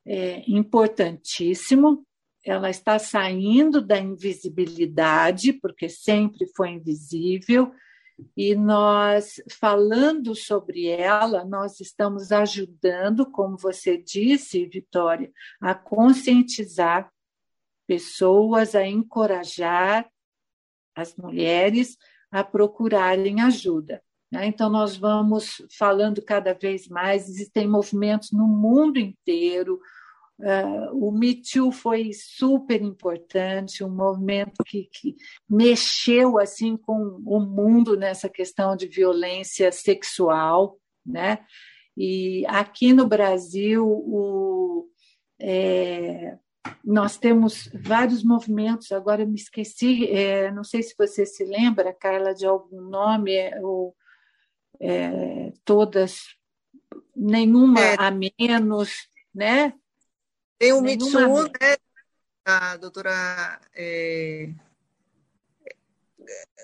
é, 0.06 0.44
importantíssimo 0.48 2.06
ela 2.44 2.70
está 2.70 3.00
saindo 3.00 3.82
da 3.82 3.98
invisibilidade, 3.98 5.54
porque 5.54 5.88
sempre 5.88 6.46
foi 6.56 6.72
invisível, 6.72 7.72
e 8.36 8.56
nós, 8.56 9.42
falando 9.60 10.36
sobre 10.36 10.88
ela, 10.88 11.44
nós 11.44 11.80
estamos 11.80 12.32
ajudando, 12.32 13.30
como 13.30 13.58
você 13.58 13.98
disse, 13.98 14.66
Vitória, 14.66 15.32
a 15.60 15.74
conscientizar 15.74 17.12
pessoas, 17.88 18.76
a 18.76 18.86
encorajar 18.86 20.10
as 20.96 21.16
mulheres 21.16 21.98
a 22.32 22.44
procurarem 22.44 23.42
ajuda. 23.42 24.02
Né? 24.32 24.48
Então, 24.48 24.70
nós 24.70 24.98
vamos 24.98 25.62
falando 25.78 26.22
cada 26.22 26.54
vez 26.54 26.88
mais, 26.88 27.30
existem 27.30 27.68
movimentos 27.68 28.32
no 28.32 28.48
mundo 28.48 28.98
inteiro, 28.98 29.80
Uh, 30.40 31.08
o 31.08 31.12
Me 31.12 31.36
Too 31.36 31.72
foi 31.72 32.12
super 32.12 32.82
importante, 32.82 33.84
um 33.84 33.90
movimento 33.90 34.64
que, 34.66 34.90
que, 34.92 35.16
mexeu 35.48 36.40
assim 36.40 36.76
com 36.76 37.22
o 37.26 37.40
mundo 37.40 37.96
nessa 37.96 38.28
questão 38.28 38.76
de 38.76 38.88
violência 38.88 39.72
sexual, 39.72 40.80
né? 41.06 41.40
E 41.96 42.44
aqui 42.48 42.92
no 42.92 43.08
Brasil, 43.08 43.86
o, 43.88 44.90
é, 45.40 46.38
nós 46.84 47.18
temos 47.18 47.70
vários 47.74 48.24
movimentos, 48.24 48.92
agora 48.92 49.22
eu 49.22 49.28
me 49.28 49.36
esqueci, 49.36 50.08
é, 50.08 50.52
não 50.52 50.64
sei 50.64 50.82
se 50.82 50.96
você 50.98 51.26
se 51.26 51.46
lembra, 51.46 51.94
Carla, 51.94 52.34
de 52.34 52.46
algum 52.46 52.82
nome, 52.82 53.34
é, 53.34 53.60
ou, 53.62 53.96
é, 54.80 55.54
todas, 55.64 56.22
nenhuma 57.16 57.80
é. 57.80 57.96
a 58.00 58.12
menos, 58.12 59.08
né? 59.34 59.74
Tem 60.64 60.72
o 60.72 60.80
Mitsu, 60.80 61.20
né? 61.20 61.76
A 62.46 62.78
doutora 62.78 63.60
é, 63.76 64.48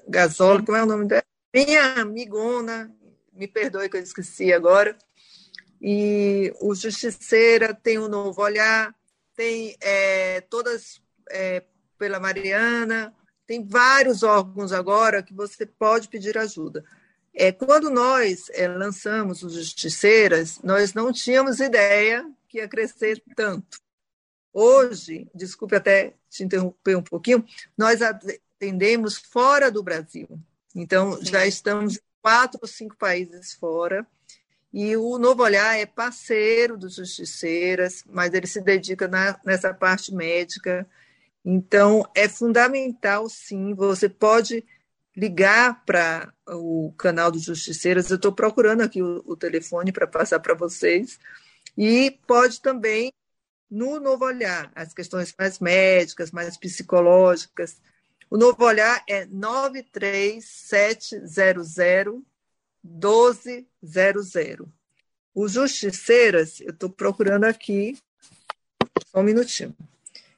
Gasol, 0.08 0.64
como 0.64 0.78
é 0.78 0.84
o 0.84 0.86
nome 0.86 1.06
dela? 1.06 1.26
Minha 1.54 1.96
amigona, 1.96 2.96
me 3.34 3.46
perdoe 3.46 3.90
que 3.90 3.98
eu 3.98 4.02
esqueci 4.02 4.54
agora. 4.54 4.98
E 5.82 6.54
o 6.62 6.74
Justiceira 6.74 7.74
tem 7.74 7.98
o 7.98 8.08
Novo 8.08 8.42
Olhar, 8.42 8.96
tem 9.36 9.76
é, 9.82 10.40
todas 10.50 11.02
é, 11.30 11.66
pela 11.98 12.22
Mariana, 12.22 13.14
tem 13.46 13.68
vários 13.68 14.24
órgãos 14.24 14.72
agora 14.72 15.22
que 15.22 15.34
você 15.34 15.66
pode 15.66 16.08
pedir 16.08 16.38
ajuda. 16.38 16.86
É, 17.34 17.52
quando 17.52 17.90
nós 17.90 18.50
é, 18.52 18.66
lançamos 18.66 19.44
os 19.44 19.56
Justiceiras, 19.56 20.62
nós 20.64 20.94
não 20.94 21.12
tínhamos 21.12 21.60
ideia 21.60 22.26
que 22.48 22.60
ia 22.60 22.68
crescer 22.70 23.22
tanto. 23.36 23.89
Hoje, 24.62 25.26
desculpe 25.34 25.74
até 25.74 26.16
te 26.30 26.44
interromper 26.44 26.98
um 26.98 27.02
pouquinho, 27.02 27.46
nós 27.78 28.02
atendemos 28.02 29.16
fora 29.16 29.72
do 29.72 29.82
Brasil. 29.82 30.28
Então, 30.76 31.18
já 31.22 31.48
estamos 31.48 31.96
em 31.96 32.02
quatro 32.22 32.60
ou 32.62 32.68
cinco 32.68 32.98
países 32.98 33.54
fora. 33.54 34.06
E 34.74 34.98
o 34.98 35.18
Novo 35.18 35.44
Olhar 35.44 35.80
é 35.80 35.86
parceiro 35.86 36.78
dos 36.78 36.96
Justiceiras, 36.96 38.04
mas 38.06 38.34
ele 38.34 38.48
se 38.48 38.60
dedica 38.60 39.08
na, 39.08 39.40
nessa 39.46 39.74
parte 39.74 40.14
médica. 40.14 40.86
Então, 41.46 42.06
é 42.14 42.28
fundamental, 42.28 43.30
sim. 43.30 43.74
Você 43.74 44.10
pode 44.10 44.66
ligar 45.16 45.86
para 45.86 46.34
o 46.50 46.94
canal 46.98 47.32
dos 47.32 47.44
Justiceiras. 47.44 48.10
Eu 48.10 48.18
estou 48.18 48.34
procurando 48.34 48.82
aqui 48.82 49.02
o, 49.02 49.24
o 49.26 49.38
telefone 49.38 49.94
para 49.94 50.06
passar 50.06 50.42
para 50.42 50.54
vocês. 50.54 51.18
E 51.78 52.20
pode 52.28 52.60
também, 52.60 53.14
no 53.70 54.00
Novo 54.00 54.26
Olhar, 54.26 54.72
as 54.76 54.94
questões 54.94 55.34
mais 55.38 55.60
médicas, 55.60 56.32
mais 56.32 56.56
psicológicas. 56.58 57.78
O 58.30 58.38
Novo 58.38 58.64
Olhar 58.64 59.04
é 59.08 59.26
93700 59.26 62.24
1200. 62.84 64.34
Os 65.34 65.54
justiceiras, 65.54 66.60
eu 66.62 66.70
estou 66.72 66.90
procurando 66.90 67.46
aqui, 67.46 67.98
só 69.08 69.20
um 69.20 69.24
minutinho. 69.24 69.76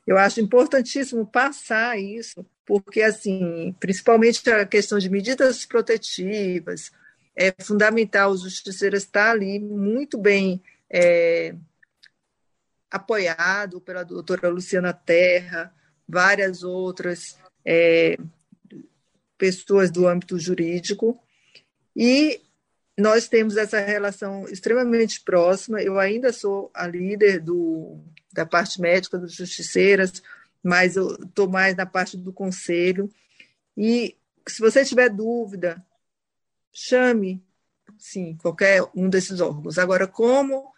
Eu 0.06 0.18
acho 0.18 0.42
importantíssimo 0.42 1.26
passar 1.26 1.98
isso, 1.98 2.46
porque, 2.66 3.02
assim, 3.02 3.74
principalmente 3.80 4.48
a 4.50 4.66
questão 4.66 5.00
de 5.00 5.10
medidas 5.10 5.66
protetivas, 5.66 6.92
é 7.36 7.54
fundamental 7.64 8.32
os 8.32 8.42
justiceiros 8.42 9.04
estar 9.04 9.32
ali 9.32 9.60
muito 9.60 10.18
bem 10.18 10.62
é, 10.90 11.56
apoiado 12.92 13.80
pela 13.80 14.04
doutora 14.04 14.50
Luciana 14.50 14.92
Terra, 14.92 15.74
várias 16.08 16.62
outras 16.62 17.38
é, 17.66 18.18
pessoas 19.38 19.90
do 19.90 20.08
âmbito 20.08 20.38
jurídico, 20.38 21.18
e 21.96 22.42
nós 22.98 23.28
temos 23.28 23.58
essa 23.58 23.80
relação 23.80 24.46
extremamente 24.48 25.22
próxima. 25.22 25.82
Eu 25.82 26.00
ainda 26.00 26.32
sou 26.32 26.70
a 26.74 26.86
líder 26.86 27.40
do, 27.40 28.00
da 28.32 28.46
parte 28.46 28.80
médica 28.80 29.18
dos 29.18 29.34
justiceiras, 29.34 30.22
mas 30.62 30.96
eu 30.96 31.16
estou 31.16 31.50
mais 31.50 31.76
na 31.76 31.86
parte 31.86 32.18
do 32.18 32.32
conselho. 32.32 33.10
E 33.76 34.16
se 34.48 34.60
você 34.60 34.86
tiver 34.86 35.10
dúvida, 35.10 35.84
chame, 36.72 37.44
sim, 37.98 38.38
qualquer 38.42 38.84
um 38.96 39.10
desses 39.10 39.40
órgãos. 39.40 39.78
Agora, 39.78 40.08
como 40.08 40.72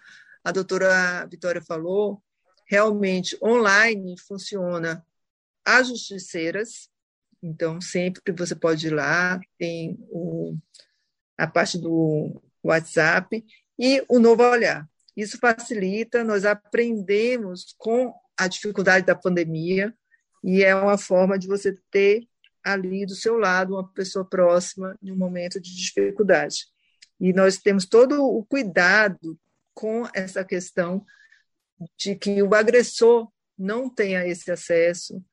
a 0.44 0.52
doutora 0.52 1.26
Vitória 1.26 1.62
falou, 1.62 2.22
realmente 2.68 3.38
online 3.42 4.16
funciona 4.20 5.06
as 5.66 5.88
justiceiras, 5.88 6.90
então 7.42 7.80
sempre 7.80 8.22
você 8.38 8.56
pode 8.56 8.88
ir 8.88 8.94
lá, 8.94 9.40
tem 9.58 9.98
o 10.10 10.58
a 11.38 11.48
parte 11.48 11.78
do 11.78 12.42
WhatsApp 12.64 13.44
e 13.78 14.04
o 14.08 14.20
novo 14.20 14.44
olhar. 14.44 14.88
Isso 15.16 15.38
facilita, 15.40 16.24
nós 16.24 16.46
aprendemos 16.46 17.76
com 17.78 18.14
a 18.38 18.48
dificuldade 18.48 19.06
da 19.06 19.16
pandemia 19.16 19.94
e 20.44 20.64
é 20.64 20.76
uma 20.76 20.98
forma 20.98 21.38
de 21.38 21.48
você 21.48 21.78
ter 21.92 22.28
ali 22.64 23.06
do 23.06 23.16
seu 23.16 23.38
lado 23.38 23.74
uma 23.74 23.88
pessoa 23.94 24.26
próxima 24.26 24.98
em 25.02 25.12
um 25.12 25.18
momento 25.18 25.60
de 25.60 25.76
dificuldade. 25.76 26.66
E 27.20 27.34
nós 27.34 27.58
temos 27.58 27.86
todo 27.86 28.24
o 28.24 28.44
cuidado 28.46 29.38
com 29.74 30.08
essa 30.14 30.44
questão 30.44 31.06
de 31.98 32.16
que 32.16 32.42
o 32.42 32.54
agressor 32.54 33.32
não 33.58 33.90
tenha 33.90 34.26
esse 34.28 34.52
acesso. 34.52 35.24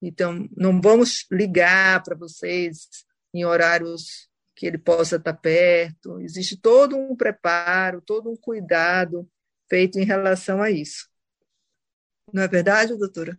Então, 0.00 0.48
não 0.56 0.80
vamos 0.80 1.26
ligar 1.30 2.02
para 2.02 2.16
vocês 2.16 2.88
em 3.34 3.44
horários 3.44 4.28
que 4.54 4.66
ele 4.66 4.78
possa 4.78 5.16
estar 5.16 5.34
perto. 5.34 6.20
Existe 6.20 6.56
todo 6.56 6.96
um 6.96 7.16
preparo, 7.16 8.02
todo 8.02 8.30
um 8.30 8.36
cuidado 8.36 9.28
feito 9.68 9.98
em 9.98 10.04
relação 10.04 10.62
a 10.62 10.70
isso. 10.70 11.08
Não 12.32 12.42
é 12.42 12.48
verdade, 12.48 12.96
doutora? 12.96 13.36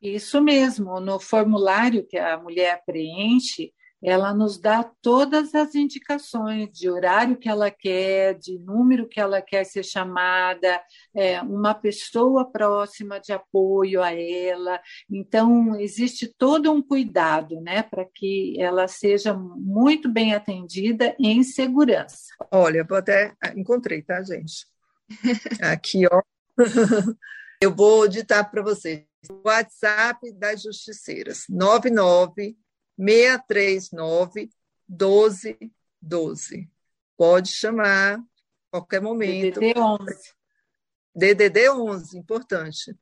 Isso 0.00 0.42
mesmo. 0.42 1.00
No 1.00 1.20
formulário 1.20 2.06
que 2.06 2.18
a 2.18 2.36
mulher 2.36 2.82
preenche, 2.84 3.72
ela 4.02 4.34
nos 4.34 4.58
dá 4.58 4.82
todas 5.00 5.54
as 5.54 5.74
indicações 5.74 6.70
de 6.72 6.90
horário 6.90 7.36
que 7.36 7.48
ela 7.48 7.70
quer, 7.70 8.34
de 8.38 8.58
número 8.58 9.08
que 9.08 9.20
ela 9.20 9.40
quer 9.40 9.64
ser 9.64 9.84
chamada, 9.84 10.82
é, 11.14 11.40
uma 11.42 11.72
pessoa 11.74 12.50
próxima 12.50 13.20
de 13.20 13.32
apoio 13.32 14.02
a 14.02 14.12
ela. 14.12 14.80
Então, 15.10 15.78
existe 15.78 16.26
todo 16.26 16.72
um 16.72 16.82
cuidado 16.82 17.60
né, 17.60 17.82
para 17.82 18.04
que 18.04 18.60
ela 18.60 18.88
seja 18.88 19.32
muito 19.34 20.10
bem 20.10 20.34
atendida 20.34 21.14
em 21.18 21.42
segurança. 21.42 22.34
Olha, 22.50 22.84
vou 22.84 22.98
até. 22.98 23.32
Ah, 23.40 23.52
encontrei, 23.56 24.02
tá, 24.02 24.22
gente? 24.22 24.66
Aqui, 25.62 26.06
ó. 26.10 26.22
Eu 27.62 27.72
vou 27.72 28.08
ditar 28.08 28.50
para 28.50 28.60
vocês. 28.60 29.04
WhatsApp 29.44 30.32
das 30.32 30.62
Justiceiras, 30.62 31.44
99 31.48 32.56
639 33.02 34.50
1212. 34.88 36.70
Pode 37.16 37.48
chamar 37.48 38.18
a 38.18 38.24
qualquer 38.70 39.00
momento. 39.00 39.60
DDD 39.60 39.78
11. 39.78 40.34
DDD 41.14 41.70
11, 41.70 42.18
importante. 42.18 42.96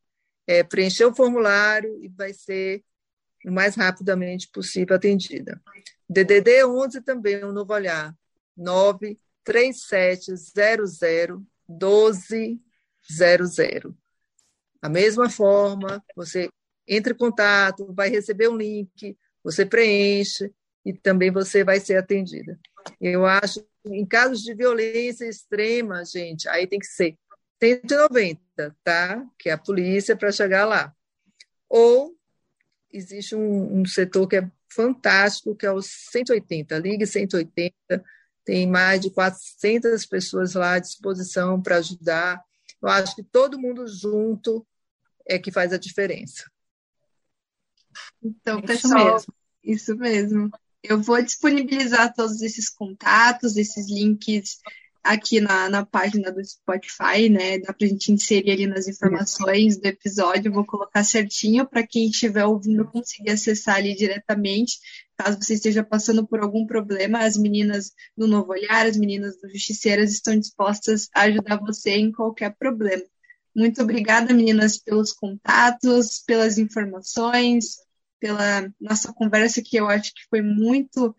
É, 0.47 0.63
preencher 0.65 1.05
o 1.05 1.15
formulário 1.15 2.03
e 2.03 2.09
vai 2.09 2.33
ser 2.33 2.83
o 3.45 3.53
mais 3.53 3.75
rapidamente 3.75 4.49
possível 4.49 4.97
atendida. 4.97 5.63
DDD 6.09 6.65
11 6.65 7.03
também, 7.03 7.45
um 7.45 7.53
novo 7.53 7.71
olhar. 7.73 8.17
93700 8.57 11.41
1200. 11.69 13.95
Da 14.83 14.89
mesma 14.89 15.31
forma, 15.31 16.03
você 16.17 16.49
entra 16.87 17.13
em 17.13 17.17
contato, 17.17 17.93
vai 17.93 18.09
receber 18.09 18.49
um 18.49 18.57
link, 18.57 19.15
você 19.43 19.65
preenche 19.65 20.53
e 20.85 20.93
também 20.93 21.31
você 21.31 21.65
vai 21.65 21.81
ser 21.81 21.97
atendida. 21.97 22.59
Eu 23.01 23.27
acho, 23.27 23.65
em 23.87 24.07
casos 24.07 24.43
de 24.43 24.55
violência 24.55 25.27
extrema, 25.27 26.05
gente, 26.05 26.49
aí 26.49 26.67
tem 26.67 26.79
que 26.79 26.87
ser 26.87 27.17
190, 27.63 28.41
tá? 28.83 29.25
Que 29.39 29.51
é 29.51 29.53
a 29.53 29.59
polícia 29.59 30.17
para 30.17 30.33
chegar 30.33 30.65
lá. 30.65 30.95
Ou 31.69 32.17
existe 32.93 33.35
um, 33.35 33.81
um, 33.81 33.85
setor 33.85 34.27
que 34.27 34.37
é 34.37 34.51
fantástico, 34.73 35.55
que 35.55 35.67
é 35.67 35.71
o 35.71 35.83
180, 35.83 36.79
Ligue 36.79 37.07
180, 37.07 37.75
tem 38.45 38.67
mais 38.67 39.01
de 39.01 39.11
400 39.11 40.07
pessoas 40.07 40.55
lá 40.55 40.75
à 40.75 40.79
disposição 40.79 41.61
para 41.63 41.77
ajudar. 41.77 42.43
Eu 42.83 42.89
acho 42.89 43.15
que 43.15 43.23
todo 43.23 43.61
mundo 43.61 43.87
junto 43.87 44.67
é 45.27 45.39
que 45.39 45.53
faz 45.53 45.73
a 45.73 45.79
diferença. 45.79 46.51
Então, 48.23 48.61
pessoal, 48.61 49.17
isso 49.17 49.27
mesmo. 49.27 49.35
isso 49.65 49.97
mesmo. 49.97 50.51
Eu 50.83 51.01
vou 51.01 51.23
disponibilizar 51.23 52.15
todos 52.15 52.41
esses 52.41 52.69
contatos, 52.69 53.57
esses 53.57 53.91
links 53.91 54.59
aqui 55.03 55.41
na, 55.41 55.69
na 55.69 55.85
página 55.85 56.31
do 56.31 56.45
Spotify, 56.45 57.29
né? 57.31 57.59
Dá 57.59 57.73
para 57.73 57.87
a 57.87 57.89
gente 57.89 58.13
inserir 58.13 58.51
ali 58.51 58.67
nas 58.67 58.87
informações 58.87 59.79
do 59.79 59.87
episódio. 59.87 60.53
vou 60.53 60.65
colocar 60.65 61.05
certinho 61.05 61.67
para 61.67 61.87
quem 61.87 62.09
estiver 62.09 62.45
ouvindo 62.45 62.87
conseguir 62.87 63.31
acessar 63.31 63.77
ali 63.77 63.95
diretamente. 63.95 64.79
Caso 65.17 65.39
você 65.39 65.55
esteja 65.55 65.85
passando 65.85 66.27
por 66.27 66.41
algum 66.41 66.67
problema, 66.67 67.21
as 67.21 67.37
meninas 67.37 67.93
do 68.17 68.27
Novo 68.27 68.53
Olhar, 68.53 68.87
as 68.87 68.97
meninas 68.97 69.39
do 69.41 69.49
Justiceiras 69.51 70.13
estão 70.13 70.39
dispostas 70.39 71.09
a 71.15 71.23
ajudar 71.23 71.61
você 71.61 71.91
em 71.91 72.13
qualquer 72.13 72.55
problema. 72.57 73.05
Muito 73.55 73.83
obrigada, 73.83 74.33
meninas, 74.33 74.79
pelos 74.79 75.13
contatos, 75.13 76.23
pelas 76.27 76.59
informações, 76.59 77.77
pela 78.19 78.71
nossa 78.81 79.13
conversa, 79.13 79.63
que 79.63 79.77
eu 79.77 79.89
acho 79.89 80.15
que 80.15 80.23
foi 80.29 80.43
muito 80.43 81.15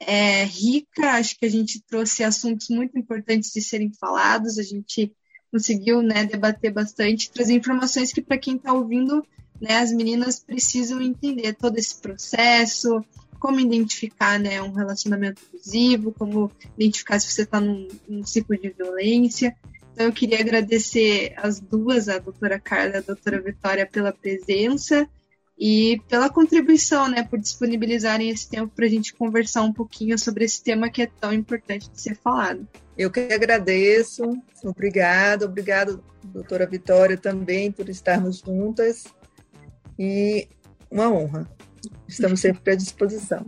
é, 0.00 0.44
rica. 0.44 1.12
Acho 1.12 1.38
que 1.38 1.46
a 1.46 1.50
gente 1.50 1.82
trouxe 1.86 2.24
assuntos 2.24 2.68
muito 2.68 2.98
importantes 2.98 3.52
de 3.52 3.62
serem 3.62 3.92
falados. 3.92 4.58
A 4.58 4.62
gente 4.62 5.14
conseguiu 5.50 6.02
né, 6.02 6.24
debater 6.24 6.72
bastante, 6.72 7.30
trazer 7.30 7.54
informações 7.54 8.12
que, 8.12 8.20
para 8.20 8.38
quem 8.38 8.56
está 8.56 8.72
ouvindo, 8.72 9.24
né, 9.60 9.78
as 9.78 9.92
meninas 9.92 10.40
precisam 10.40 11.00
entender 11.00 11.54
todo 11.54 11.78
esse 11.78 11.96
processo, 12.00 13.02
como 13.38 13.60
identificar 13.60 14.38
né, 14.38 14.60
um 14.60 14.72
relacionamento 14.72 15.42
abusivo, 15.48 16.12
como 16.12 16.50
identificar 16.76 17.20
se 17.20 17.30
você 17.30 17.42
está 17.42 17.60
num, 17.60 17.86
num, 18.08 18.24
ciclo 18.24 18.58
de 18.58 18.70
violência. 18.70 19.56
Então, 19.96 20.08
eu 20.08 20.12
queria 20.12 20.40
agradecer 20.40 21.32
as 21.38 21.58
duas, 21.58 22.06
a 22.06 22.18
doutora 22.18 22.60
Carla 22.60 22.96
e 22.96 22.98
a 22.98 23.00
doutora 23.00 23.40
Vitória, 23.40 23.86
pela 23.86 24.12
presença 24.12 25.08
e 25.58 26.02
pela 26.06 26.28
contribuição, 26.28 27.08
né, 27.08 27.22
por 27.22 27.38
disponibilizarem 27.38 28.28
esse 28.28 28.46
tempo 28.46 28.70
para 28.76 28.84
a 28.84 28.90
gente 28.90 29.14
conversar 29.14 29.62
um 29.62 29.72
pouquinho 29.72 30.18
sobre 30.18 30.44
esse 30.44 30.62
tema 30.62 30.90
que 30.90 31.00
é 31.00 31.06
tão 31.06 31.32
importante 31.32 31.88
de 31.88 31.98
ser 31.98 32.14
falado. 32.14 32.68
Eu 32.94 33.10
que 33.10 33.20
agradeço, 33.20 34.22
obrigado, 34.62 35.46
obrigado, 35.46 36.04
doutora 36.24 36.66
Vitória, 36.66 37.16
também 37.16 37.72
por 37.72 37.88
estarmos 37.88 38.40
juntas 38.40 39.04
e 39.98 40.46
uma 40.90 41.10
honra. 41.10 41.48
Estamos 42.06 42.40
sempre 42.40 42.74
à 42.74 42.76
disposição. 42.76 43.46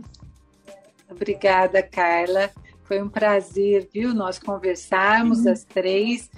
Obrigada, 1.07 1.83
Carla. 1.83 2.49
Foi 2.89 3.01
um 3.01 3.07
prazer, 3.07 3.87
viu, 3.93 4.13
nós 4.13 4.37
conversarmos 4.37 5.45
uhum. 5.45 5.51
as 5.53 5.63
três. 5.63 6.29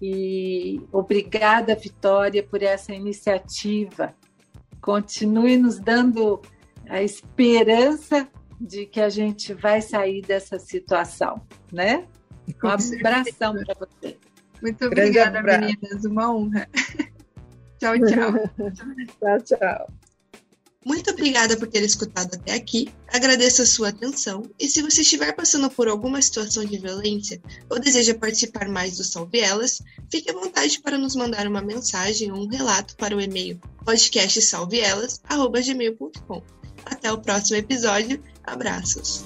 E 0.00 0.80
obrigada, 0.90 1.74
Vitória, 1.74 2.42
por 2.42 2.62
essa 2.62 2.94
iniciativa 2.94 4.14
continue 4.86 5.56
nos 5.56 5.80
dando 5.80 6.40
a 6.88 7.02
esperança 7.02 8.28
de 8.60 8.86
que 8.86 9.00
a 9.00 9.08
gente 9.08 9.52
vai 9.52 9.82
sair 9.82 10.22
dessa 10.22 10.60
situação, 10.60 11.42
né? 11.72 12.06
Um 12.62 12.68
abração 12.68 13.52
para 13.52 13.74
você. 13.74 14.16
Muito 14.62 14.86
obrigada, 14.86 15.42
meninas. 15.42 16.04
Uma 16.04 16.32
honra. 16.32 16.68
tchau, 17.80 17.94
tchau. 17.98 18.32
tchau, 19.18 19.58
tchau. 19.58 20.05
Muito 20.86 21.10
obrigada 21.10 21.56
por 21.56 21.66
ter 21.66 21.82
escutado 21.82 22.36
até 22.36 22.52
aqui. 22.52 22.88
Agradeço 23.08 23.60
a 23.60 23.66
sua 23.66 23.88
atenção 23.88 24.48
e 24.56 24.68
se 24.68 24.80
você 24.80 25.00
estiver 25.00 25.32
passando 25.32 25.68
por 25.68 25.88
alguma 25.88 26.22
situação 26.22 26.64
de 26.64 26.78
violência 26.78 27.42
ou 27.68 27.80
deseja 27.80 28.14
participar 28.14 28.68
mais 28.68 28.96
do 28.96 29.02
Salve 29.02 29.40
Elas, 29.40 29.82
fique 30.08 30.30
à 30.30 30.32
vontade 30.32 30.80
para 30.80 30.96
nos 30.96 31.16
mandar 31.16 31.48
uma 31.48 31.60
mensagem 31.60 32.30
ou 32.30 32.38
um 32.38 32.46
relato 32.46 32.94
para 32.94 33.16
o 33.16 33.20
e-mail 33.20 33.60
podcastsalveelas@gmail.com. 33.84 36.42
Até 36.84 37.10
o 37.10 37.18
próximo 37.18 37.56
episódio. 37.56 38.22
Abraços. 38.44 39.24